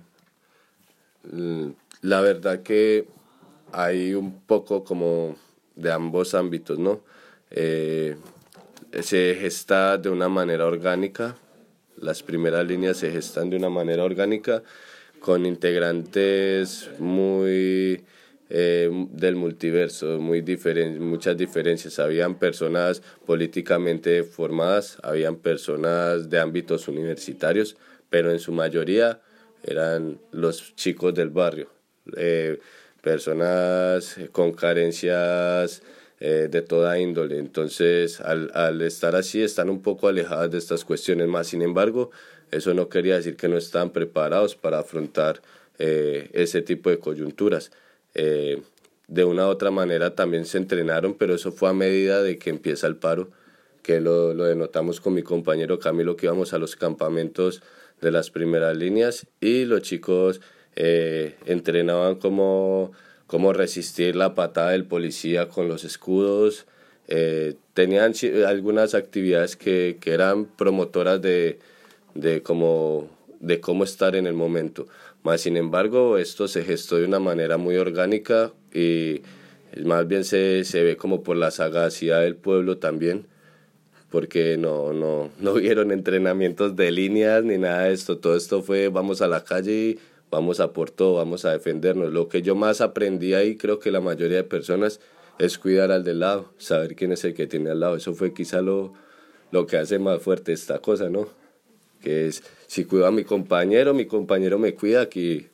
la 2.01 2.21
verdad 2.23 2.63
que 2.63 3.07
hay 3.73 4.15
un 4.15 4.41
poco 4.41 4.85
como 4.85 5.37
de 5.77 5.93
ambos 5.93 6.35
ámbitos, 6.35 6.79
¿no? 6.79 7.01
Eh, 7.51 8.17
se 9.01 9.37
gesta 9.39 9.99
de 9.99 10.09
una 10.09 10.29
manera 10.29 10.67
orgánica, 10.67 11.37
las 12.03 12.22
primeras 12.22 12.66
líneas 12.66 12.98
se 12.98 13.11
gestan 13.11 13.48
de 13.48 13.57
una 13.57 13.70
manera 13.70 14.05
orgánica 14.05 14.62
con 15.20 15.46
integrantes 15.46 16.90
muy 16.98 18.05
eh, 18.50 18.90
del 19.12 19.36
multiverso, 19.36 20.18
muy 20.18 20.42
diferen 20.42 21.03
muchas 21.03 21.36
diferencias. 21.36 21.98
Habían 21.98 22.34
personas 22.34 23.00
políticamente 23.24 24.24
formadas, 24.24 24.98
habían 25.03 25.36
personas 25.36 26.28
de 26.28 26.38
ámbitos 26.38 26.88
universitarios, 26.88 27.76
pero 28.11 28.30
en 28.30 28.40
su 28.40 28.53
mayoría 28.53 29.20
eran 29.62 30.18
los 30.32 30.74
chicos 30.74 31.14
del 31.14 31.30
barrio, 31.30 31.70
eh, 32.16 32.59
personas 33.00 34.18
con 34.32 34.53
carencias 34.53 35.82
eh, 36.23 36.49
de 36.51 36.62
toda 36.62 36.99
índole. 36.99 37.39
Entonces, 37.39 38.20
al, 38.20 38.51
al, 38.55 38.81
estar 38.83 39.16
así, 39.16 39.43
están 39.43 39.68
un 39.68 39.83
poco 39.83 40.09
alejadas 40.09 40.51
de 40.51 40.59
estas 40.59 40.85
cuestiones 40.85 41.29
más. 41.29 41.49
Sin 41.49 41.62
embargo, 41.62 42.11
eso 42.51 42.75
no 42.75 42.89
quería 42.89 43.16
decir 43.16 43.37
que 43.37 43.49
no 43.49 43.57
están 43.57 43.91
preparados 43.91 44.55
para 44.55 44.79
afrontar 44.79 45.43
eh, 45.79 46.31
ese 46.33 46.62
tipo 46.62 46.91
de 46.91 46.99
coyunturas. 46.99 47.70
de 48.14 49.25
una 49.25 49.47
u 49.47 49.51
otra 49.51 49.70
manera 49.70 50.14
también 50.14 50.47
se 50.47 50.59
entrenaron, 50.59 51.14
pero 51.14 51.35
eso 51.35 51.53
fue 51.53 51.68
a 51.68 51.73
medida 51.73 52.23
de 52.23 52.39
que 52.39 52.51
empieza 52.51 52.87
el 52.87 52.97
paro, 52.97 53.31
que 53.83 54.01
lo, 54.01 54.33
lo 54.33 54.45
denotamos 54.45 55.01
con 55.01 55.14
mi 55.14 55.23
compañero 55.23 55.79
Camilo, 55.79 56.16
que 56.16 56.27
íbamos 56.27 56.53
a 56.55 56.59
los 56.59 56.77
campamentos 56.77 57.62
de 58.03 58.11
las 58.11 58.31
primeras 58.31 58.77
líneas 58.77 59.27
y 59.41 59.64
los 59.64 59.83
chicos 59.83 60.41
eh, 60.75 61.37
entrenaban 61.47 62.16
cómo, 62.16 62.93
cómo 63.33 63.55
resistir 63.55 64.14
la 64.14 64.35
patada 64.35 64.72
del 64.72 64.85
policía 64.85 65.49
con 65.49 65.66
los 65.66 65.85
escudos. 65.85 66.66
Eh, 67.09 67.55
tenían 67.72 68.12
algunas 68.47 68.95
actividades 68.95 69.57
que, 69.57 69.97
que 69.99 70.12
eran 70.12 70.45
promotoras 70.45 71.22
de, 71.22 71.59
de, 72.14 72.43
cómo, 72.43 73.09
de 73.41 73.59
cómo 73.59 73.85
estar 73.85 74.16
en 74.16 74.26
el 74.26 74.35
momento. 74.35 74.87
Más 75.22 75.41
sin 75.41 75.57
embargo, 75.57 76.18
esto 76.18 76.47
se 76.47 76.62
gestó 76.62 76.99
de 76.99 77.07
una 77.07 77.20
manera 77.20 77.57
muy 77.57 77.76
orgánica 77.76 78.53
y 78.70 79.22
más 79.83 80.07
bien 80.07 80.24
se, 80.24 80.64
se 80.64 80.83
ve 80.83 80.99
como 80.99 81.22
por 81.22 81.39
la 81.39 81.51
sagacidad 81.51 82.20
del 82.20 82.37
pueblo 82.37 82.76
también, 82.76 83.24
porque 84.11 84.59
no, 84.59 84.93
no, 84.93 85.30
no 85.41 85.55
vieron 85.55 85.91
entrenamientos 85.91 86.76
de 86.76 86.91
líneas 86.91 87.43
ni 87.45 87.57
nada 87.57 87.85
de 87.85 87.95
esto. 87.95 88.18
Todo 88.18 88.37
esto 88.37 88.62
fue 88.62 88.89
vamos 88.89 89.22
a 89.22 89.26
la 89.26 89.43
calle 89.43 89.72
y 89.72 89.99
vamos 90.33 90.61
a 90.61 90.72
por 90.72 90.91
todo, 90.91 91.16
vamos 91.16 91.45
a 91.45 91.53
defendernos. 91.53 92.12
Lo 92.12 92.28
que 92.28 92.41
yo 92.43 92.57
más 92.57 92.80
aprendí 92.80 93.35
ahí, 93.35 93.57
creo 93.57 93.78
que 93.78 93.93
la 93.93 94.01
mayoría 94.01 94.39
de 94.39 94.45
personas, 94.45 94.99
es 95.39 95.59
cuidar 95.59 95.93
al 95.93 96.05
del 96.05 96.20
lado, 96.20 96.53
saber 96.59 96.97
quién 96.97 97.12
es 97.12 97.24
el 97.24 97.35
que 97.35 97.47
tiene 97.47 97.70
al 97.70 97.80
lado. 97.80 97.97
Eso 97.97 98.14
fue 98.14 98.33
quizá 98.33 98.62
lo, 98.62 98.95
lo 99.51 99.66
que 99.66 99.76
hace 99.76 99.99
más 99.99 100.22
fuerte 100.22 100.53
esta 100.53 100.78
cosa, 100.78 101.11
¿no? 101.11 101.28
Que 102.01 102.26
es, 102.26 102.43
si 102.66 102.85
cuido 102.87 103.07
a 103.07 103.12
mi 103.12 103.24
compañero, 103.24 103.95
mi 103.95 104.07
compañero 104.07 104.59
me 104.59 104.74
cuida, 104.74 105.03
aquí, 105.03 105.49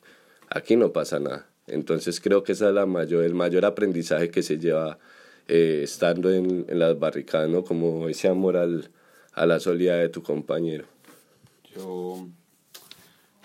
aquí 0.49 0.75
no 0.75 0.93
pasa 0.93 1.19
nada. 1.19 1.47
Entonces 1.67 2.19
creo 2.21 2.43
que 2.43 2.53
ese 2.53 2.67
es 2.67 2.73
la 2.73 2.85
mayor, 2.85 3.23
el 3.23 3.35
mayor 3.35 3.65
aprendizaje 3.65 4.31
que 4.31 4.41
se 4.41 4.57
lleva 4.57 4.97
eh, 5.47 5.81
estando 5.83 6.31
en, 6.31 6.65
en, 6.67 6.79
las 6.79 6.97
barricadas, 6.97 7.49
¿no? 7.49 7.63
Como 7.63 8.07
ese 8.07 8.27
amor 8.29 8.57
al, 8.57 8.89
a 9.33 9.45
la 9.45 9.59
solidaridad 9.59 10.03
de 10.03 10.09
tu 10.09 10.23
compañero. 10.23 10.85
Yo 11.75 12.27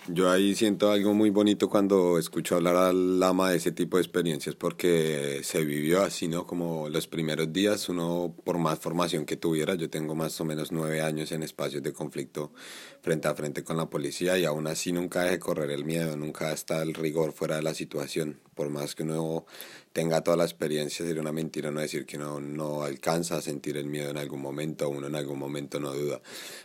yo 0.07 0.29
ahí 0.29 0.53
siento 0.53 0.91
algo 0.91 1.13
muy 1.13 1.31
bonito 1.31 1.69
cuando 1.69 2.19
escucho 2.19 2.55
hablar 2.55 2.75
al 2.75 3.19
Lama 3.19 3.49
de 3.49 3.57
ese 3.57 3.71
tipo 3.71 3.97
de 3.97 4.03
experiencias 4.03 4.55
porque 4.55 5.41
se 5.43 5.65
vivió 5.65 6.03
así, 6.03 6.27
¿no? 6.27 6.45
Como 6.45 6.89
los 6.89 7.07
primeros 7.07 7.51
días, 7.51 7.89
uno 7.89 8.35
por 8.43 8.59
más 8.59 8.79
formación 8.79 9.25
que 9.25 9.35
tuviera, 9.35 9.75
yo 9.75 9.89
tengo 9.89 10.13
más 10.13 10.39
o 10.39 10.45
menos 10.45 10.71
nueve 10.71 11.01
años 11.01 11.31
en 11.31 11.41
espacios 11.43 11.81
de 11.81 11.93
conflicto 11.93 12.51
frente 13.05 13.27
a 13.27 13.35
frente 13.35 13.63
con 13.63 13.77
la 13.77 13.87
policía 13.87 14.35
y 14.39 14.45
aún 14.45 14.65
así 14.65 14.91
nunca 14.91 15.21
deje 15.21 15.37
correr 15.37 15.69
el 15.69 15.85
miedo, 15.85 16.17
nunca 16.17 16.51
está 16.51 16.81
el 16.81 16.95
rigor 16.95 17.33
fuera 17.33 17.57
de 17.57 17.61
la 17.61 17.75
situación, 17.75 18.39
por 18.55 18.71
más 18.71 18.95
que 18.95 19.03
uno 19.03 19.45
tenga 19.95 20.19
toda 20.21 20.35
la 20.35 20.43
experiencia, 20.43 21.05
sería 21.05 21.21
una 21.21 21.31
mentira 21.31 21.71
no 21.71 21.79
decir 21.79 22.05
que 22.05 22.17
uno 22.17 22.41
no 22.41 22.83
alcanza 22.83 23.37
a 23.37 23.41
sentir 23.41 23.77
el 23.77 23.85
miedo 23.85 24.09
en 24.09 24.17
algún 24.17 24.41
momento, 24.41 24.89
uno 24.89 25.07
en 25.07 25.15
algún 25.15 25.39
momento 25.39 25.79
no 25.79 25.93
duda. 25.93 26.19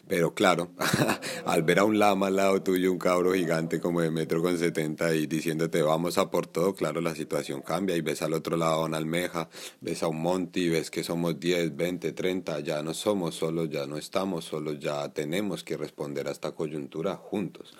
Pero 0.08 0.34
claro, 0.34 0.72
al 1.44 1.62
ver 1.62 1.78
a 1.78 1.84
un 1.84 2.00
lama 2.00 2.26
al 2.26 2.34
lado 2.36 2.60
tuyo, 2.60 2.90
un 2.90 2.98
cabro 2.98 3.32
gigante 3.32 3.78
como 3.78 4.00
de 4.00 4.10
metro 4.10 4.42
con 4.42 4.58
70 4.58 5.14
y 5.14 5.26
diciéndote 5.28 5.80
vamos 5.80 6.18
a 6.18 6.28
por 6.28 6.48
todo, 6.48 6.74
claro, 6.74 7.00
la 7.00 7.14
situación 7.14 7.62
cambia 7.62 7.94
y 7.96 8.00
ves 8.00 8.22
al 8.22 8.32
otro 8.32 8.56
lado 8.56 8.82
a 8.82 8.86
una 8.86 8.96
almeja, 8.96 9.48
ves 9.80 10.02
a 10.02 10.08
un 10.08 10.20
monte 10.20 10.68
ves 10.68 10.90
que 10.90 11.04
somos 11.04 11.38
10, 11.38 11.76
20, 11.76 12.12
30, 12.12 12.60
ya 12.60 12.82
no 12.82 12.94
somos 12.94 13.36
solos, 13.36 13.68
ya 13.70 13.86
no 13.86 13.96
estamos 13.96 14.44
solos, 14.44 14.80
ya 14.80 15.08
tenemos 15.12 15.62
que 15.62 15.76
responder 15.76 16.26
a 16.30 16.32
esta 16.32 16.52
coyuntura 16.52 17.16
juntos. 17.16 17.74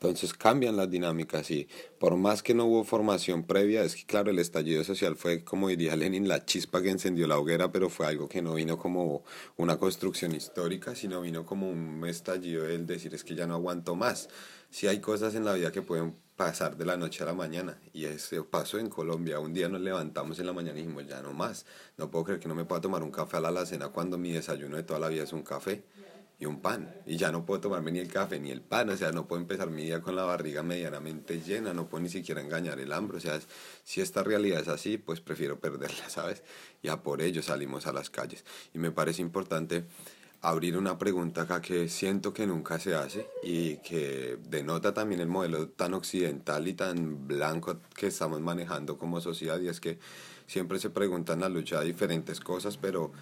Entonces 0.00 0.32
cambian 0.32 0.78
las 0.78 0.90
dinámicas 0.90 1.50
y 1.50 1.68
por 1.98 2.16
más 2.16 2.42
que 2.42 2.54
no 2.54 2.64
hubo 2.64 2.84
formación 2.84 3.44
previa, 3.44 3.82
es 3.82 3.94
que 3.94 4.06
claro, 4.06 4.30
el 4.30 4.38
estallido 4.38 4.82
social 4.82 5.14
fue, 5.14 5.44
como 5.44 5.68
diría 5.68 5.94
Lenin, 5.94 6.26
la 6.26 6.46
chispa 6.46 6.80
que 6.80 6.88
encendió 6.88 7.26
la 7.26 7.38
hoguera, 7.38 7.70
pero 7.70 7.90
fue 7.90 8.06
algo 8.06 8.26
que 8.26 8.40
no 8.40 8.54
vino 8.54 8.78
como 8.78 9.24
una 9.58 9.76
construcción 9.76 10.34
histórica, 10.34 10.94
sino 10.94 11.20
vino 11.20 11.44
como 11.44 11.68
un 11.68 12.02
estallido 12.06 12.64
del 12.64 12.86
decir 12.86 13.14
es 13.14 13.24
que 13.24 13.34
ya 13.34 13.46
no 13.46 13.52
aguanto 13.52 13.94
más. 13.94 14.30
Si 14.70 14.86
hay 14.86 15.00
cosas 15.00 15.34
en 15.34 15.44
la 15.44 15.52
vida 15.52 15.70
que 15.70 15.82
pueden 15.82 16.14
pasar 16.34 16.78
de 16.78 16.86
la 16.86 16.96
noche 16.96 17.22
a 17.22 17.26
la 17.26 17.34
mañana 17.34 17.78
y 17.92 18.06
ese 18.06 18.42
pasó 18.42 18.78
en 18.78 18.88
Colombia. 18.88 19.38
Un 19.38 19.52
día 19.52 19.68
nos 19.68 19.82
levantamos 19.82 20.38
en 20.38 20.46
la 20.46 20.54
mañana 20.54 20.78
y 20.78 20.84
dijimos 20.84 21.06
ya 21.06 21.20
no 21.20 21.34
más, 21.34 21.66
no 21.98 22.10
puedo 22.10 22.24
creer 22.24 22.40
que 22.40 22.48
no 22.48 22.54
me 22.54 22.64
pueda 22.64 22.80
tomar 22.80 23.02
un 23.02 23.10
café 23.10 23.36
a 23.36 23.40
la 23.40 23.48
alacena 23.48 23.88
cuando 23.88 24.16
mi 24.16 24.32
desayuno 24.32 24.78
de 24.78 24.82
toda 24.82 24.98
la 24.98 25.08
vida 25.08 25.24
es 25.24 25.34
un 25.34 25.42
café 25.42 25.84
y 26.40 26.46
un 26.46 26.60
pan. 26.60 26.92
Y 27.06 27.18
ya 27.18 27.30
no 27.30 27.44
puedo 27.44 27.60
tomarme 27.60 27.92
ni 27.92 27.98
el 27.98 28.08
café 28.08 28.40
ni 28.40 28.50
el 28.50 28.62
pan, 28.62 28.88
o 28.88 28.96
sea, 28.96 29.12
no 29.12 29.28
puedo 29.28 29.42
empezar 29.42 29.68
mi 29.68 29.84
día 29.84 30.00
con 30.00 30.16
la 30.16 30.24
barriga 30.24 30.62
medianamente 30.62 31.40
llena, 31.40 31.74
no 31.74 31.88
puedo 31.88 32.02
ni 32.02 32.08
siquiera 32.08 32.40
engañar 32.40 32.80
el 32.80 32.92
hambre. 32.92 33.18
O 33.18 33.20
sea, 33.20 33.38
si 33.84 34.00
esta 34.00 34.22
realidad 34.24 34.60
es 34.62 34.68
así, 34.68 34.96
pues 34.96 35.20
prefiero 35.20 35.60
perderla, 35.60 36.08
¿sabes? 36.08 36.42
Y 36.82 36.88
a 36.88 37.02
por 37.02 37.20
ello 37.20 37.42
salimos 37.42 37.86
a 37.86 37.92
las 37.92 38.08
calles. 38.08 38.44
Y 38.74 38.78
me 38.78 38.90
parece 38.90 39.20
importante 39.20 39.84
abrir 40.42 40.78
una 40.78 40.96
pregunta 40.96 41.42
acá 41.42 41.60
que 41.60 41.90
siento 41.90 42.32
que 42.32 42.46
nunca 42.46 42.78
se 42.78 42.94
hace 42.94 43.28
y 43.42 43.76
que 43.78 44.38
denota 44.48 44.94
también 44.94 45.20
el 45.20 45.28
modelo 45.28 45.68
tan 45.68 45.92
occidental 45.92 46.66
y 46.66 46.72
tan 46.72 47.28
blanco 47.28 47.80
que 47.94 48.06
estamos 48.06 48.40
manejando 48.40 48.96
como 48.96 49.20
sociedad 49.20 49.60
y 49.60 49.68
es 49.68 49.80
que 49.80 49.98
siempre 50.46 50.78
se 50.78 50.88
preguntan 50.88 51.40
la 51.40 51.50
lucha 51.50 51.82
diferentes 51.82 52.40
cosas, 52.40 52.78
pero 52.78 53.12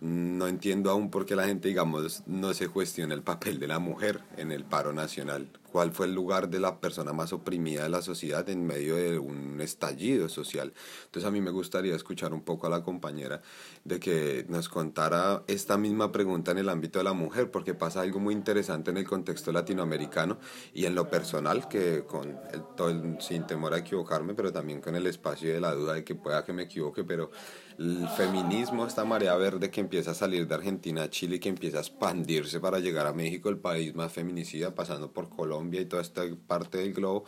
no 0.00 0.46
entiendo 0.46 0.90
aún 0.90 1.10
por 1.10 1.26
qué 1.26 1.34
la 1.34 1.46
gente, 1.46 1.68
digamos, 1.68 2.22
no 2.26 2.54
se 2.54 2.68
cuestiona 2.68 3.14
el 3.14 3.22
papel 3.22 3.58
de 3.58 3.66
la 3.66 3.78
mujer 3.78 4.20
en 4.36 4.52
el 4.52 4.64
paro 4.64 4.92
nacional. 4.92 5.48
cuál 5.72 5.92
fue 5.92 6.06
el 6.06 6.14
lugar 6.14 6.48
de 6.48 6.60
la 6.60 6.80
persona 6.80 7.12
más 7.12 7.32
oprimida 7.34 7.82
de 7.82 7.90
la 7.90 8.00
sociedad 8.00 8.48
en 8.48 8.66
medio 8.66 8.96
de 8.96 9.18
un 9.18 9.60
estallido 9.60 10.30
social. 10.30 10.72
Entonces 11.04 11.28
a 11.28 11.30
mí 11.30 11.42
me 11.42 11.50
gustaría 11.50 11.94
escuchar 11.94 12.32
un 12.32 12.40
poco 12.40 12.66
a 12.66 12.70
la 12.70 12.82
compañera 12.82 13.42
de 13.84 14.00
que 14.00 14.46
nos 14.48 14.70
contara 14.70 15.42
esta 15.46 15.76
misma 15.76 16.10
pregunta 16.10 16.52
en 16.52 16.58
el 16.58 16.70
ámbito 16.70 16.98
de 16.98 17.04
la 17.04 17.12
mujer, 17.12 17.50
porque 17.50 17.74
pasa 17.74 18.00
algo 18.00 18.18
muy 18.18 18.32
interesante 18.32 18.90
en 18.90 18.96
el 18.96 19.06
contexto 19.06 19.52
latinoamericano 19.52 20.38
y 20.72 20.86
en 20.86 20.94
lo 20.94 21.10
personal, 21.10 21.68
que 21.68 22.04
con 22.04 22.30
el, 22.50 22.62
todo 22.74 23.20
sin 23.20 23.46
temor 23.46 23.74
a 23.74 23.78
equivocarme, 23.78 24.34
pero 24.34 24.50
también 24.50 24.80
con 24.80 24.96
el 24.96 25.06
espacio 25.06 25.52
de 25.52 25.60
la 25.60 25.74
duda 25.74 25.92
de 25.92 26.02
que 26.02 26.14
pueda 26.14 26.46
que 26.46 26.54
me 26.54 26.62
equivoque, 26.62 27.04
pero 27.04 27.30
el 27.78 28.08
feminismo, 28.08 28.86
esta 28.86 29.04
marea 29.04 29.36
verde 29.36 29.70
que 29.70 29.80
empieza 29.80 30.10
a 30.10 30.14
salir 30.14 30.48
de 30.48 30.54
Argentina 30.54 31.04
a 31.04 31.10
Chile 31.10 31.36
y 31.36 31.38
que 31.38 31.48
empieza 31.48 31.78
a 31.78 31.80
expandirse 31.80 32.58
para 32.58 32.80
llegar 32.80 33.06
a 33.06 33.12
México, 33.12 33.48
el 33.48 33.58
país 33.58 33.94
más 33.94 34.12
feminicida, 34.12 34.74
pasando 34.74 35.12
por 35.12 35.28
Colombia 35.28 35.80
y 35.80 35.86
toda 35.86 36.02
esta 36.02 36.22
parte 36.48 36.78
del 36.78 36.92
globo, 36.92 37.24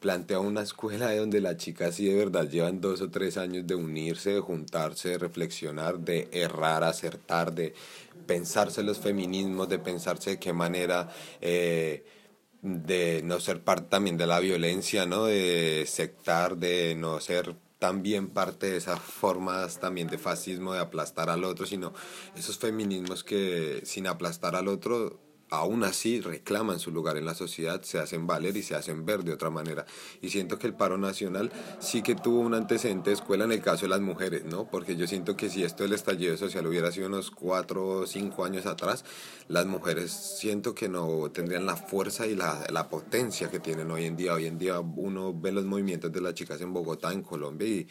plantea 0.00 0.40
una 0.40 0.62
escuela 0.62 1.08
de 1.08 1.18
donde 1.18 1.40
las 1.40 1.56
chicas 1.56 1.94
sí 1.94 2.06
de 2.06 2.16
verdad 2.16 2.48
llevan 2.48 2.80
dos 2.80 3.00
o 3.00 3.10
tres 3.10 3.36
años 3.36 3.64
de 3.66 3.76
unirse, 3.76 4.30
de 4.30 4.40
juntarse, 4.40 5.10
de 5.10 5.18
reflexionar, 5.18 6.00
de 6.00 6.28
errar, 6.32 6.82
acertar, 6.82 7.54
de 7.54 7.72
pensarse 8.26 8.82
los 8.82 8.98
feminismos, 8.98 9.68
de 9.68 9.78
pensarse 9.78 10.30
de 10.30 10.38
qué 10.38 10.52
manera... 10.52 11.08
Eh, 11.40 12.04
de 12.62 13.22
no 13.22 13.38
ser 13.38 13.62
parte 13.62 13.86
también 13.90 14.16
de 14.16 14.26
la 14.26 14.40
violencia, 14.40 15.06
¿no? 15.06 15.26
De 15.26 15.84
sectar, 15.86 16.56
de 16.56 16.96
no 16.96 17.20
ser 17.20 17.54
también 17.78 18.28
parte 18.28 18.70
de 18.70 18.76
esas 18.76 19.00
formas 19.00 19.80
también 19.80 20.08
de 20.08 20.18
fascismo 20.18 20.72
de 20.72 20.80
aplastar 20.80 21.30
al 21.30 21.44
otro, 21.44 21.66
sino 21.66 21.92
esos 22.34 22.58
feminismos 22.58 23.24
que 23.24 23.82
sin 23.84 24.06
aplastar 24.06 24.56
al 24.56 24.68
otro 24.68 25.25
aún 25.50 25.84
así 25.84 26.20
reclaman 26.20 26.78
su 26.78 26.90
lugar 26.90 27.16
en 27.16 27.24
la 27.24 27.34
sociedad, 27.34 27.82
se 27.82 27.98
hacen 27.98 28.26
valer 28.26 28.56
y 28.56 28.62
se 28.62 28.74
hacen 28.74 29.04
ver 29.04 29.24
de 29.24 29.32
otra 29.32 29.50
manera. 29.50 29.86
Y 30.20 30.30
siento 30.30 30.58
que 30.58 30.66
el 30.66 30.74
paro 30.74 30.98
nacional 30.98 31.52
sí 31.78 32.02
que 32.02 32.14
tuvo 32.14 32.40
un 32.40 32.54
antecedente 32.54 33.10
de 33.10 33.14
escuela 33.14 33.44
en 33.44 33.52
el 33.52 33.62
caso 33.62 33.82
de 33.82 33.90
las 33.90 34.00
mujeres, 34.00 34.44
¿no? 34.44 34.68
Porque 34.68 34.96
yo 34.96 35.06
siento 35.06 35.36
que 35.36 35.48
si 35.48 35.64
esto 35.64 35.82
del 35.84 35.92
estallido 35.92 36.36
social 36.36 36.66
hubiera 36.66 36.90
sido 36.90 37.06
unos 37.06 37.30
cuatro 37.30 37.86
o 37.86 38.06
cinco 38.06 38.44
años 38.44 38.66
atrás, 38.66 39.04
las 39.48 39.66
mujeres 39.66 40.10
siento 40.10 40.74
que 40.74 40.88
no 40.88 41.30
tendrían 41.30 41.66
la 41.66 41.76
fuerza 41.76 42.26
y 42.26 42.34
la, 42.34 42.66
la 42.70 42.88
potencia 42.88 43.50
que 43.50 43.60
tienen 43.60 43.90
hoy 43.90 44.04
en 44.04 44.16
día. 44.16 44.34
Hoy 44.34 44.46
en 44.46 44.58
día 44.58 44.80
uno 44.80 45.32
ve 45.32 45.52
los 45.52 45.64
movimientos 45.64 46.12
de 46.12 46.20
las 46.20 46.34
chicas 46.34 46.60
en 46.60 46.72
Bogotá, 46.72 47.12
en 47.12 47.22
Colombia, 47.22 47.68
y 47.68 47.86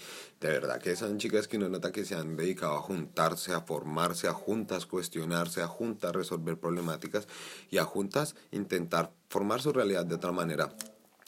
de 0.45 0.51
verdad 0.51 0.79
que 0.79 0.95
son 0.95 1.17
chicas 1.17 1.47
que 1.47 1.57
uno 1.57 1.69
nota 1.69 1.91
que 1.91 2.05
se 2.05 2.13
han 2.13 2.37
dedicado 2.37 2.75
a 2.75 2.81
juntarse, 2.81 3.53
a 3.53 3.61
formarse, 3.61 4.27
a 4.27 4.33
juntas 4.33 4.85
cuestionarse, 4.85 5.63
a 5.63 5.67
juntas 5.67 6.13
resolver 6.13 6.59
problemáticas 6.59 7.27
y 7.71 7.79
a 7.79 7.83
juntas 7.83 8.35
intentar 8.51 9.11
formar 9.27 9.61
su 9.61 9.73
realidad 9.73 10.05
de 10.05 10.15
otra 10.15 10.31
manera. 10.31 10.75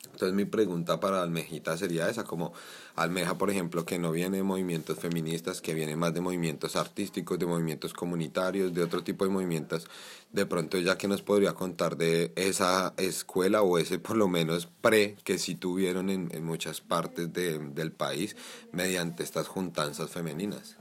Entonces 0.06 0.34
mi 0.34 0.46
pregunta 0.46 1.00
para 1.00 1.22
Almejita 1.22 1.78
sería 1.78 2.10
esa, 2.10 2.24
como 2.24 2.54
Almeja, 2.98 3.38
por 3.38 3.52
ejemplo, 3.52 3.86
que 3.86 4.00
no 4.00 4.12
viene 4.12 4.38
de 4.38 4.44
movimientos 4.44 4.98
feministas, 4.98 5.62
que 5.62 5.76
viene 5.76 5.96
más 5.96 6.16
de 6.16 6.22
movimientos 6.22 6.76
artísticos, 6.76 7.38
de 7.38 7.46
movimientos 7.46 7.94
comunitarios, 7.94 8.74
de 8.74 8.82
otro 8.82 9.04
tipo 9.04 9.24
de 9.24 9.30
movimientos, 9.30 9.88
de 10.32 10.48
pronto 10.48 10.80
ya 10.80 10.98
que 10.98 11.08
nos 11.08 11.22
podría 11.22 11.54
contar 11.54 11.96
de 11.96 12.34
esa 12.36 12.96
escuela 12.98 13.62
o 13.62 13.78
ese 13.78 14.00
por 14.00 14.18
lo 14.18 14.28
menos 14.28 14.68
pre 14.82 15.16
que 15.24 15.38
sí 15.38 15.54
tuvieron 15.54 16.10
en, 16.10 16.44
muchas 16.44 16.82
partes 16.82 17.32
de, 17.32 17.60
del 17.60 17.92
país 17.92 18.36
mediante 18.72 19.22
estas 19.22 19.48
juntanzas 19.48 20.10
femeninas. 20.10 20.76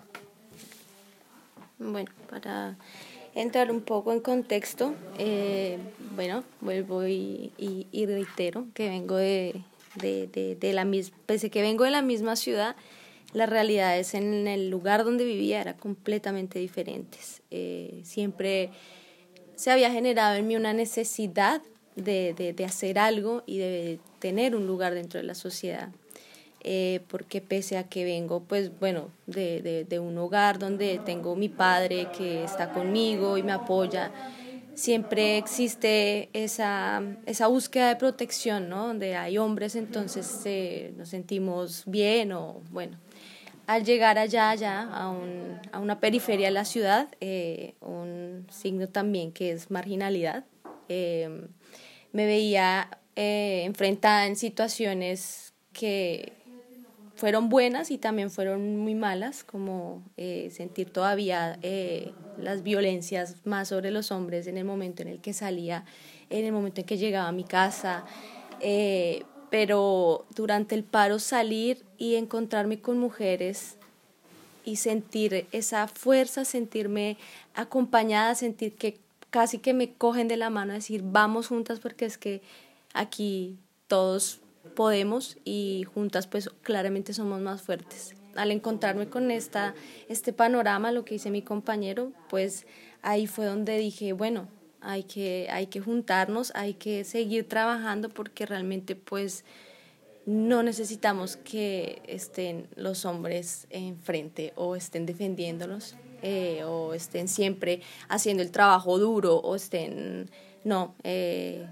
Bueno, 1.78 2.10
para 2.30 2.78
entrar 3.34 3.70
un 3.70 3.82
poco 3.82 4.14
en 4.14 4.20
contexto, 4.20 4.94
eh, 5.18 5.78
bueno, 6.14 6.44
vuelvo 6.62 7.06
y, 7.06 7.52
y, 7.58 8.06
reitero 8.06 8.64
que 8.72 8.88
vengo 8.88 9.16
de, 9.16 9.62
de, 10.00 10.26
de, 10.28 10.56
de 10.56 10.72
la 10.72 10.84
misma, 10.84 11.16
pese 11.26 11.50
que 11.50 11.62
vengo 11.62 11.84
de 11.84 11.90
la 11.90 12.02
misma 12.02 12.36
ciudad, 12.36 12.76
las 13.32 13.48
realidades 13.48 14.14
en 14.14 14.46
el 14.46 14.70
lugar 14.70 15.04
donde 15.04 15.24
vivía 15.24 15.60
eran 15.60 15.76
completamente 15.76 16.58
diferentes. 16.58 17.42
Eh, 17.50 18.00
siempre 18.04 18.70
se 19.56 19.70
había 19.70 19.90
generado 19.90 20.36
en 20.36 20.46
mí 20.46 20.56
una 20.56 20.72
necesidad 20.72 21.62
de, 21.96 22.34
de, 22.34 22.52
de 22.52 22.64
hacer 22.64 22.98
algo 22.98 23.42
y 23.46 23.58
de 23.58 23.98
tener 24.18 24.54
un 24.54 24.66
lugar 24.66 24.94
dentro 24.94 25.18
de 25.20 25.26
la 25.26 25.34
sociedad. 25.34 25.90
Eh, 26.68 27.00
porque 27.06 27.40
pese 27.40 27.78
a 27.78 27.84
que 27.84 28.04
vengo, 28.04 28.40
pues 28.40 28.76
bueno, 28.80 29.10
de, 29.26 29.86
de, 29.88 29.98
un 30.00 30.18
hogar 30.18 30.58
donde 30.58 30.98
tengo 31.04 31.36
mi 31.36 31.48
padre 31.48 32.08
que 32.16 32.42
está 32.42 32.72
conmigo 32.72 33.38
y 33.38 33.44
me 33.44 33.52
apoya, 33.52 34.10
siempre 34.76 35.38
existe 35.38 36.28
esa, 36.34 37.02
esa 37.24 37.46
búsqueda 37.48 37.88
de 37.88 37.96
protección, 37.96 38.68
¿no? 38.68 38.88
Donde 38.88 39.16
hay 39.16 39.38
hombres, 39.38 39.74
entonces 39.74 40.42
eh, 40.44 40.92
nos 40.96 41.08
sentimos 41.08 41.82
bien 41.86 42.32
o 42.32 42.60
bueno. 42.70 42.98
Al 43.66 43.84
llegar 43.84 44.16
allá, 44.18 44.50
allá 44.50 44.82
a, 44.82 45.10
un, 45.10 45.58
a 45.72 45.80
una 45.80 45.98
periferia 45.98 46.46
de 46.46 46.52
la 46.52 46.64
ciudad, 46.64 47.08
eh, 47.20 47.74
un 47.80 48.46
signo 48.50 48.86
también 48.86 49.32
que 49.32 49.50
es 49.50 49.70
marginalidad, 49.70 50.44
eh, 50.88 51.48
me 52.12 52.26
veía 52.26 52.88
enfrentada 53.16 54.26
en 54.26 54.36
situaciones 54.36 55.54
que 55.72 56.35
fueron 57.16 57.48
buenas 57.48 57.90
y 57.90 57.98
también 57.98 58.30
fueron 58.30 58.76
muy 58.76 58.94
malas, 58.94 59.42
como 59.42 60.02
eh, 60.16 60.50
sentir 60.54 60.90
todavía 60.90 61.58
eh, 61.62 62.12
las 62.38 62.62
violencias 62.62 63.36
más 63.44 63.68
sobre 63.68 63.90
los 63.90 64.12
hombres 64.12 64.46
en 64.46 64.58
el 64.58 64.64
momento 64.64 65.02
en 65.02 65.08
el 65.08 65.20
que 65.20 65.32
salía, 65.32 65.84
en 66.28 66.44
el 66.44 66.52
momento 66.52 66.82
en 66.82 66.86
que 66.86 66.98
llegaba 66.98 67.28
a 67.28 67.32
mi 67.32 67.44
casa. 67.44 68.04
Eh, 68.60 69.24
pero 69.50 70.26
durante 70.34 70.74
el 70.74 70.84
paro 70.84 71.18
salir 71.18 71.84
y 71.96 72.16
encontrarme 72.16 72.80
con 72.80 72.98
mujeres 72.98 73.76
y 74.64 74.76
sentir 74.76 75.46
esa 75.52 75.88
fuerza, 75.88 76.44
sentirme 76.44 77.16
acompañada, 77.54 78.34
sentir 78.34 78.74
que 78.74 78.98
casi 79.30 79.58
que 79.58 79.72
me 79.72 79.94
cogen 79.94 80.28
de 80.28 80.36
la 80.36 80.50
mano, 80.50 80.74
decir 80.74 81.02
vamos 81.04 81.48
juntas 81.48 81.80
porque 81.80 82.04
es 82.04 82.18
que 82.18 82.42
aquí 82.92 83.56
todos 83.86 84.40
podemos 84.66 85.36
y 85.44 85.84
juntas 85.92 86.26
pues 86.26 86.50
claramente 86.62 87.12
somos 87.12 87.40
más 87.40 87.62
fuertes. 87.62 88.14
Al 88.34 88.50
encontrarme 88.50 89.08
con 89.08 89.30
esta, 89.30 89.74
este 90.08 90.32
panorama, 90.32 90.92
lo 90.92 91.04
que 91.04 91.14
dice 91.14 91.30
mi 91.30 91.42
compañero, 91.42 92.12
pues 92.28 92.66
ahí 93.02 93.26
fue 93.26 93.46
donde 93.46 93.78
dije, 93.78 94.12
bueno, 94.12 94.48
hay 94.80 95.04
que, 95.04 95.48
hay 95.50 95.66
que 95.66 95.80
juntarnos, 95.80 96.52
hay 96.54 96.74
que 96.74 97.04
seguir 97.04 97.48
trabajando 97.48 98.08
porque 98.08 98.46
realmente 98.46 98.94
pues 98.94 99.44
no 100.26 100.62
necesitamos 100.62 101.36
que 101.36 102.02
estén 102.06 102.68
los 102.76 103.04
hombres 103.04 103.66
enfrente 103.70 104.52
o 104.56 104.76
estén 104.76 105.06
defendiéndonos 105.06 105.96
eh, 106.22 106.64
o 106.64 106.94
estén 106.94 107.28
siempre 107.28 107.80
haciendo 108.08 108.42
el 108.42 108.50
trabajo 108.50 108.98
duro 108.98 109.36
o 109.36 109.54
estén, 109.54 110.28
no, 110.64 110.94
eh, 111.04 111.66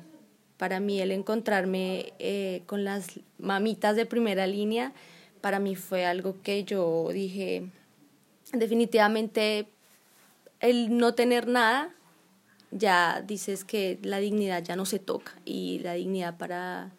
para 0.64 0.80
mí 0.80 0.98
el 0.98 1.12
encontrarme 1.12 2.14
eh, 2.18 2.62
con 2.64 2.84
las 2.84 3.20
mamitas 3.36 3.96
de 3.96 4.06
primera 4.06 4.46
línea, 4.46 4.94
para 5.42 5.58
mí 5.58 5.76
fue 5.76 6.06
algo 6.06 6.40
que 6.40 6.64
yo 6.64 7.10
dije, 7.12 7.68
definitivamente 8.50 9.68
el 10.60 10.96
no 10.96 11.14
tener 11.14 11.48
nada, 11.48 11.94
ya 12.70 13.22
dices 13.26 13.62
que 13.66 13.98
la 14.00 14.20
dignidad 14.20 14.64
ya 14.64 14.74
no 14.74 14.86
se 14.86 14.98
toca 14.98 15.34
y 15.44 15.80
la 15.80 15.92
dignidad 15.92 16.38
para 16.38 16.92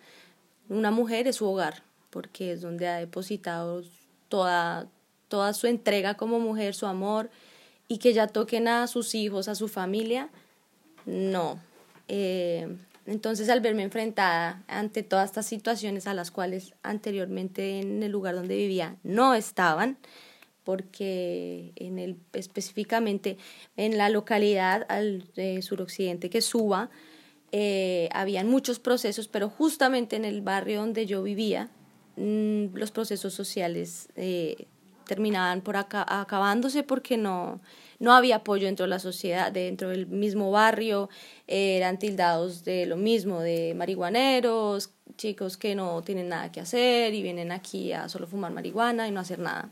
una 0.70 0.92
mujer 0.92 1.28
es 1.28 1.38
su 1.38 1.48
hogar, 1.48 1.82
porque 2.12 2.52
es 2.52 2.62
donde 2.62 2.88
ha 2.88 2.98
depositado 2.98 3.82
toda, 4.30 4.88
toda 5.28 5.54
su 5.54 5.66
entrega 5.66 6.14
como 6.14 6.40
mujer, 6.40 6.76
su 6.76 6.86
amor, 6.86 7.32
y 7.88 7.98
que 7.98 8.14
ya 8.14 8.28
toquen 8.28 8.68
a 8.68 8.86
sus 8.86 9.16
hijos, 9.16 9.48
a 9.48 9.56
su 9.56 9.68
familia, 9.70 10.30
no. 11.08 11.60
Eh, 12.08 12.78
entonces, 13.06 13.50
al 13.50 13.62
verme 13.62 13.84
enfrentada 13.84 14.64
ante 14.68 15.04
todas 15.04 15.30
estas 15.30 15.46
situaciones 15.46 16.08
a 16.08 16.14
las 16.14 16.32
cuales 16.32 16.74
anteriormente 16.82 17.80
en 17.80 18.02
el 18.02 18.12
lugar 18.12 18.36
donde 18.36 18.56
vivía 18.56 18.98
no 19.04 19.36
estaban, 19.36 19.98
porque 20.64 21.72
en 21.76 22.00
el, 22.00 22.18
específicamente 22.34 23.38
en 23.78 23.98
la 23.98 24.10
localidad 24.10 24.86
al 24.90 25.30
suroccidente 25.62 26.32
que 26.32 26.42
suba, 26.42 26.90
eh, 27.52 28.10
habían 28.12 28.50
muchos 28.50 28.80
procesos, 28.80 29.28
pero 29.28 29.50
justamente 29.50 30.16
en 30.16 30.26
el 30.26 30.42
barrio 30.42 30.80
donde 30.80 31.06
yo 31.06 31.22
vivía, 31.22 31.70
mmm, 32.18 32.74
los 32.74 32.90
procesos 32.90 33.34
sociales 33.34 34.10
eh, 34.16 34.68
terminaban 35.06 35.62
por 35.62 35.78
acabándose 35.78 36.82
porque 36.82 37.18
no, 37.18 37.62
no 38.00 38.14
había 38.14 38.38
apoyo 38.38 38.66
dentro 38.66 38.86
de 38.86 38.90
la 38.90 39.00
sociedad, 39.00 39.52
dentro 39.52 39.90
del 39.90 40.08
mismo 40.08 40.52
barrio, 40.52 41.10
eran 41.48 42.00
tildados 42.00 42.64
de 42.64 42.86
lo 42.86 42.98
mismo, 42.98 43.42
de 43.42 43.74
marihuaneros, 43.76 44.92
chicos 45.18 45.58
que 45.58 45.76
no 45.76 46.02
tienen 46.02 46.30
nada 46.30 46.52
que 46.52 46.60
hacer 46.60 47.14
y 47.14 47.22
vienen 47.22 47.52
aquí 47.52 47.94
a 47.94 48.10
solo 48.10 48.28
fumar 48.28 48.52
marihuana 48.52 49.08
y 49.08 49.12
no 49.12 49.20
hacer 49.20 49.40
nada. 49.40 49.70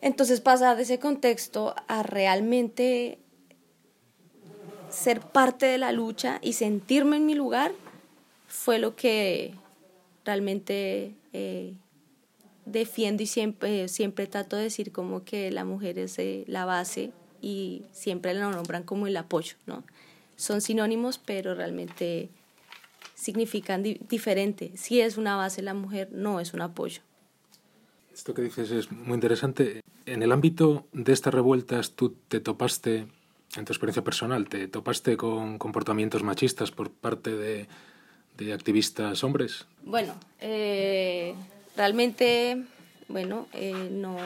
Entonces 0.00 0.40
pasar 0.40 0.76
de 0.76 0.84
ese 0.84 0.98
contexto 0.98 1.74
a 1.86 2.02
realmente 2.02 3.18
ser 4.88 5.20
parte 5.20 5.66
de 5.66 5.78
la 5.78 5.92
lucha 5.92 6.38
y 6.42 6.54
sentirme 6.54 7.16
en 7.16 7.26
mi 7.26 7.34
lugar 7.34 7.72
fue 8.48 8.78
lo 8.78 8.96
que 8.96 9.54
realmente 10.24 11.14
eh, 11.32 11.74
defiendo 12.70 13.22
y 13.22 13.26
siempre, 13.26 13.88
siempre 13.88 14.26
trato 14.26 14.56
de 14.56 14.64
decir 14.64 14.92
como 14.92 15.24
que 15.24 15.50
la 15.50 15.64
mujer 15.64 15.98
es 15.98 16.18
eh, 16.18 16.44
la 16.46 16.64
base 16.64 17.12
y 17.40 17.82
siempre 17.92 18.34
la 18.34 18.50
nombran 18.50 18.82
como 18.82 19.06
el 19.06 19.16
apoyo, 19.16 19.56
¿no? 19.66 19.84
Son 20.36 20.60
sinónimos, 20.60 21.18
pero 21.18 21.54
realmente 21.54 22.30
significan 23.14 23.82
diferente. 23.82 24.72
Si 24.76 25.00
es 25.00 25.18
una 25.18 25.36
base 25.36 25.62
la 25.62 25.74
mujer, 25.74 26.08
no 26.12 26.40
es 26.40 26.54
un 26.54 26.62
apoyo. 26.62 27.02
Esto 28.12 28.34
que 28.34 28.42
dices 28.42 28.70
es 28.70 28.90
muy 28.90 29.14
interesante. 29.14 29.80
En 30.06 30.22
el 30.22 30.32
ámbito 30.32 30.86
de 30.92 31.12
estas 31.12 31.34
revueltas, 31.34 31.92
tú 31.92 32.16
te 32.28 32.40
topaste, 32.40 33.06
en 33.56 33.64
tu 33.64 33.72
experiencia 33.72 34.02
personal, 34.02 34.48
te 34.48 34.68
topaste 34.68 35.16
con 35.16 35.58
comportamientos 35.58 36.22
machistas 36.22 36.70
por 36.70 36.90
parte 36.90 37.36
de, 37.36 37.68
de 38.38 38.52
activistas 38.52 39.22
hombres. 39.22 39.66
Bueno, 39.84 40.14
eh, 40.40 41.34
realmente, 41.76 42.64
bueno, 43.08 43.46
eh, 43.52 43.88
no. 43.90 44.16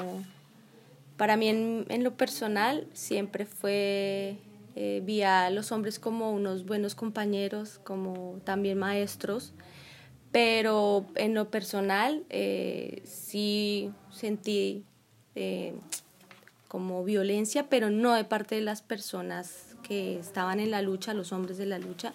Para 1.17 1.37
mí, 1.37 1.49
en, 1.49 1.87
en, 1.89 2.05
lo 2.05 2.15
personal, 2.17 2.87
siempre 2.93 3.47
fue. 3.47 4.37
Eh, 4.77 5.03
vi 5.05 5.23
a 5.23 5.51
los 5.51 5.71
hombres 5.71 6.01
como 6.01 6.33
unos 6.33 6.67
buenos 6.67 6.97
compañeros, 6.97 7.81
como 7.85 8.41
también 8.45 8.77
maestros, 8.77 9.53
pero 10.33 11.07
en 11.15 11.33
lo 11.33 11.49
personal 11.49 12.25
eh, 12.29 13.01
sí 13.05 13.93
sentí 14.11 14.85
eh, 15.37 15.75
como 16.67 17.05
violencia, 17.05 17.69
pero 17.69 17.89
no 17.89 18.15
de 18.15 18.25
parte 18.25 18.57
de 18.57 18.63
las 18.63 18.83
personas 18.83 19.77
que 19.85 20.19
estaban 20.19 20.59
en 20.59 20.73
la 20.73 20.83
lucha, 20.83 21.15
los 21.15 21.31
hombres 21.33 21.57
de 21.57 21.67
la 21.67 21.79
lucha. 21.79 22.15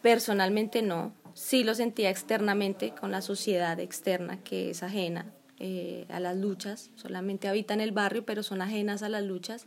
Personalmente 0.00 0.80
no, 0.80 1.12
sí 1.34 1.64
lo 1.64 1.74
sentía 1.74 2.10
externamente 2.10 2.92
con 2.98 3.10
la 3.10 3.22
sociedad 3.22 3.78
externa 3.80 4.42
que 4.42 4.70
es 4.70 4.82
ajena 4.82 5.32
eh, 5.58 6.06
a 6.08 6.20
las 6.20 6.36
luchas, 6.36 6.90
solamente 6.96 7.48
habitan 7.48 7.80
el 7.80 7.92
barrio, 7.92 8.24
pero 8.24 8.42
son 8.42 8.62
ajenas 8.62 9.02
a 9.02 9.08
las 9.08 9.22
luchas. 9.22 9.66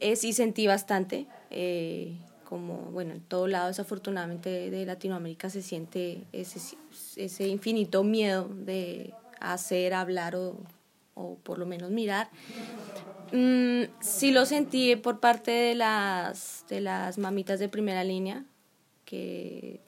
Eh, 0.00 0.16
sí 0.16 0.32
sentí 0.32 0.66
bastante, 0.66 1.26
eh, 1.50 2.16
como 2.44 2.76
bueno, 2.92 3.12
en 3.14 3.20
todo 3.22 3.46
lado 3.46 3.68
desafortunadamente 3.68 4.70
de 4.70 4.84
Latinoamérica 4.84 5.48
se 5.48 5.62
siente 5.62 6.24
ese, 6.32 6.76
ese 7.16 7.48
infinito 7.48 8.04
miedo 8.04 8.48
de 8.48 9.14
hacer, 9.40 9.94
hablar 9.94 10.36
o, 10.36 10.58
o 11.14 11.36
por 11.42 11.58
lo 11.58 11.66
menos 11.66 11.90
mirar. 11.90 12.28
Mm, 13.32 13.84
sí 14.00 14.30
lo 14.30 14.46
sentí 14.46 14.94
por 14.96 15.18
parte 15.18 15.50
de 15.50 15.74
las, 15.74 16.64
de 16.68 16.80
las 16.80 17.18
mamitas 17.18 17.58
de 17.58 17.68
primera 17.68 18.04
línea, 18.04 18.44
que 19.04 19.80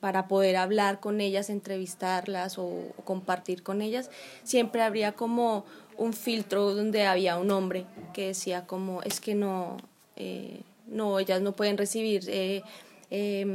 para 0.00 0.28
poder 0.28 0.56
hablar 0.56 1.00
con 1.00 1.20
ellas, 1.20 1.50
entrevistarlas 1.50 2.58
o, 2.58 2.92
compartir 3.04 3.62
con 3.62 3.82
ellas, 3.82 4.10
siempre 4.44 4.82
habría 4.82 5.12
como 5.12 5.64
un 5.96 6.12
filtro 6.12 6.74
donde 6.74 7.06
había 7.06 7.36
un 7.36 7.50
hombre 7.50 7.86
que 8.14 8.28
decía 8.28 8.66
como 8.66 9.02
es 9.02 9.20
que 9.20 9.34
no, 9.34 9.76
eh, 10.16 10.62
no, 10.86 11.18
ellas 11.18 11.40
no 11.40 11.52
pueden 11.52 11.76
recibir 11.76 12.24
eh, 12.28 12.62
eh, 13.10 13.46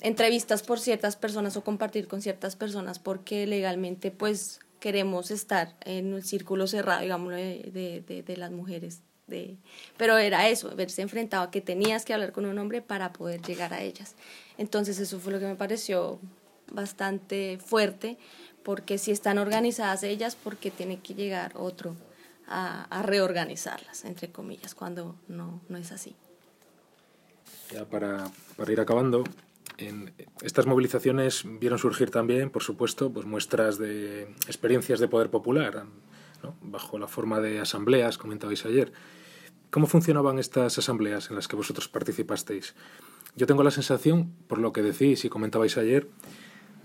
entrevistas 0.00 0.62
por 0.62 0.80
ciertas 0.80 1.16
personas 1.16 1.56
o 1.56 1.62
compartir 1.62 2.08
con 2.08 2.22
ciertas 2.22 2.56
personas 2.56 2.98
porque 2.98 3.46
legalmente 3.46 4.10
pues 4.10 4.60
queremos 4.80 5.30
estar 5.30 5.76
en 5.84 6.12
un 6.12 6.22
círculo 6.22 6.66
cerrado, 6.66 7.02
digamos, 7.02 7.32
de, 7.32 8.02
de, 8.06 8.22
de 8.22 8.36
las 8.36 8.50
mujeres. 8.50 9.00
De, 9.28 9.56
pero 9.96 10.18
era 10.18 10.48
eso, 10.48 10.74
verse 10.74 11.02
enfrentado 11.02 11.44
a 11.44 11.50
que 11.52 11.60
tenías 11.60 12.04
que 12.04 12.12
hablar 12.12 12.32
con 12.32 12.46
un 12.46 12.58
hombre 12.58 12.82
para 12.82 13.12
poder 13.12 13.40
llegar 13.42 13.72
a 13.72 13.80
ellas. 13.80 14.16
Entonces 14.58 14.98
eso 14.98 15.18
fue 15.18 15.32
lo 15.32 15.38
que 15.38 15.46
me 15.46 15.56
pareció 15.56 16.18
bastante 16.70 17.58
fuerte, 17.64 18.18
porque 18.62 18.98
si 18.98 19.10
están 19.10 19.38
organizadas 19.38 20.02
ellas, 20.02 20.36
porque 20.36 20.70
tiene 20.70 21.00
que 21.00 21.14
llegar 21.14 21.52
otro 21.56 21.96
a, 22.46 23.02
reorganizarlas, 23.02 24.04
entre 24.04 24.30
comillas, 24.30 24.74
cuando 24.74 25.16
no, 25.28 25.60
no 25.68 25.78
es 25.78 25.92
así. 25.92 26.14
Ya 27.72 27.86
para, 27.86 28.30
para 28.56 28.72
ir 28.72 28.80
acabando, 28.80 29.24
en 29.78 30.12
estas 30.42 30.66
movilizaciones 30.66 31.44
vieron 31.44 31.78
surgir 31.78 32.10
también, 32.10 32.50
por 32.50 32.62
supuesto, 32.62 33.10
pues 33.12 33.26
muestras 33.26 33.78
de 33.78 34.24
experiencias 34.46 35.00
de 35.00 35.08
poder 35.08 35.30
popular, 35.30 35.86
bajo 36.60 36.98
la 36.98 37.08
forma 37.08 37.40
de 37.40 37.60
asambleas, 37.60 38.18
comentabais 38.18 38.64
ayer. 38.66 38.92
¿Cómo 39.70 39.86
funcionaban 39.86 40.38
estas 40.38 40.76
asambleas 40.76 41.30
en 41.30 41.36
las 41.36 41.48
que 41.48 41.56
vosotros 41.56 41.88
participasteis? 41.88 42.74
Yo 43.36 43.46
tengo 43.46 43.62
la 43.62 43.70
sensación, 43.70 44.32
por 44.46 44.58
lo 44.58 44.72
que 44.72 44.82
decís 44.82 45.24
y 45.24 45.28
comentabais 45.28 45.76
ayer, 45.78 46.08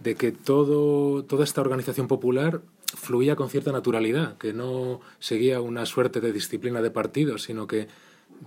de 0.02 0.16
que 0.16 0.32
todo, 0.32 1.24
toda 1.24 1.44
esta 1.44 1.62
organización 1.62 2.08
popular 2.08 2.62
fluía 2.96 3.36
con 3.36 3.50
cierta 3.50 3.72
naturalidad, 3.72 4.38
que 4.38 4.54
no 4.54 5.02
seguía 5.20 5.60
una 5.60 5.86
suerte 5.86 6.22
de 6.22 6.32
disciplina 6.32 6.82
de 6.82 6.92
partido, 6.92 7.38
sino 7.38 7.68
que 7.68 7.88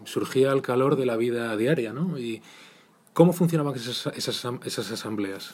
surgía 0.04 0.52
al 0.52 0.62
calor 0.62 0.96
de 0.96 1.06
la 1.06 1.16
vida 1.16 1.56
diaria, 1.56 1.92
¿no? 1.92 2.18
Y 2.18 2.42
¿Cómo 3.12 3.32
funcionaban 3.32 3.74
esas, 3.74 4.06
esas, 4.16 4.46
esas 4.64 4.92
asambleas? 4.92 5.52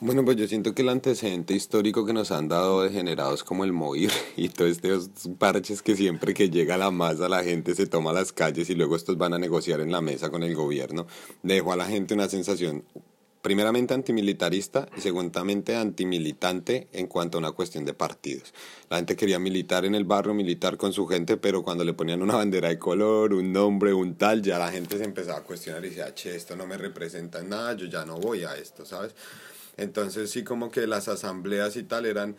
Bueno, 0.00 0.24
pues 0.24 0.36
yo 0.36 0.48
siento 0.48 0.74
que 0.74 0.82
el 0.82 0.88
antecedente 0.88 1.54
histórico 1.54 2.04
que 2.04 2.12
nos 2.12 2.32
han 2.32 2.48
dado 2.48 2.82
degenerados 2.82 3.44
como 3.44 3.64
el 3.64 3.72
MOIR 3.72 4.10
y 4.36 4.48
todos 4.48 4.72
estos 4.72 5.28
parches 5.38 5.82
que 5.82 5.94
siempre 5.94 6.34
que 6.34 6.50
llega 6.50 6.76
la 6.76 6.90
masa 6.90 7.28
la 7.28 7.44
gente 7.44 7.74
se 7.76 7.86
toma 7.86 8.12
las 8.12 8.32
calles 8.32 8.68
y 8.70 8.74
luego 8.74 8.96
estos 8.96 9.16
van 9.16 9.34
a 9.34 9.38
negociar 9.38 9.80
en 9.80 9.92
la 9.92 10.00
mesa 10.00 10.30
con 10.30 10.42
el 10.42 10.54
gobierno, 10.54 11.06
dejó 11.42 11.72
a 11.72 11.76
la 11.76 11.86
gente 11.86 12.12
una 12.12 12.28
sensación 12.28 12.84
primeramente 13.40 13.94
antimilitarista 13.94 14.88
y 14.96 15.00
segundamente 15.02 15.76
antimilitante 15.76 16.88
en 16.92 17.06
cuanto 17.06 17.36
a 17.36 17.40
una 17.40 17.52
cuestión 17.52 17.84
de 17.84 17.92
partidos. 17.92 18.54
La 18.88 18.96
gente 18.96 19.16
quería 19.16 19.38
militar 19.38 19.84
en 19.84 19.94
el 19.94 20.04
barrio, 20.04 20.32
militar 20.32 20.78
con 20.78 20.94
su 20.94 21.06
gente, 21.06 21.36
pero 21.36 21.62
cuando 21.62 21.84
le 21.84 21.92
ponían 21.92 22.22
una 22.22 22.36
bandera 22.36 22.70
de 22.70 22.78
color, 22.78 23.34
un 23.34 23.52
nombre, 23.52 23.92
un 23.92 24.16
tal, 24.16 24.40
ya 24.40 24.58
la 24.58 24.72
gente 24.72 24.96
se 24.96 25.04
empezaba 25.04 25.38
a 25.38 25.42
cuestionar 25.42 25.84
y 25.84 25.90
decía, 25.90 26.14
che, 26.14 26.34
esto 26.34 26.56
no 26.56 26.66
me 26.66 26.78
representa 26.78 27.40
en 27.40 27.50
nada, 27.50 27.74
yo 27.74 27.84
ya 27.86 28.06
no 28.06 28.16
voy 28.16 28.44
a 28.44 28.56
esto, 28.56 28.86
¿sabes? 28.86 29.14
Entonces 29.76 30.30
sí 30.30 30.44
como 30.44 30.70
que 30.70 30.86
las 30.86 31.08
asambleas 31.08 31.76
y 31.76 31.82
tal 31.82 32.06
eran 32.06 32.36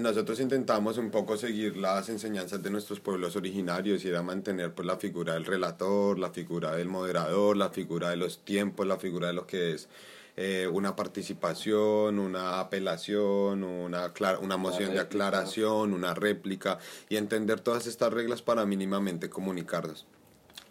nosotros 0.00 0.40
intentamos 0.40 0.98
un 0.98 1.10
poco 1.10 1.36
seguir 1.36 1.76
las 1.76 2.08
enseñanzas 2.08 2.62
de 2.62 2.70
nuestros 2.70 3.00
pueblos 3.00 3.34
originarios 3.36 4.04
y 4.04 4.08
era 4.08 4.22
mantener 4.22 4.74
pues 4.74 4.86
la 4.86 4.96
figura 4.96 5.34
del 5.34 5.46
relator, 5.46 6.18
la 6.18 6.30
figura 6.30 6.72
del 6.72 6.88
moderador, 6.88 7.56
la 7.56 7.70
figura 7.70 8.10
de 8.10 8.16
los 8.16 8.44
tiempos, 8.44 8.86
la 8.86 8.98
figura 8.98 9.28
de 9.28 9.32
lo 9.32 9.46
que 9.46 9.72
es 9.72 9.88
eh, 10.36 10.68
una 10.70 10.94
participación, 10.96 12.18
una 12.18 12.60
apelación, 12.60 13.64
una, 13.64 14.12
una 14.42 14.56
moción 14.58 14.92
de 14.92 15.00
aclaración, 15.00 15.94
una 15.94 16.12
réplica 16.12 16.78
y 17.08 17.16
entender 17.16 17.60
todas 17.60 17.86
estas 17.86 18.12
reglas 18.12 18.42
para 18.42 18.66
mínimamente 18.66 19.30
comunicarnos. 19.30 20.06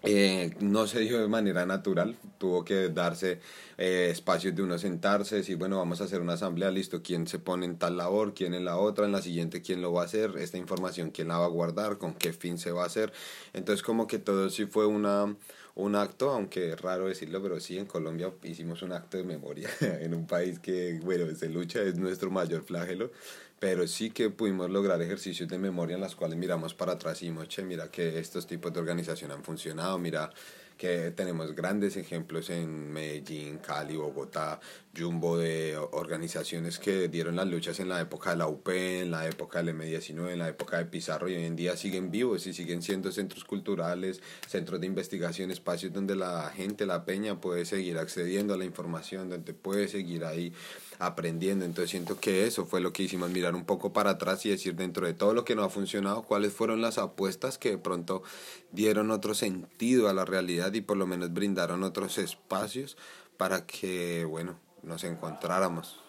Eh, 0.07 0.53
no 0.59 0.85
se 0.85 0.99
dio 0.99 1.19
de 1.19 1.27
manera 1.27 1.65
natural, 1.65 2.15
tuvo 2.37 2.63
que 2.63 2.89
darse 2.89 3.39
eh, 3.77 4.09
espacios 4.11 4.55
de 4.55 4.61
uno 4.61 4.77
sentarse, 4.77 5.37
decir, 5.37 5.57
bueno, 5.57 5.77
vamos 5.79 5.99
a 5.99 6.03
hacer 6.03 6.21
una 6.21 6.33
asamblea, 6.33 6.69
listo, 6.69 7.01
quién 7.01 7.25
se 7.27 7.39
pone 7.39 7.65
en 7.65 7.77
tal 7.79 7.97
labor, 7.97 8.35
quién 8.35 8.53
en 8.53 8.65
la 8.65 8.77
otra, 8.77 9.05
en 9.05 9.11
la 9.11 9.23
siguiente 9.23 9.63
quién 9.63 9.81
lo 9.81 9.91
va 9.91 10.03
a 10.03 10.05
hacer, 10.05 10.37
esta 10.37 10.57
información 10.57 11.09
quién 11.09 11.29
la 11.29 11.39
va 11.39 11.45
a 11.45 11.49
guardar, 11.49 11.97
con 11.97 12.13
qué 12.13 12.33
fin 12.33 12.59
se 12.59 12.71
va 12.71 12.83
a 12.83 12.85
hacer. 12.85 13.13
Entonces 13.53 13.81
como 13.81 14.05
que 14.05 14.19
todo 14.19 14.49
sí 14.51 14.67
fue 14.67 14.85
una, 14.85 15.35
un 15.73 15.95
acto, 15.95 16.29
aunque 16.29 16.73
es 16.73 16.81
raro 16.81 17.07
decirlo, 17.07 17.41
pero 17.41 17.59
sí, 17.59 17.77
en 17.79 17.87
Colombia 17.87 18.31
hicimos 18.43 18.83
un 18.83 18.91
acto 18.91 19.17
de 19.17 19.23
memoria, 19.23 19.69
en 19.81 20.13
un 20.13 20.27
país 20.27 20.59
que, 20.59 20.99
bueno, 21.03 21.25
se 21.35 21.49
lucha, 21.49 21.81
es 21.81 21.97
nuestro 21.97 22.29
mayor 22.29 22.63
flagelo 22.63 23.11
pero 23.59 23.87
sí 23.87 24.11
que 24.11 24.29
pudimos 24.29 24.69
lograr 24.69 25.01
ejercicios 25.01 25.47
de 25.49 25.57
memoria 25.57 25.95
en 25.95 26.01
las 26.01 26.15
cuales 26.15 26.37
miramos 26.37 26.73
para 26.73 26.93
atrás 26.93 27.21
y 27.21 27.25
dijimos, 27.25 27.47
che, 27.47 27.63
mira 27.63 27.89
que 27.89 28.19
estos 28.19 28.45
tipos 28.47 28.73
de 28.73 28.79
organización 28.79 29.31
han 29.31 29.43
funcionado, 29.43 29.97
mira 29.97 30.31
que 30.77 31.11
tenemos 31.11 31.55
grandes 31.55 31.95
ejemplos 31.95 32.49
en 32.49 32.91
Medellín, 32.91 33.59
Cali, 33.59 33.95
Bogotá, 33.95 34.59
Jumbo 34.97 35.37
de 35.37 35.77
organizaciones 35.77 36.79
que 36.79 37.07
dieron 37.07 37.35
las 37.35 37.47
luchas 37.47 37.79
en 37.79 37.89
la 37.89 37.99
época 38.01 38.31
de 38.31 38.37
la 38.37 38.47
UP, 38.47 38.67
en 38.69 39.11
la 39.11 39.27
época 39.27 39.61
del 39.61 39.75
M19, 39.75 40.31
en 40.31 40.39
la 40.39 40.49
época 40.49 40.77
de 40.77 40.85
Pizarro 40.85 41.29
y 41.29 41.35
hoy 41.35 41.45
en 41.45 41.55
día 41.55 41.77
siguen 41.77 42.11
vivos 42.11 42.45
y 42.47 42.53
siguen 42.53 42.81
siendo 42.81 43.11
centros 43.11 43.45
culturales, 43.45 44.21
centros 44.47 44.79
de 44.81 44.87
investigación, 44.87 45.51
espacios 45.51 45.93
donde 45.93 46.15
la 46.15 46.49
gente, 46.49 46.85
la 46.85 47.05
peña 47.05 47.39
puede 47.39 47.65
seguir 47.65 47.97
accediendo 47.97 48.53
a 48.53 48.57
la 48.57 48.65
información, 48.65 49.29
donde 49.29 49.53
puede 49.53 49.87
seguir 49.87 50.25
ahí 50.25 50.53
aprendiendo. 50.99 51.65
Entonces 51.65 51.91
siento 51.91 52.19
que 52.19 52.47
eso 52.47 52.65
fue 52.65 52.81
lo 52.81 52.93
que 52.93 53.03
hicimos, 53.03 53.29
mirar 53.29 53.55
un 53.55 53.65
poco 53.65 53.93
para 53.93 54.11
atrás 54.11 54.45
y 54.45 54.49
decir 54.49 54.75
dentro 54.75 55.05
de 55.05 55.13
todo 55.13 55.33
lo 55.33 55.45
que 55.45 55.55
no 55.55 55.63
ha 55.63 55.69
funcionado, 55.69 56.23
cuáles 56.23 56.53
fueron 56.53 56.81
las 56.81 56.97
apuestas 56.97 57.57
que 57.57 57.71
de 57.71 57.77
pronto 57.77 58.23
dieron 58.71 59.11
otro 59.11 59.33
sentido 59.33 60.09
a 60.09 60.13
la 60.13 60.25
realidad 60.25 60.73
y 60.73 60.81
por 60.81 60.97
lo 60.97 61.07
menos 61.07 61.33
brindaron 61.33 61.83
otros 61.83 62.17
espacios 62.17 62.97
para 63.37 63.65
que, 63.65 64.25
bueno, 64.25 64.57
nos 64.83 65.03
encontráramos. 65.03 65.99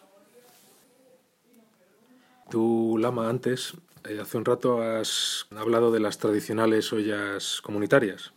Tú, 2.50 2.96
Lama, 3.00 3.28
antes, 3.28 3.74
eh, 4.08 4.20
hace 4.20 4.38
un 4.38 4.44
rato 4.44 4.80
has 4.82 5.46
hablado 5.56 5.90
de 5.90 5.98
las 5.98 6.18
tradicionales 6.18 6.92
ollas 6.92 7.60
comunitarias, 7.60 8.32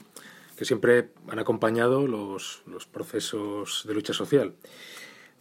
que 0.57 0.65
siempre 0.65 1.11
han 1.27 1.37
acompañado 1.37 2.07
los, 2.07 2.63
los 2.65 2.87
procesos 2.87 3.83
de 3.87 3.93
lucha 3.93 4.13
social. 4.13 4.55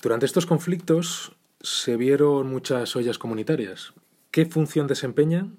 Durante 0.01 0.27
estos 0.27 0.47
conflictos 0.47 1.33
se 1.61 1.97
vieron 1.97 2.49
muchas 2.49 2.95
ollas 2.95 3.19
comunitarias. 3.19 3.95
¿Qué 4.31 4.47
función 4.47 4.87
desempeñan 4.87 5.59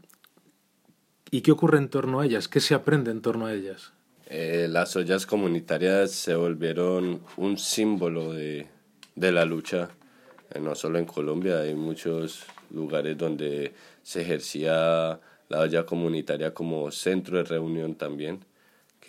y 1.30 1.42
qué 1.42 1.52
ocurre 1.52 1.78
en 1.78 1.90
torno 1.90 2.22
a 2.22 2.26
ellas? 2.26 2.48
¿Qué 2.48 2.62
se 2.62 2.74
aprende 2.74 3.12
en 3.12 3.22
torno 3.22 3.48
a 3.48 3.54
ellas? 3.54 3.92
Eh, 4.28 4.68
las 4.70 4.96
ollas 4.96 5.26
comunitarias 5.26 6.12
se 6.12 6.36
volvieron 6.36 7.22
un 7.36 7.58
símbolo 7.58 8.32
de, 8.32 8.68
de 9.16 9.32
la 9.34 9.44
lucha, 9.44 9.90
eh, 10.54 10.60
no 10.62 10.74
solo 10.74 11.00
en 11.00 11.06
Colombia, 11.06 11.60
hay 11.60 11.76
muchos 11.76 12.46
lugares 12.72 13.18
donde 13.18 13.74
se 14.04 14.22
ejercía 14.22 15.20
la 15.50 15.60
olla 15.60 15.86
comunitaria 15.86 16.54
como 16.54 16.92
centro 16.92 17.38
de 17.38 17.44
reunión 17.44 17.96
también, 17.96 18.46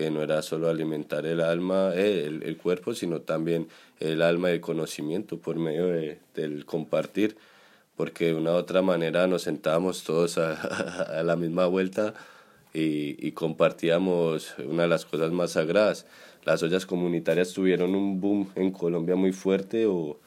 que 0.00 0.10
no 0.10 0.22
era 0.22 0.40
solo 0.40 0.70
alimentar 0.70 1.26
el 1.26 1.42
alma, 1.42 1.92
eh, 1.94 2.24
el, 2.24 2.42
el 2.44 2.56
cuerpo, 2.56 2.94
sino 2.94 3.20
también 3.20 3.68
el 3.98 4.22
alma 4.22 4.48
y 4.48 4.54
el 4.54 4.60
conocimiento 4.62 5.36
por 5.36 5.56
medio 5.56 5.88
de, 5.88 6.18
del 6.34 6.64
compartir, 6.64 7.36
porque 7.98 8.28
de 8.28 8.34
una 8.34 8.52
u 8.52 8.54
otra 8.54 8.80
manera 8.80 9.26
nos 9.26 9.42
sentábamos 9.42 10.02
todos 10.02 10.38
a, 10.38 10.54
a 11.18 11.22
la 11.22 11.36
misma 11.36 11.66
vuelta 11.66 12.14
y, 12.72 13.14
y, 13.26 13.32
compartíamos 13.32 14.54
una 14.64 14.84
de 14.84 14.88
las 14.88 15.04
cosas 15.04 15.32
más 15.32 15.50
sagradas. 15.50 16.06
Las 16.46 16.62
ollas 16.62 16.86
comunitarias 16.86 17.52
tuvieron 17.52 17.94
un 17.94 18.22
boom 18.22 18.50
en 18.54 18.70
Colombia 18.70 19.16
muy 19.16 19.32
fuerte, 19.32 19.84
o, 19.84 20.18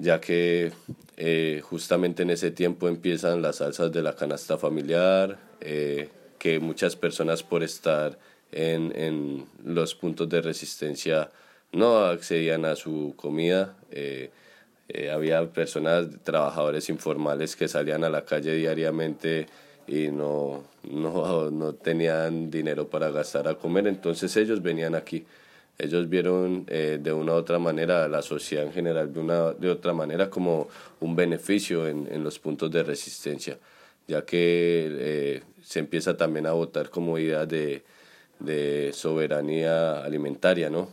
ya 0.00 0.20
que 0.20 0.72
eh, 1.16 1.60
justamente 1.62 2.24
en 2.24 2.30
ese 2.30 2.50
tiempo 2.50 2.88
empiezan 2.88 3.40
las 3.40 3.58
salsas 3.58 3.92
de 3.92 4.02
la 4.02 4.16
canasta 4.16 4.58
familiar, 4.58 5.38
eh, 5.60 6.08
que 6.40 6.58
muchas 6.58 6.96
personas 6.96 7.44
por 7.44 7.62
estar 7.62 8.18
en, 8.52 8.92
en 8.96 9.46
los 9.64 9.94
puntos 9.94 10.28
de 10.28 10.40
resistencia 10.40 11.30
no 11.72 12.04
accedían 12.04 12.64
a 12.64 12.76
su 12.76 13.14
comida. 13.16 13.76
Eh, 13.90 14.30
eh, 14.88 15.10
había 15.10 15.46
personas, 15.46 16.06
trabajadores 16.24 16.88
informales 16.88 17.54
que 17.54 17.68
salían 17.68 18.02
a 18.02 18.10
la 18.10 18.24
calle 18.24 18.54
diariamente 18.54 19.46
y 19.86 20.08
no, 20.08 20.64
no, 20.82 21.50
no 21.50 21.74
tenían 21.74 22.50
dinero 22.50 22.88
para 22.88 23.10
gastar 23.10 23.46
a 23.48 23.54
comer, 23.54 23.86
entonces 23.86 24.36
ellos 24.36 24.62
venían 24.62 24.94
aquí. 24.94 25.24
Ellos 25.78 26.08
vieron 26.08 26.66
eh, 26.68 26.98
de 27.00 27.12
una 27.12 27.32
u 27.32 27.36
otra 27.36 27.58
manera 27.58 28.06
la 28.06 28.20
sociedad 28.20 28.66
en 28.66 28.72
general, 28.72 29.12
de 29.12 29.20
una 29.20 29.52
de 29.52 29.70
otra 29.70 29.94
manera 29.94 30.28
como 30.28 30.68
un 31.00 31.16
beneficio 31.16 31.88
en, 31.88 32.06
en 32.12 32.22
los 32.22 32.38
puntos 32.38 32.70
de 32.70 32.82
resistencia, 32.82 33.58
ya 34.06 34.24
que 34.24 34.88
eh, 34.90 35.42
se 35.62 35.78
empieza 35.78 36.16
también 36.16 36.46
a 36.46 36.52
votar 36.52 36.90
como 36.90 37.16
idea 37.18 37.46
de, 37.46 37.82
de 38.40 38.90
soberanía 38.92 40.02
alimentaria, 40.02 40.70
¿no? 40.70 40.88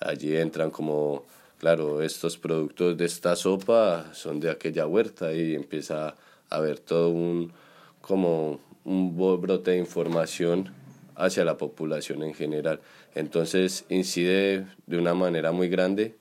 Allí 0.00 0.36
entran 0.36 0.70
como, 0.70 1.24
claro, 1.58 2.02
estos 2.02 2.36
productos 2.36 2.96
de 2.96 3.06
esta 3.06 3.34
sopa 3.36 4.12
son 4.12 4.40
de 4.40 4.50
aquella 4.50 4.86
huerta 4.86 5.32
y 5.32 5.54
empieza 5.54 6.08
a 6.08 6.16
haber 6.50 6.78
todo 6.78 7.08
un, 7.10 7.52
como 8.00 8.60
un 8.84 9.16
brote 9.40 9.72
de 9.72 9.78
información 9.78 10.72
hacia 11.14 11.44
la 11.44 11.56
población 11.56 12.22
en 12.22 12.34
general. 12.34 12.80
Entonces 13.14 13.84
incide 13.88 14.66
de 14.86 14.98
una 14.98 15.14
manera 15.14 15.52
muy 15.52 15.68
grande, 15.68 16.14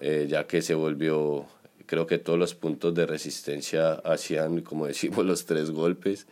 eh, 0.00 0.26
ya 0.28 0.46
que 0.46 0.62
se 0.62 0.74
volvió, 0.74 1.46
creo 1.86 2.06
que 2.06 2.18
todos 2.18 2.38
los 2.38 2.54
puntos 2.54 2.94
de 2.94 3.06
resistencia 3.06 3.92
hacían, 3.92 4.62
como 4.62 4.86
decimos, 4.86 5.24
los 5.24 5.46
tres 5.46 5.70
golpes 5.70 6.26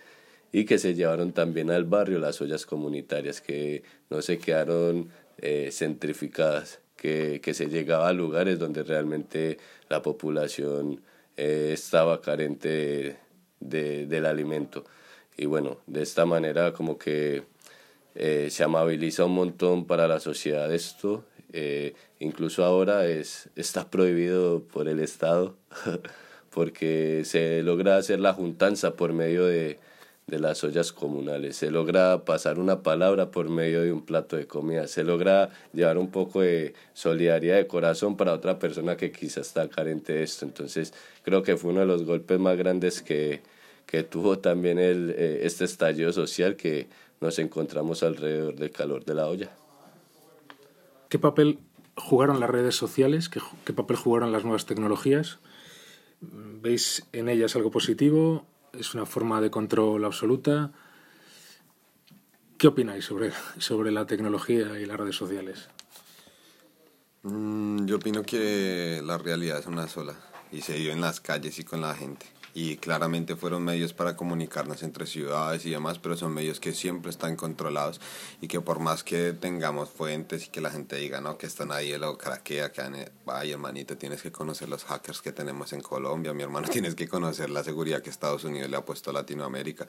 y 0.52 0.64
que 0.64 0.78
se 0.78 0.94
llevaron 0.94 1.32
también 1.32 1.70
al 1.70 1.84
barrio 1.84 2.18
las 2.18 2.40
ollas 2.40 2.66
comunitarias, 2.66 3.40
que 3.40 3.82
no 4.10 4.22
se 4.22 4.38
quedaron 4.38 5.08
eh, 5.38 5.70
centrificadas, 5.72 6.80
que, 6.96 7.40
que, 7.42 7.54
se 7.54 7.66
llegaba 7.66 8.08
a 8.08 8.12
lugares 8.12 8.58
donde 8.58 8.82
realmente 8.82 9.58
la 9.88 10.02
población 10.02 11.00
eh, 11.36 11.70
estaba 11.72 12.20
carente 12.20 12.68
de, 12.68 13.16
de, 13.60 14.06
del 14.06 14.26
alimento. 14.26 14.84
Y 15.36 15.46
bueno, 15.46 15.78
de 15.86 16.02
esta 16.02 16.26
manera 16.26 16.72
como 16.72 16.98
que 16.98 17.44
eh, 18.20 18.48
se 18.50 18.64
amabiliza 18.64 19.24
un 19.26 19.34
montón 19.34 19.86
para 19.86 20.08
la 20.08 20.18
sociedad 20.18 20.74
esto. 20.74 21.24
Eh, 21.52 21.94
incluso 22.18 22.64
ahora 22.64 23.06
es, 23.06 23.48
está 23.54 23.88
prohibido 23.88 24.64
por 24.64 24.88
el 24.88 24.98
Estado 24.98 25.54
porque 26.50 27.22
se 27.24 27.62
logra 27.62 27.96
hacer 27.96 28.18
la 28.18 28.34
juntanza 28.34 28.96
por 28.96 29.12
medio 29.12 29.46
de, 29.46 29.78
de 30.28 30.38
las 30.38 30.62
ollas 30.62 30.92
comunales, 30.92 31.56
se 31.56 31.70
logra 31.70 32.24
pasar 32.26 32.58
una 32.58 32.82
palabra 32.82 33.30
por 33.30 33.48
medio 33.48 33.80
de 33.80 33.92
un 33.92 34.02
plato 34.02 34.36
de 34.36 34.46
comida, 34.46 34.86
se 34.86 35.02
logra 35.02 35.48
llevar 35.72 35.96
un 35.96 36.10
poco 36.10 36.42
de 36.42 36.74
solidaridad 36.92 37.56
de 37.56 37.66
corazón 37.66 38.16
para 38.16 38.34
otra 38.34 38.58
persona 38.58 38.96
que 38.96 39.10
quizás 39.10 39.48
está 39.48 39.68
carente 39.68 40.12
de 40.12 40.22
esto. 40.22 40.44
Entonces 40.44 40.92
creo 41.22 41.42
que 41.42 41.56
fue 41.56 41.70
uno 41.70 41.80
de 41.80 41.86
los 41.86 42.04
golpes 42.04 42.38
más 42.38 42.58
grandes 42.58 43.00
que, 43.00 43.40
que 43.86 44.02
tuvo 44.02 44.38
también 44.38 44.78
el, 44.78 45.14
eh, 45.16 45.40
este 45.44 45.64
estallido 45.64 46.12
social 46.12 46.56
que 46.56 46.88
nos 47.22 47.38
encontramos 47.38 48.02
alrededor 48.02 48.54
del 48.54 48.70
calor 48.70 49.06
de 49.06 49.14
la 49.14 49.28
olla. 49.28 49.50
¿Qué 51.08 51.18
papel 51.18 51.58
jugaron 51.96 52.38
las 52.38 52.50
redes 52.50 52.74
sociales? 52.76 53.30
¿Qué, 53.30 53.40
qué 53.64 53.72
papel 53.72 53.96
jugaron 53.96 54.30
las 54.30 54.44
nuevas 54.44 54.66
tecnologías? 54.66 55.38
¿Veis 56.20 57.06
en 57.12 57.30
ellas 57.30 57.56
algo 57.56 57.70
positivo? 57.70 58.44
¿Es 58.72 58.94
una 58.94 59.06
forma 59.06 59.40
de 59.40 59.50
control 59.50 60.04
absoluta? 60.04 60.72
¿Qué 62.56 62.66
opináis 62.66 63.04
sobre, 63.04 63.32
sobre 63.58 63.90
la 63.92 64.06
tecnología 64.06 64.78
y 64.78 64.86
las 64.86 64.98
redes 64.98 65.16
sociales? 65.16 65.68
Mm, 67.22 67.86
yo 67.86 67.96
opino 67.96 68.22
que 68.22 69.00
la 69.04 69.18
realidad 69.18 69.58
es 69.58 69.66
una 69.66 69.88
sola 69.88 70.14
y 70.52 70.60
se 70.62 70.76
vive 70.76 70.92
en 70.92 71.00
las 71.00 71.20
calles 71.20 71.58
y 71.58 71.64
con 71.64 71.80
la 71.80 71.94
gente 71.94 72.37
y 72.58 72.76
claramente 72.76 73.36
fueron 73.36 73.62
medios 73.62 73.92
para 73.92 74.16
comunicarnos 74.16 74.82
entre 74.82 75.06
ciudades 75.06 75.64
y 75.64 75.70
demás, 75.70 76.00
pero 76.00 76.16
son 76.16 76.34
medios 76.34 76.58
que 76.58 76.72
siempre 76.72 77.08
están 77.08 77.36
controlados 77.36 78.00
y 78.40 78.48
que 78.48 78.60
por 78.60 78.80
más 78.80 79.04
que 79.04 79.32
tengamos 79.32 79.90
fuentes 79.90 80.46
y 80.46 80.48
que 80.48 80.60
la 80.60 80.72
gente 80.72 80.96
diga, 80.96 81.20
no, 81.20 81.38
que 81.38 81.46
están 81.46 81.70
ahí, 81.70 81.96
lo 81.96 82.18
craquea, 82.18 82.72
que 82.72 82.82
ay 83.26 83.52
hermanito, 83.52 83.96
tienes 83.96 84.22
que 84.22 84.32
conocer 84.32 84.68
los 84.68 84.82
hackers 84.86 85.22
que 85.22 85.30
tenemos 85.30 85.72
en 85.72 85.82
Colombia, 85.82 86.34
mi 86.34 86.42
hermano, 86.42 86.66
tienes 86.72 86.96
que 86.96 87.06
conocer 87.06 87.48
la 87.48 87.62
seguridad 87.62 88.02
que 88.02 88.10
Estados 88.10 88.42
Unidos 88.42 88.68
le 88.68 88.76
ha 88.76 88.84
puesto 88.84 89.10
a 89.10 89.12
Latinoamérica 89.12 89.86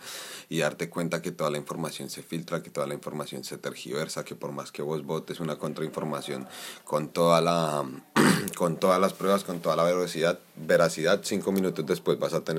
y 0.47 0.59
darte 0.59 0.89
cuenta 0.89 1.23
que 1.23 1.31
toda 1.31 1.49
la 1.49 1.57
información 1.57 2.11
se 2.11 2.21
filtra, 2.21 2.61
que 2.61 2.69
toda 2.69 2.85
la 2.85 2.93
información 2.93 3.43
se 3.43 3.57
tergiversa, 3.57 4.23
que 4.23 4.35
por 4.35 4.51
más 4.51 4.71
que 4.71 4.83
vos 4.83 5.03
votes 5.03 5.39
una 5.39 5.57
contrainformación 5.57 6.47
con 6.83 7.09
toda 7.09 7.41
la 7.41 7.83
con 8.55 8.77
todas 8.77 8.99
las 8.99 9.13
pruebas, 9.13 9.43
con 9.43 9.59
toda 9.59 9.75
la 9.75 9.83
veracidad, 9.83 10.37
veracidad, 10.55 11.21
cinco 11.23 11.51
minutos 11.51 11.85
después 11.85 12.19
vas 12.19 12.33
a 12.33 12.43
tener 12.43 12.58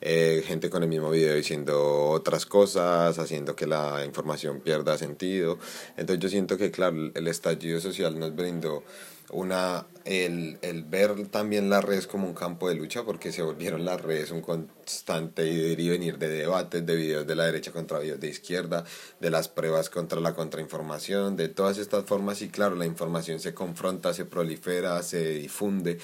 eh, 0.00 0.42
gente 0.46 0.70
con 0.70 0.82
el 0.82 0.88
mismo 0.88 1.10
video 1.10 1.34
diciendo 1.34 2.10
otras 2.10 2.46
cosas, 2.46 3.18
haciendo 3.18 3.56
que 3.56 3.66
la 3.66 4.04
información 4.04 4.60
pierda 4.60 4.98
sentido. 4.98 5.58
Entonces 5.96 6.22
yo 6.22 6.28
siento 6.28 6.56
que, 6.56 6.70
claro, 6.70 7.10
el 7.14 7.28
estallido 7.28 7.80
social 7.80 8.18
nos 8.18 8.34
brindó 8.34 8.84
una 9.30 9.86
el, 10.04 10.58
el 10.62 10.84
ver 10.84 11.28
también 11.28 11.68
las 11.68 11.84
redes 11.84 12.06
como 12.06 12.26
un 12.26 12.32
campo 12.32 12.68
de 12.68 12.74
lucha 12.74 13.04
porque 13.04 13.30
se 13.30 13.42
volvieron 13.42 13.84
las 13.84 14.00
redes 14.00 14.30
un 14.30 14.40
constante 14.40 15.46
ir 15.46 15.78
y 15.78 15.88
venir 15.90 16.18
de 16.18 16.28
debates 16.28 16.84
de 16.86 16.96
videos 16.96 17.26
de 17.26 17.34
la 17.34 17.44
derecha 17.44 17.72
contra 17.72 17.98
videos 17.98 18.20
de 18.20 18.28
izquierda 18.28 18.84
de 19.20 19.30
las 19.30 19.48
pruebas 19.48 19.90
contra 19.90 20.20
la 20.20 20.34
contrainformación 20.34 21.36
de 21.36 21.48
todas 21.48 21.76
estas 21.76 22.04
formas 22.04 22.40
y 22.40 22.48
claro 22.48 22.74
la 22.74 22.86
información 22.86 23.38
se 23.38 23.52
confronta 23.52 24.14
se 24.14 24.24
prolifera 24.24 25.02
se 25.02 25.34
difunde 25.34 25.98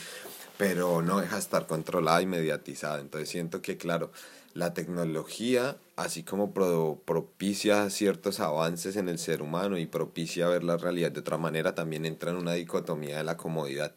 pero 0.56 1.02
no 1.02 1.20
deja 1.20 1.36
de 1.36 1.40
estar 1.40 1.66
controlada 1.66 2.22
y 2.22 2.26
mediatizada. 2.26 3.00
Entonces 3.00 3.28
siento 3.28 3.62
que, 3.62 3.76
claro, 3.76 4.10
la 4.54 4.72
tecnología, 4.72 5.76
así 5.96 6.22
como 6.22 6.52
pro, 6.54 7.02
propicia 7.04 7.90
ciertos 7.90 8.40
avances 8.40 8.96
en 8.96 9.08
el 9.08 9.18
ser 9.18 9.42
humano 9.42 9.78
y 9.78 9.86
propicia 9.86 10.48
ver 10.48 10.64
la 10.64 10.76
realidad 10.76 11.10
de 11.12 11.20
otra 11.20 11.38
manera, 11.38 11.74
también 11.74 12.06
entra 12.06 12.30
en 12.30 12.36
una 12.36 12.52
dicotomía 12.52 13.18
de 13.18 13.24
la 13.24 13.36
comodidad 13.36 13.92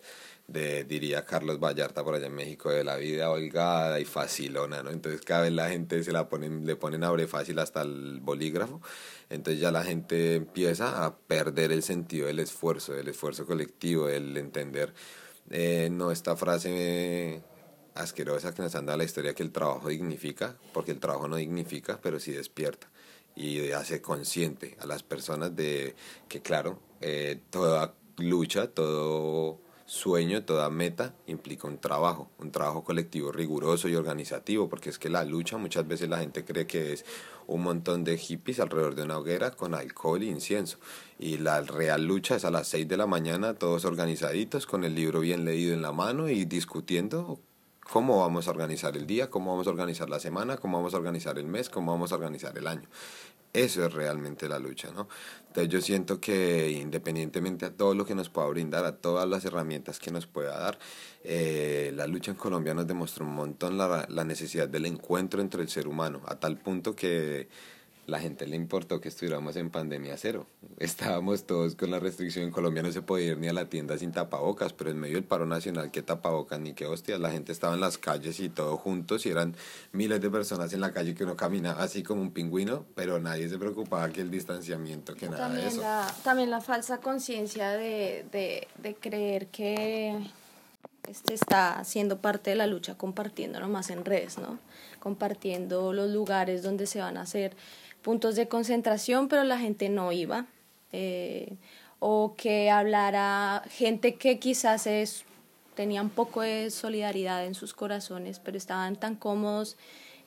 de, 0.48 0.86
diría 0.86 1.26
Carlos 1.26 1.60
Vallarta 1.60 2.04
por 2.04 2.16
allá 2.16 2.28
en 2.28 2.36
México, 2.36 2.70
de 2.70 2.84
la 2.84 2.96
vida 2.96 3.30
holgada 3.30 4.00
y 4.00 4.06
facilona, 4.06 4.82
¿no? 4.82 4.92
Entonces 4.92 5.22
cada 5.22 5.42
vez 5.42 5.52
la 5.52 5.70
gente 5.70 6.02
se 6.04 6.14
la 6.14 6.30
ponen, 6.30 6.66
le 6.66 6.76
ponen 6.76 7.04
abre 7.04 7.28
fácil 7.28 7.60
hasta 7.60 7.82
el 7.82 8.20
bolígrafo, 8.22 8.82
entonces 9.30 9.62
ya 9.62 9.72
la 9.72 9.84
gente 9.84 10.36
empieza 10.36 11.06
a 11.06 11.18
perder 11.18 11.72
el 11.72 11.84
sentido 11.84 12.28
del 12.28 12.40
esfuerzo, 12.40 12.94
del 12.94 13.10
esfuerzo 13.10 13.46
colectivo, 13.46 14.08
del 14.08 14.38
entender 14.38 14.94
eh, 15.50 15.90
no 15.92 16.12
esta 16.12 16.36
frase 16.36 17.42
asquerosa 17.96 18.54
que 18.54 18.62
nos 18.62 18.76
anda 18.76 18.98
la 18.98 19.04
historia 19.04 19.34
que 19.34 19.44
el 19.44 19.52
trabajo 19.52 19.90
dignifica, 19.90 20.58
porque 20.74 20.92
el 20.92 21.00
trabajo 21.00 21.28
no 21.28 21.36
dignifica, 21.36 22.00
pero 22.02 22.20
sí 22.20 22.32
despierta 22.32 22.88
y 23.38 23.72
hace 23.72 24.02
consciente 24.02 24.76
a 24.80 24.88
las 24.88 25.04
personas 25.04 25.56
de 25.56 25.96
que, 26.28 26.42
claro, 26.42 26.80
eh, 27.02 27.40
toda 27.52 27.94
lucha, 28.18 28.68
todo 28.68 29.60
sueño, 29.86 30.44
toda 30.44 30.70
meta 30.72 31.14
implica 31.28 31.68
un 31.68 31.78
trabajo, 31.78 32.32
un 32.40 32.52
trabajo 32.52 32.84
colectivo 32.84 33.32
riguroso 33.32 33.88
y 33.88 33.96
organizativo, 33.96 34.68
porque 34.68 34.90
es 34.90 34.98
que 34.98 35.10
la 35.10 35.24
lucha 35.24 35.58
muchas 35.58 35.88
veces 35.88 36.10
la 36.10 36.18
gente 36.18 36.44
cree 36.44 36.66
que 36.66 36.94
es 36.94 37.06
un 37.48 37.64
montón 37.64 38.04
de 38.04 38.18
hippies 38.18 38.60
alrededor 38.60 38.96
de 38.96 39.04
una 39.04 39.18
hoguera 39.18 39.52
con 39.52 39.74
alcohol 39.74 40.22
e 40.22 40.28
incienso. 40.28 40.78
Y 41.18 41.38
la 41.38 41.62
real 41.62 42.06
lucha 42.06 42.36
es 42.36 42.46
a 42.46 42.52
las 42.52 42.68
6 42.68 42.88
de 42.88 42.98
la 42.98 43.08
mañana, 43.08 43.56
todos 43.56 43.86
organizaditos, 43.86 44.68
con 44.68 44.84
el 44.84 44.94
libro 44.94 45.22
bien 45.22 45.46
leído 45.46 45.74
en 45.74 45.82
la 45.82 45.92
mano 45.92 46.30
y 46.30 46.46
discutiendo 46.46 47.40
cómo 47.92 48.20
vamos 48.20 48.48
a 48.48 48.52
organizar 48.52 48.96
el 48.98 49.08
día, 49.08 49.30
cómo 49.30 49.52
vamos 49.52 49.68
a 49.68 49.70
organizar 49.70 50.10
la 50.10 50.20
semana, 50.20 50.58
cómo 50.58 50.78
vamos 50.78 50.94
a 50.94 50.98
organizar 50.98 51.40
el 51.40 51.48
mes, 51.48 51.70
cómo 51.70 51.92
vamos 51.92 52.12
a 52.12 52.16
organizar 52.16 52.58
el 52.58 52.68
año. 52.68 52.88
Eso 53.54 53.86
es 53.86 53.94
realmente 53.94 54.48
la 54.48 54.60
lucha, 54.60 54.92
¿no? 54.92 55.08
Entonces 55.48 55.70
yo 55.74 55.82
siento 55.82 56.20
que 56.22 56.70
independientemente 56.70 57.66
a 57.66 57.72
todo 57.76 57.96
lo 57.96 58.06
que 58.06 58.14
nos 58.14 58.30
pueda 58.30 58.48
brindar, 58.48 58.86
a 58.86 58.98
todas 58.98 59.28
las 59.28 59.44
herramientas 59.46 60.00
que 60.00 60.12
nos 60.12 60.28
pueda 60.28 60.60
dar, 60.60 60.78
eh, 61.24 61.92
la 61.96 62.06
lucha 62.06 62.32
en 62.32 62.38
Colombia 62.38 62.74
nos 62.76 62.86
demostró 62.86 63.26
un 63.26 63.34
montón 63.34 63.78
la, 63.78 64.06
la 64.10 64.24
necesidad 64.24 64.70
del 64.70 64.86
encuentro 64.86 65.42
entre 65.42 65.64
el 65.64 65.70
ser 65.70 65.88
humano, 65.88 66.22
a 66.28 66.40
tal 66.40 66.58
punto 66.58 66.96
que 66.96 67.50
la 68.08 68.20
gente 68.20 68.48
le 68.48 68.56
importó 68.56 69.02
que 69.02 69.10
estuviéramos 69.10 69.58
en 69.58 69.70
pandemia 69.70 70.16
cero. 70.18 70.48
Estábamos 70.80 71.46
todos 71.46 71.76
con 71.76 71.92
la 71.92 72.00
restricción. 72.00 72.46
En 72.46 72.52
Colombia 72.52 72.82
no 72.82 72.90
se 72.94 73.02
podía 73.02 73.32
ir 73.32 73.38
ni 73.38 73.50
a 73.50 73.54
la 73.54 73.66
tienda 73.68 73.98
sin 73.98 74.14
tapabocas, 74.14 74.72
pero 74.72 74.90
en 74.90 74.98
medio 74.98 75.16
del 75.16 75.26
paro 75.26 75.46
nacional, 75.46 75.92
¿qué 75.92 76.02
tapabocas 76.02 76.58
ni 76.62 76.74
qué 76.74 76.86
hostias? 76.86 77.20
La 77.20 77.32
gente 77.32 77.52
estaba 77.52 77.74
en 77.74 77.82
las 77.82 77.98
calles 77.98 78.40
y 78.40 78.48
todos 78.48 78.80
juntos 78.80 79.26
y 79.26 79.30
eran 79.30 79.56
miles 79.92 80.22
de 80.22 80.30
personas 80.30 80.72
en 80.72 80.80
la 80.80 80.94
calle 80.94 81.16
que 81.16 81.26
uno 81.26 81.36
caminaba 81.36 81.84
así 81.84 82.02
como 82.02 82.22
un 82.22 82.32
pingüino, 82.32 82.86
pero 82.96 83.20
nadie 83.20 83.50
se 83.50 83.60
preocupaba 83.60 84.10
que 84.10 84.22
el 84.22 84.32
distanciamiento, 84.32 85.14
que 85.14 85.28
nada 85.28 85.50
también 85.50 85.66
de 85.66 85.72
eso. 85.72 85.82
La, 85.82 86.16
también 86.24 86.50
la 86.50 86.62
falsa 86.62 87.00
conciencia 87.00 87.72
de, 87.72 88.26
de, 88.32 88.70
de 88.82 88.96
creer 88.96 89.48
que 89.48 90.18
este 91.10 91.34
está 91.34 91.84
siendo 91.84 92.20
parte 92.20 92.52
de 92.52 92.56
la 92.56 92.68
lucha 92.68 92.96
compartiendo 92.96 93.60
nomás 93.60 93.90
en 93.90 94.06
redes, 94.06 94.38
¿no? 94.38 94.60
Compartiendo 95.02 95.92
los 95.92 96.10
lugares 96.10 96.64
donde 96.64 96.86
se 96.88 97.00
van 97.00 97.18
a 97.18 97.22
hacer 97.22 97.56
puntos 98.08 98.38
de 98.38 98.48
concentración, 98.48 99.28
pero 99.28 99.44
la 99.44 99.60
gente 99.60 99.90
no 99.90 100.14
iba. 100.14 100.46
Eh, 100.94 101.58
o 102.00 102.36
que 102.38 102.70
hablara 102.70 103.64
gente 103.70 104.16
que 104.16 104.40
quizás 104.40 104.88
es, 104.88 105.26
tenía 105.76 106.02
un 106.02 106.10
poco 106.10 106.40
de 106.40 106.72
solidaridad 106.72 107.46
en 107.46 107.54
sus 107.54 107.74
corazones, 107.74 108.40
pero 108.40 108.56
estaban 108.58 108.96
tan 108.96 109.18
cómodos 109.18 109.76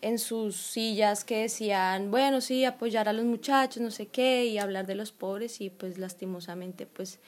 en 0.03 0.19
sus 0.19 0.57
sillas 0.57 1.25
que 1.25 1.39
decían, 1.39 2.11
bueno, 2.11 2.43
sí, 2.43 2.67
apoyar 2.67 3.09
a 3.09 3.15
los 3.15 3.25
muchachos, 3.25 3.83
no 3.83 3.91
sé 3.91 4.09
qué, 4.09 4.45
y 4.45 4.59
hablar 4.59 4.87
de 4.87 4.97
los 4.97 5.11
pobres, 5.11 5.63
y 5.63 5.71
pues 5.71 5.97
lastimosamente, 5.97 6.85
pues 6.85 7.19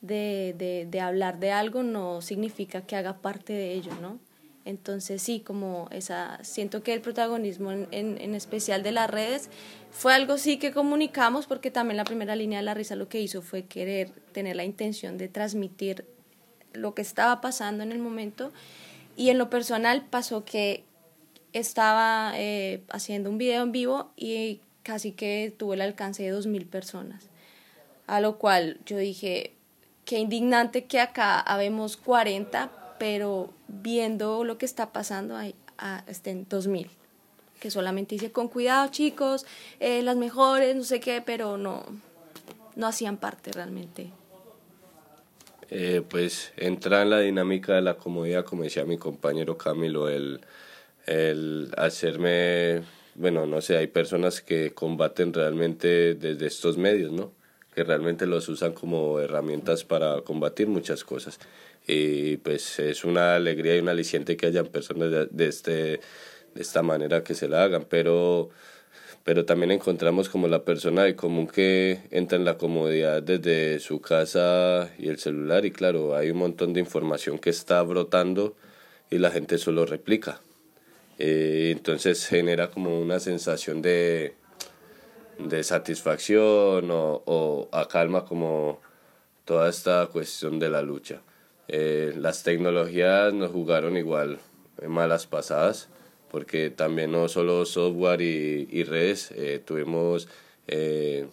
de, 0.00 0.56
de, 0.58 0.88
de 0.90 1.00
hablar 1.00 1.38
de 1.38 1.52
algo 1.52 1.84
no 1.84 2.22
significa 2.22 2.80
que 2.80 2.96
haga 2.96 3.18
parte 3.18 3.52
de 3.52 3.74
ello, 3.74 3.92
¿no? 4.02 4.18
Entonces 4.66 5.22
sí, 5.22 5.38
como 5.38 5.88
esa, 5.92 6.42
siento 6.42 6.82
que 6.82 6.92
el 6.92 7.00
protagonismo 7.00 7.70
en, 7.70 7.86
en, 7.92 8.34
especial 8.34 8.82
de 8.82 8.90
las 8.90 9.08
redes 9.08 9.48
fue 9.92 10.12
algo 10.12 10.38
sí 10.38 10.58
que 10.58 10.72
comunicamos 10.72 11.46
porque 11.46 11.70
también 11.70 11.96
la 11.96 12.04
primera 12.04 12.34
línea 12.34 12.58
de 12.58 12.64
la 12.64 12.74
risa 12.74 12.96
lo 12.96 13.08
que 13.08 13.20
hizo 13.20 13.42
fue 13.42 13.66
querer 13.66 14.10
tener 14.32 14.56
la 14.56 14.64
intención 14.64 15.18
de 15.18 15.28
transmitir 15.28 16.04
lo 16.72 16.94
que 16.94 17.02
estaba 17.02 17.40
pasando 17.40 17.84
en 17.84 17.92
el 17.92 18.00
momento. 18.00 18.52
Y 19.16 19.30
en 19.30 19.38
lo 19.38 19.50
personal 19.50 20.04
pasó 20.10 20.44
que 20.44 20.82
estaba 21.52 22.32
eh, 22.34 22.82
haciendo 22.90 23.30
un 23.30 23.38
video 23.38 23.62
en 23.62 23.70
vivo 23.70 24.10
y 24.16 24.60
casi 24.82 25.12
que 25.12 25.54
tuvo 25.56 25.74
el 25.74 25.80
alcance 25.80 26.24
de 26.24 26.30
dos 26.30 26.48
mil 26.48 26.66
personas, 26.66 27.28
a 28.08 28.20
lo 28.20 28.36
cual 28.38 28.80
yo 28.84 28.98
dije, 28.98 29.54
qué 30.04 30.18
indignante 30.18 30.86
que 30.86 30.98
acá 30.98 31.38
habemos 31.38 31.96
40 31.96 32.85
pero 32.98 33.50
viendo 33.68 34.44
lo 34.44 34.58
que 34.58 34.66
está 34.66 34.92
pasando 34.92 35.36
ahí 35.36 35.54
a, 35.78 36.04
en 36.24 36.46
2000 36.48 36.90
que 37.60 37.70
solamente 37.70 38.14
dice 38.14 38.32
con 38.32 38.48
cuidado 38.48 38.90
chicos 38.90 39.46
eh, 39.80 40.02
las 40.02 40.16
mejores 40.16 40.76
no 40.76 40.84
sé 40.84 41.00
qué 41.00 41.22
pero 41.24 41.56
no 41.56 41.84
no 42.76 42.86
hacían 42.86 43.16
parte 43.16 43.52
realmente. 43.52 44.10
Eh, 45.68 46.02
pues 46.08 46.52
entra 46.56 47.02
en 47.02 47.10
la 47.10 47.18
dinámica 47.18 47.74
de 47.74 47.82
la 47.82 47.94
comodidad 47.94 48.44
como 48.44 48.62
decía 48.62 48.84
mi 48.84 48.98
compañero 48.98 49.58
Camilo 49.58 50.08
el, 50.08 50.40
el 51.06 51.72
hacerme 51.76 52.82
bueno 53.16 53.46
no 53.46 53.60
sé 53.60 53.76
hay 53.76 53.88
personas 53.88 54.40
que 54.40 54.74
combaten 54.74 55.32
realmente 55.32 56.14
desde 56.14 56.46
estos 56.46 56.78
medios 56.78 57.10
no 57.10 57.32
que 57.74 57.82
realmente 57.82 58.26
los 58.26 58.48
usan 58.48 58.74
como 58.74 59.18
herramientas 59.18 59.82
para 59.82 60.20
combatir 60.20 60.68
muchas 60.68 61.02
cosas 61.02 61.40
y 61.86 62.38
pues 62.38 62.78
es 62.78 63.04
una 63.04 63.36
alegría 63.36 63.76
y 63.76 63.80
un 63.80 63.88
aliciente 63.88 64.36
que 64.36 64.46
hayan 64.46 64.66
personas 64.66 65.28
de, 65.30 65.46
este, 65.46 65.72
de 65.72 66.00
esta 66.62 66.82
manera 66.82 67.22
que 67.22 67.34
se 67.34 67.48
la 67.48 67.62
hagan, 67.62 67.86
pero, 67.88 68.50
pero 69.24 69.44
también 69.44 69.70
encontramos 69.70 70.28
como 70.28 70.48
la 70.48 70.64
persona 70.64 71.04
de 71.04 71.14
común 71.14 71.46
que 71.46 72.00
entra 72.10 72.36
en 72.38 72.44
la 72.44 72.58
comodidad 72.58 73.22
desde 73.22 73.78
su 73.78 74.00
casa 74.00 74.90
y 74.98 75.08
el 75.08 75.18
celular 75.18 75.64
y 75.64 75.70
claro, 75.70 76.16
hay 76.16 76.30
un 76.30 76.38
montón 76.38 76.72
de 76.72 76.80
información 76.80 77.38
que 77.38 77.50
está 77.50 77.82
brotando 77.82 78.56
y 79.10 79.18
la 79.18 79.30
gente 79.30 79.58
solo 79.58 79.86
replica. 79.86 80.40
Eh, 81.18 81.70
entonces 81.74 82.26
genera 82.26 82.70
como 82.70 83.00
una 83.00 83.20
sensación 83.20 83.80
de, 83.80 84.34
de 85.38 85.62
satisfacción 85.62 86.90
o, 86.90 87.22
o 87.24 87.68
acalma 87.72 88.24
como 88.24 88.80
toda 89.44 89.70
esta 89.70 90.06
cuestión 90.08 90.58
de 90.58 90.68
la 90.68 90.82
lucha. 90.82 91.22
Eh, 91.68 92.14
las 92.16 92.42
tecnologías 92.42 93.32
nos 93.32 93.50
jugaron 93.50 93.96
igual 93.96 94.38
malas 94.86 95.26
pasadas, 95.26 95.88
porque 96.30 96.70
también 96.70 97.12
no 97.12 97.28
solo 97.28 97.64
software 97.64 98.20
y, 98.20 98.68
y 98.70 98.84
redes, 98.84 99.30
eh, 99.32 99.60
tuvimos 99.64 100.28
eh, 100.68 101.26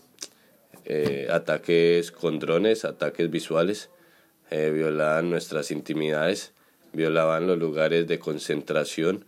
eh, 0.85 1.27
ataques 1.29 2.11
con 2.11 2.39
drones, 2.39 2.85
ataques 2.85 3.29
visuales, 3.29 3.89
violaban 4.51 5.31
nuestras 5.31 5.71
intimidades, 5.71 6.51
violaban 6.91 7.47
los 7.47 7.57
lugares 7.57 8.07
de 8.07 8.19
concentración, 8.19 9.25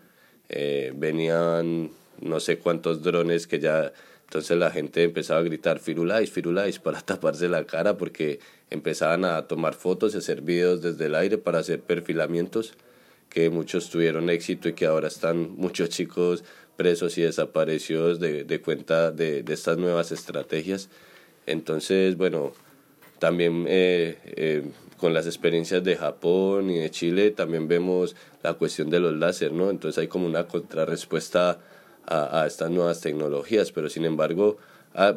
venían 0.48 1.90
no 2.22 2.40
sé 2.40 2.60
cuántos 2.60 3.02
drones 3.02 3.48
que 3.48 3.60
ya 3.60 3.92
entonces 4.26 4.58
la 4.58 4.72
gente 4.72 5.04
empezaba 5.04 5.40
a 5.40 5.44
gritar 5.44 5.80
Firulais, 5.80 6.30
Firulais 6.30 6.80
para 6.86 7.02
taparse 7.02 7.48
la 7.50 7.66
cara 7.66 7.98
porque 7.98 8.40
empezaban 8.70 9.26
a 9.26 9.48
tomar 9.48 9.74
fotos 9.74 10.14
y 10.14 10.18
hacer 10.18 10.42
videos 10.42 10.82
desde 10.82 11.06
el 11.06 11.16
aire 11.16 11.38
para 11.38 11.60
hacer 11.60 11.82
perfilamientos 11.82 12.74
que 13.30 13.50
muchos 13.50 13.90
tuvieron 13.90 14.30
éxito 14.30 14.70
y 14.70 14.74
que 14.74 14.86
ahora 14.86 15.08
están 15.08 15.56
muchos 15.58 15.90
chicos 15.90 16.44
presos 16.76 17.18
y 17.18 17.22
desaparecidos 17.22 18.20
de, 18.20 18.44
de 18.44 18.62
cuenta 18.62 19.12
de, 19.12 19.44
de 19.44 19.54
estas 19.54 19.78
nuevas 19.78 20.12
estrategias. 20.12 20.90
Entonces, 21.46 22.18
bueno, 22.18 22.54
también 23.20 23.66
eh, 23.68 24.18
eh, 24.26 24.64
con 24.98 25.14
las 25.14 25.26
experiencias 25.26 25.84
de 25.84 25.96
Japón 25.96 26.70
y 26.70 26.80
de 26.80 26.92
Chile 26.92 27.32
también 27.32 27.68
vemos 27.68 28.16
la 28.44 28.54
cuestión 28.54 28.90
de 28.90 29.00
los 29.00 29.14
láser, 29.14 29.52
¿no? 29.52 29.70
Entonces 29.70 30.00
hay 30.00 30.08
como 30.08 30.26
una 30.26 30.48
contrarrespuesta 30.48 31.60
a, 32.08 32.42
a 32.42 32.48
estas 32.48 32.72
nuevas 32.72 33.02
tecnologías, 33.02 33.72
pero 33.72 33.90
sin 33.90 34.06
embargo 34.06 34.58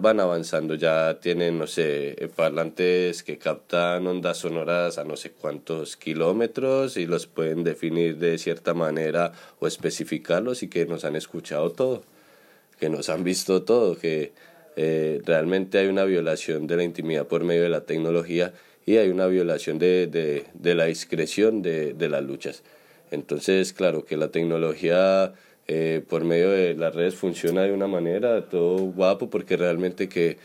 van 0.01 0.19
avanzando, 0.19 0.75
ya 0.75 1.21
tienen, 1.21 1.57
no 1.57 1.69
sé, 1.69 2.29
parlantes 2.35 3.23
que 3.23 3.39
captan 3.39 4.09
ondas 4.09 4.39
sonoras 4.39 4.99
a 4.99 5.05
no 5.05 5.17
sé 5.17 5.31
cuántos 5.31 5.97
kilómetros 5.97 6.97
y 6.97 7.07
los 7.07 7.29
pueden 7.29 7.63
definir 7.63 8.19
de 8.19 8.39
cierta 8.39 8.75
manera 8.75 9.33
o 9.61 9.69
especificarlos 9.69 10.65
y 10.65 10.69
que 10.69 10.85
nos 10.85 11.05
han 11.05 11.15
escuchado 11.15 11.71
todo, 11.71 12.03
que 12.81 12.89
nos 12.89 13.09
han 13.09 13.23
visto 13.23 13.63
todo, 13.63 13.97
que 13.97 14.33
eh, 14.75 15.23
realmente 15.25 15.79
hay 15.79 15.87
una 15.87 16.05
violación 16.05 16.67
de 16.67 16.77
la 16.77 16.83
intimidad 16.83 17.29
por 17.29 17.45
medio 17.45 17.63
de 17.63 17.69
la 17.69 17.83
tecnología 17.83 18.53
y 18.85 18.97
hay 18.97 19.11
una 19.11 19.29
violación 19.29 19.79
de, 19.79 20.09
de, 20.09 20.47
de 20.55 20.75
la 20.75 20.87
discreción 20.87 21.63
de, 21.63 21.95
de 21.95 22.09
las 22.09 22.25
luchas. 22.25 22.65
Entonces, 23.13 23.73
claro 23.73 24.05
que 24.05 24.17
la 24.17 24.29
tecnología 24.29 25.35
eh, 25.69 26.03
por 26.09 26.25
medio 26.25 26.51
de 26.51 26.75
las 26.75 26.95
redes 26.95 27.15
funciona 27.15 27.63
de 27.63 27.73
una 27.73 27.87
manera 27.87 28.49
todo 28.49 28.79
guapo 28.79 29.31
porque 29.31 29.57
realmente 29.57 30.09
que 30.09 30.39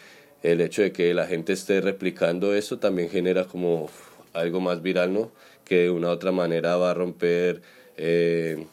el 0.43 0.59
hecho 0.59 0.82
de 0.82 0.91
que 0.91 1.13
la 1.13 1.26
gente 1.26 1.53
esté 1.53 1.80
replicando 1.82 2.53
eso 2.53 2.78
también 2.78 3.09
genera 3.09 3.45
como 3.45 3.89
algo 4.34 4.59
más 4.59 4.82
viral, 4.82 5.13
¿no? 5.13 5.32
Que 5.63 5.84
de 5.84 5.89
una 5.89 6.09
u 6.09 6.11
otra 6.11 6.32
manera 6.32 6.76
va 6.76 6.91
a 6.91 6.93
romper 6.93 7.61
eh, 7.97 8.65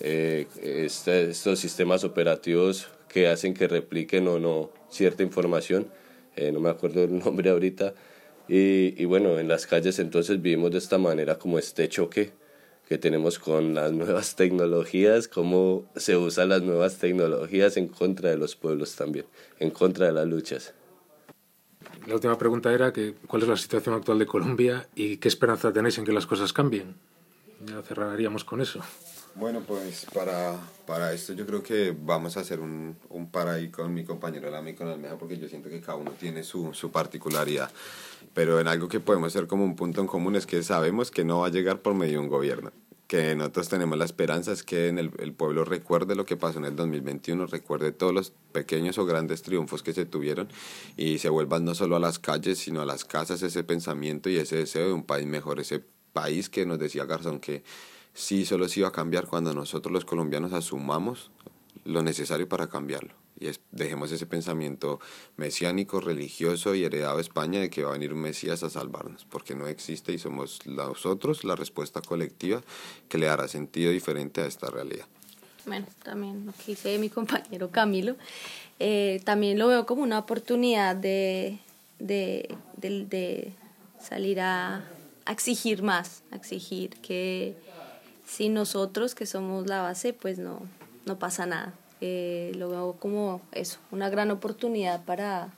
eh, 0.00 0.46
este, 0.62 1.30
estos 1.30 1.58
sistemas 1.58 2.04
operativos 2.04 2.88
que 3.08 3.28
hacen 3.28 3.54
que 3.54 3.66
repliquen 3.66 4.28
o 4.28 4.38
no 4.38 4.70
cierta 4.90 5.22
información. 5.22 5.88
Eh, 6.36 6.52
no 6.52 6.60
me 6.60 6.70
acuerdo 6.70 7.04
el 7.04 7.18
nombre 7.24 7.50
ahorita. 7.50 7.94
Y, 8.48 9.00
y 9.00 9.04
bueno, 9.06 9.38
en 9.38 9.48
las 9.48 9.66
calles 9.66 9.98
entonces 9.98 10.42
vivimos 10.42 10.72
de 10.72 10.78
esta 10.78 10.98
manera 10.98 11.38
como 11.38 11.58
este 11.58 11.88
choque 11.88 12.32
que 12.90 12.98
tenemos 12.98 13.38
con 13.38 13.72
las 13.72 13.92
nuevas 13.92 14.34
tecnologías, 14.42 15.28
cómo 15.28 15.84
se 15.94 16.16
usan 16.16 16.48
las 16.48 16.62
nuevas 16.62 16.98
tecnologías 16.98 17.76
en 17.76 17.86
contra 17.86 18.30
de 18.30 18.36
los 18.36 18.56
pueblos 18.56 18.96
también, 18.96 19.26
en 19.60 19.70
contra 19.70 20.06
de 20.06 20.12
las 20.12 20.26
luchas. 20.26 20.74
La 22.08 22.14
última 22.14 22.36
pregunta 22.36 22.72
era 22.72 22.92
que, 22.92 23.14
cuál 23.28 23.42
es 23.42 23.48
la 23.48 23.56
situación 23.56 23.94
actual 23.94 24.18
de 24.18 24.26
Colombia 24.26 24.88
y 24.96 25.18
qué 25.18 25.28
esperanza 25.28 25.72
tenéis 25.72 25.98
en 25.98 26.04
que 26.04 26.12
las 26.12 26.26
cosas 26.26 26.52
cambien. 26.52 26.96
Ya 27.64 27.80
cerraríamos 27.82 28.42
con 28.42 28.60
eso. 28.60 28.80
Bueno, 29.34 29.62
pues 29.66 30.06
para, 30.12 30.58
para 30.86 31.12
esto 31.12 31.32
yo 31.32 31.46
creo 31.46 31.62
que 31.62 31.96
vamos 31.98 32.36
a 32.36 32.40
hacer 32.40 32.60
un, 32.60 32.96
un 33.08 33.30
par 33.30 33.48
ahí 33.48 33.70
con 33.70 33.94
mi 33.94 34.04
compañero 34.04 34.50
Lami 34.50 34.74
con 34.74 34.88
Almeja 34.88 35.16
porque 35.16 35.38
yo 35.38 35.48
siento 35.48 35.68
que 35.68 35.80
cada 35.80 35.96
uno 35.96 36.12
tiene 36.12 36.42
su, 36.42 36.74
su 36.74 36.90
particularidad. 36.90 37.70
Pero 38.34 38.60
en 38.60 38.68
algo 38.68 38.88
que 38.88 39.00
podemos 39.00 39.34
hacer 39.34 39.46
como 39.46 39.64
un 39.64 39.76
punto 39.76 40.00
en 40.00 40.06
común 40.06 40.36
es 40.36 40.46
que 40.46 40.62
sabemos 40.62 41.10
que 41.10 41.24
no 41.24 41.40
va 41.40 41.46
a 41.46 41.50
llegar 41.50 41.80
por 41.80 41.94
medio 41.94 42.14
de 42.14 42.18
un 42.18 42.28
gobierno 42.28 42.72
que 43.10 43.34
nosotros 43.34 43.68
tenemos 43.68 43.98
la 43.98 44.04
esperanza 44.04 44.52
es 44.52 44.62
que 44.62 44.86
en 44.86 44.96
el, 44.96 45.10
el, 45.18 45.32
pueblo 45.32 45.64
recuerde 45.64 46.14
lo 46.14 46.24
que 46.24 46.36
pasó 46.36 46.60
en 46.60 46.64
el 46.64 46.76
2021, 46.76 47.44
recuerde 47.46 47.90
todos 47.90 48.14
los 48.14 48.32
pequeños 48.52 48.98
o 48.98 49.04
grandes 49.04 49.42
triunfos 49.42 49.82
que 49.82 49.92
se 49.92 50.06
tuvieron 50.06 50.46
y 50.96 51.18
se 51.18 51.28
vuelvan 51.28 51.64
no 51.64 51.74
solo 51.74 51.96
a 51.96 51.98
las 51.98 52.20
calles, 52.20 52.58
sino 52.58 52.82
a 52.82 52.86
las 52.86 53.04
casas 53.04 53.42
ese 53.42 53.64
pensamiento 53.64 54.30
y 54.30 54.36
ese 54.36 54.58
deseo 54.58 54.86
de 54.86 54.92
un 54.92 55.02
país 55.02 55.26
mejor, 55.26 55.58
ese 55.58 55.82
país 56.12 56.48
que 56.48 56.64
nos 56.64 56.78
decía 56.78 57.04
Garzón 57.04 57.40
que 57.40 57.64
sí 58.14 58.44
solo 58.44 58.68
se 58.68 58.80
iba 58.80 58.88
a 58.88 58.92
cambiar 58.92 59.26
cuando 59.26 59.54
nosotros 59.54 59.92
los 59.92 60.04
colombianos 60.04 60.52
asumamos 60.52 61.30
lo 61.84 62.02
necesario 62.02 62.48
para 62.48 62.68
cambiarlo. 62.68 63.14
Y 63.38 63.46
es, 63.46 63.60
dejemos 63.70 64.12
ese 64.12 64.26
pensamiento 64.26 65.00
mesiánico, 65.38 66.00
religioso 66.00 66.74
y 66.74 66.84
heredado 66.84 67.16
de 67.16 67.22
España 67.22 67.58
de 67.60 67.70
que 67.70 67.82
va 67.84 67.90
a 67.90 67.92
venir 67.94 68.12
un 68.12 68.20
Mesías 68.20 68.62
a 68.62 68.68
salvarnos, 68.68 69.24
porque 69.24 69.54
no 69.54 69.66
existe 69.66 70.12
y 70.12 70.18
somos 70.18 70.66
nosotros 70.66 71.42
la 71.44 71.56
respuesta 71.56 72.02
colectiva 72.02 72.62
que 73.08 73.16
le 73.16 73.26
dará 73.26 73.48
sentido 73.48 73.92
diferente 73.92 74.42
a 74.42 74.46
esta 74.46 74.68
realidad. 74.68 75.06
Bueno, 75.64 75.86
también 76.02 76.46
lo 76.46 76.52
que 76.52 76.98
mi 76.98 77.08
compañero 77.08 77.70
Camilo, 77.70 78.16
eh, 78.78 79.20
también 79.24 79.58
lo 79.58 79.68
veo 79.68 79.86
como 79.86 80.02
una 80.02 80.18
oportunidad 80.18 80.96
de, 80.96 81.58
de, 81.98 82.54
de, 82.76 83.06
de 83.06 83.52
salir 84.00 84.40
a, 84.40 84.84
a 85.24 85.32
exigir 85.32 85.82
más, 85.82 86.22
a 86.30 86.36
exigir 86.36 86.90
que 87.00 87.56
si 88.30 88.48
nosotros 88.48 89.16
que 89.16 89.26
somos 89.26 89.66
la 89.66 89.82
base, 89.82 90.12
pues 90.12 90.38
no, 90.38 90.60
no 91.04 91.18
pasa 91.18 91.46
nada. 91.46 91.74
Eh, 92.00 92.52
lo 92.54 92.70
veo 92.70 92.92
como 92.92 93.40
eso, 93.50 93.80
una 93.90 94.08
gran 94.08 94.30
oportunidad 94.30 95.04
para, 95.04 95.52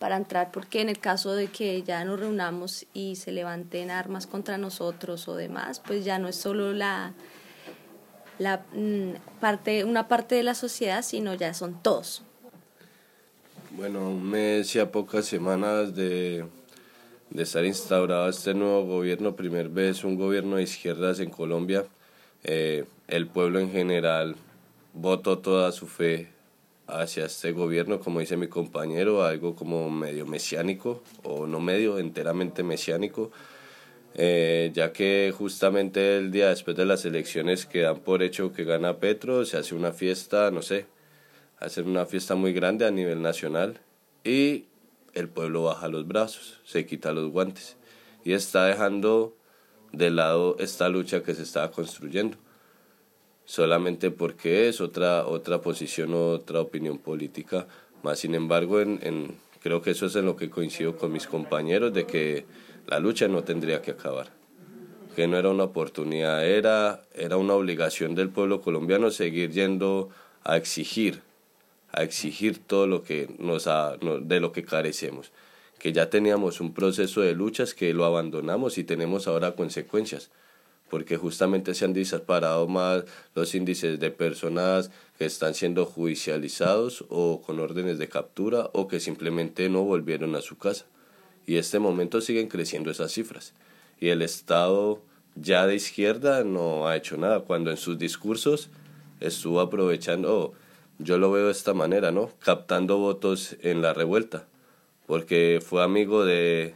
para 0.00 0.16
entrar, 0.16 0.50
porque 0.50 0.80
en 0.80 0.88
el 0.88 0.98
caso 0.98 1.34
de 1.34 1.46
que 1.46 1.80
ya 1.84 2.04
nos 2.04 2.18
reunamos 2.18 2.86
y 2.92 3.14
se 3.14 3.30
levanten 3.30 3.92
armas 3.92 4.26
contra 4.26 4.58
nosotros 4.58 5.28
o 5.28 5.36
demás, 5.36 5.78
pues 5.78 6.04
ya 6.04 6.18
no 6.18 6.26
es 6.26 6.34
solo 6.34 6.72
la, 6.72 7.12
la 8.38 8.64
mm, 8.72 9.38
parte, 9.40 9.84
una 9.84 10.08
parte 10.08 10.34
de 10.34 10.42
la 10.42 10.56
sociedad, 10.56 11.02
sino 11.02 11.34
ya 11.34 11.54
son 11.54 11.80
todos. 11.82 12.24
Bueno, 13.70 14.10
un 14.10 14.28
mes 14.28 14.74
y 14.74 14.80
a 14.80 14.90
pocas 14.90 15.24
semanas 15.24 15.94
de, 15.94 16.46
de 17.34 17.44
estar 17.44 17.64
instaurado 17.64 18.28
este 18.28 18.52
nuevo 18.52 18.84
gobierno, 18.84 19.34
primer 19.34 19.70
vez 19.70 20.04
un 20.04 20.16
gobierno 20.16 20.56
de 20.56 20.64
izquierdas 20.64 21.18
en 21.20 21.30
Colombia, 21.30 21.86
eh, 22.44 22.84
el 23.08 23.26
pueblo 23.26 23.58
en 23.58 23.70
general 23.70 24.36
votó 24.92 25.38
toda 25.38 25.72
su 25.72 25.86
fe 25.86 26.28
hacia 26.86 27.24
este 27.24 27.52
gobierno, 27.52 28.00
como 28.00 28.20
dice 28.20 28.36
mi 28.36 28.48
compañero, 28.48 29.24
algo 29.24 29.56
como 29.56 29.88
medio 29.90 30.26
mesiánico, 30.26 31.02
o 31.22 31.46
no 31.46 31.58
medio, 31.58 31.98
enteramente 31.98 32.62
mesiánico, 32.62 33.30
eh, 34.14 34.70
ya 34.74 34.92
que 34.92 35.32
justamente 35.34 36.18
el 36.18 36.30
día 36.30 36.50
después 36.50 36.76
de 36.76 36.84
las 36.84 37.06
elecciones 37.06 37.64
que 37.64 37.80
dan 37.80 38.00
por 38.00 38.22
hecho 38.22 38.52
que 38.52 38.64
gana 38.64 38.98
Petro, 38.98 39.46
se 39.46 39.56
hace 39.56 39.74
una 39.74 39.92
fiesta, 39.92 40.50
no 40.50 40.60
sé, 40.60 40.84
hacer 41.60 41.84
una 41.84 42.04
fiesta 42.04 42.34
muy 42.34 42.52
grande 42.52 42.84
a 42.84 42.90
nivel 42.90 43.22
nacional 43.22 43.80
y 44.22 44.66
el 45.14 45.28
pueblo 45.28 45.64
baja 45.64 45.88
los 45.88 46.06
brazos, 46.06 46.60
se 46.64 46.86
quita 46.86 47.12
los 47.12 47.30
guantes 47.30 47.76
y 48.24 48.32
está 48.32 48.66
dejando 48.66 49.36
de 49.92 50.10
lado 50.10 50.56
esta 50.58 50.88
lucha 50.88 51.22
que 51.22 51.34
se 51.34 51.42
estaba 51.42 51.70
construyendo 51.70 52.38
solamente 53.44 54.10
porque 54.10 54.68
es 54.68 54.80
otra, 54.80 55.26
otra 55.26 55.60
posición 55.60 56.14
o 56.14 56.30
otra 56.30 56.60
opinión 56.60 56.98
política. 56.98 57.66
Más 58.02 58.20
sin 58.20 58.34
embargo, 58.34 58.80
en, 58.80 58.98
en, 59.02 59.34
creo 59.62 59.82
que 59.82 59.90
eso 59.90 60.06
es 60.06 60.16
en 60.16 60.26
lo 60.26 60.36
que 60.36 60.50
coincido 60.50 60.96
con 60.96 61.12
mis 61.12 61.26
compañeros, 61.26 61.92
de 61.92 62.06
que 62.06 62.46
la 62.86 62.98
lucha 62.98 63.28
no 63.28 63.44
tendría 63.44 63.82
que 63.82 63.92
acabar, 63.92 64.30
que 65.14 65.26
no 65.28 65.36
era 65.36 65.50
una 65.50 65.64
oportunidad, 65.64 66.46
era, 66.46 67.02
era 67.14 67.36
una 67.36 67.54
obligación 67.54 68.14
del 68.14 68.30
pueblo 68.30 68.60
colombiano 68.60 69.10
seguir 69.10 69.50
yendo 69.50 70.08
a 70.44 70.56
exigir, 70.56 71.22
a 71.92 72.02
exigir 72.02 72.58
todo 72.58 72.86
lo 72.86 73.02
que 73.02 73.28
nos 73.38 73.66
ha, 73.66 73.96
de 73.96 74.40
lo 74.40 74.52
que 74.52 74.64
carecemos, 74.64 75.30
que 75.78 75.92
ya 75.92 76.10
teníamos 76.10 76.60
un 76.60 76.74
proceso 76.74 77.20
de 77.20 77.34
luchas 77.34 77.74
que 77.74 77.92
lo 77.94 78.04
abandonamos 78.04 78.78
y 78.78 78.84
tenemos 78.84 79.26
ahora 79.28 79.54
consecuencias 79.54 80.30
porque 80.92 81.16
justamente 81.16 81.72
se 81.72 81.86
han 81.86 81.94
disparado 81.94 82.68
más 82.68 83.04
los 83.34 83.54
índices 83.54 83.98
de 83.98 84.10
personas 84.10 84.90
que 85.16 85.24
están 85.24 85.54
siendo 85.54 85.86
judicializados 85.86 87.06
o 87.08 87.40
con 87.40 87.60
órdenes 87.60 87.96
de 87.96 88.10
captura 88.10 88.68
o 88.74 88.88
que 88.88 89.00
simplemente 89.00 89.70
no 89.70 89.84
volvieron 89.84 90.34
a 90.36 90.42
su 90.42 90.58
casa. 90.58 90.84
Y 91.46 91.54
en 91.54 91.60
este 91.60 91.78
momento 91.78 92.20
siguen 92.20 92.46
creciendo 92.46 92.90
esas 92.90 93.10
cifras. 93.10 93.54
Y 94.00 94.08
el 94.08 94.20
Estado 94.20 95.00
ya 95.34 95.66
de 95.66 95.76
izquierda 95.76 96.44
no 96.44 96.86
ha 96.86 96.94
hecho 96.94 97.16
nada, 97.16 97.40
cuando 97.40 97.70
en 97.70 97.78
sus 97.78 97.98
discursos 97.98 98.68
estuvo 99.18 99.60
aprovechando, 99.62 100.52
yo 101.02 101.18
lo 101.18 101.30
veo 101.30 101.46
de 101.46 101.52
esta 101.52 101.74
manera, 101.74 102.10
¿no? 102.10 102.30
Captando 102.40 102.98
votos 102.98 103.56
en 103.60 103.82
la 103.82 103.94
revuelta, 103.94 104.46
porque 105.06 105.60
fue 105.64 105.82
amigo 105.82 106.24
de 106.24 106.74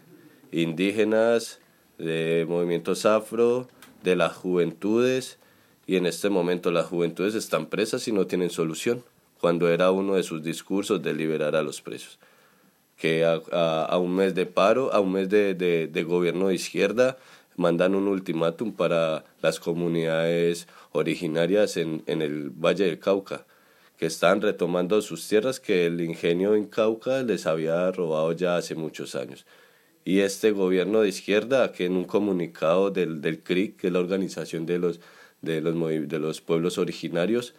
indígenas, 0.53 1.61
de 1.99 2.47
movimientos 2.49 3.07
afro, 3.07 3.69
de 4.03 4.17
las 4.17 4.35
juventudes 4.35 5.39
y 5.87 5.97
en 5.97 6.07
este 6.07 6.31
momento 6.31 6.71
las 6.71 6.87
juventudes 6.87 7.35
están 7.35 7.67
presas 7.67 8.07
y 8.09 8.13
no 8.13 8.27
tienen 8.27 8.51
solución, 8.51 9.05
cuando 9.41 9.69
era 9.69 9.91
uno 9.91 10.15
de 10.15 10.23
sus 10.23 10.43
discursos 10.43 11.03
de 11.03 11.15
liberar 11.15 11.55
a 11.57 11.63
los 11.63 11.81
presos. 11.81 12.19
Que 12.97 13.25
a, 13.25 13.41
a, 13.53 13.85
a 13.85 13.99
un 13.99 14.17
mes 14.17 14.35
de 14.35 14.47
paro, 14.47 14.93
a 14.93 15.01
un 15.01 15.13
mes 15.13 15.29
de, 15.29 15.55
de, 15.55 15.87
de 15.87 16.03
gobierno 16.03 16.49
de 16.49 16.55
izquierda, 16.55 17.19
mandan 17.57 17.95
un 17.95 18.09
ultimátum 18.09 18.73
para 18.73 19.25
las 19.43 19.61
comunidades 19.61 20.67
originarias 20.93 21.77
en, 21.77 22.03
en 22.07 22.23
el 22.23 22.51
Valle 22.51 22.85
del 22.85 22.99
Cauca, 22.99 23.47
que 23.97 24.07
están 24.07 24.41
retomando 24.43 25.01
sus 25.03 25.27
tierras 25.29 25.61
que 25.61 25.87
el 25.87 26.01
ingenio 26.01 26.55
en 26.55 26.67
Cauca 26.67 27.23
les 27.23 27.47
había 27.47 27.91
robado 27.93 28.33
ya 28.33 28.57
hace 28.57 28.75
muchos 28.75 29.15
años 29.15 29.47
y 30.07 30.21
este 30.21 30.53
gobierno 30.53 31.01
de 31.01 31.09
izquierda 31.09 31.73
que 31.73 31.85
en 31.85 31.97
un 31.97 32.05
comunicado 32.05 32.93
del, 32.93 33.21
del 33.21 33.43
CRIC, 33.43 33.77
que 33.77 33.89
es 33.89 33.93
la 33.93 33.99
organización 33.99 34.65
de 34.65 34.79
los, 34.79 35.01
de 35.43 35.61
los, 35.61 35.75
de 36.09 36.19
los 36.21 36.41
pueblos 36.41 36.79
originarios, 36.79 37.55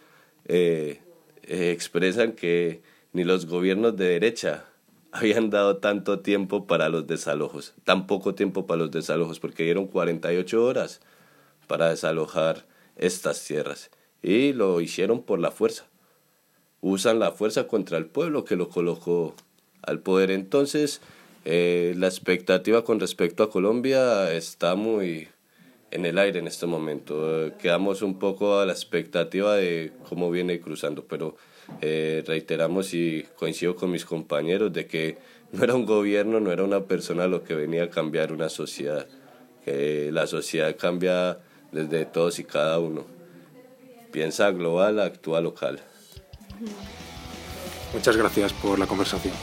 eh, 0.46 1.02
eh, 1.42 1.72
expresan 1.72 2.32
que 2.32 2.80
ni 3.12 3.22
los 3.24 3.44
gobiernos 3.44 3.98
de 3.98 4.08
derecha 4.08 4.64
habían 5.12 5.50
dado 5.50 5.76
tanto 5.76 6.20
tiempo 6.20 6.66
para 6.66 6.88
los 6.88 7.06
desalojos, 7.06 7.74
tan 7.84 8.06
poco 8.06 8.34
tiempo 8.34 8.66
para 8.66 8.78
los 8.78 8.90
desalojos, 8.90 9.40
porque 9.40 9.64
dieron 9.64 9.86
48 9.86 10.64
horas 10.64 11.02
para 11.66 11.90
desalojar 11.90 12.64
estas 12.96 13.44
tierras 13.44 13.90
y 14.22 14.54
lo 14.54 14.80
hicieron 14.80 15.22
por 15.22 15.38
la 15.38 15.50
fuerza. 15.50 15.84
Usan 16.80 17.18
la 17.18 17.32
fuerza 17.32 17.66
contra 17.66 17.98
el 17.98 18.06
pueblo 18.06 18.44
que 18.44 18.56
lo 18.56 18.68
colocó 18.68 19.34
al 19.82 20.00
poder. 20.00 20.30
Entonces, 20.30 21.00
eh, 21.44 21.94
la 21.96 22.08
expectativa 22.08 22.84
con 22.84 23.00
respecto 23.00 23.42
a 23.42 23.50
Colombia 23.50 24.32
está 24.32 24.74
muy 24.74 25.28
en 25.90 26.04
el 26.04 26.18
aire 26.18 26.38
en 26.40 26.46
este 26.46 26.66
momento. 26.66 27.46
Eh, 27.46 27.54
quedamos 27.58 28.02
un 28.02 28.18
poco 28.18 28.58
a 28.58 28.66
la 28.66 28.72
expectativa 28.72 29.56
de 29.56 29.92
cómo 30.08 30.30
viene 30.30 30.60
cruzando, 30.60 31.04
pero 31.04 31.36
eh, 31.80 32.22
reiteramos 32.26 32.92
y 32.92 33.24
coincido 33.36 33.76
con 33.76 33.90
mis 33.90 34.04
compañeros 34.04 34.72
de 34.72 34.86
que 34.86 35.18
no 35.52 35.64
era 35.64 35.74
un 35.74 35.86
gobierno, 35.86 36.38
no 36.38 36.52
era 36.52 36.64
una 36.64 36.84
persona 36.84 37.26
lo 37.26 37.42
que 37.42 37.54
venía 37.54 37.84
a 37.84 37.90
cambiar 37.90 38.32
una 38.32 38.48
sociedad, 38.48 39.06
la 39.64 40.26
sociedad 40.26 40.76
cambia 40.76 41.40
desde 41.72 42.06
todos 42.06 42.38
y 42.38 42.44
cada 42.44 42.78
uno. 42.78 43.04
Piensa 44.10 44.50
global, 44.50 44.98
actúa 45.00 45.40
local. 45.42 45.80
Muchas 47.92 48.16
gracias 48.16 48.52
por 48.52 48.78
la 48.78 48.86
conversación. 48.86 49.34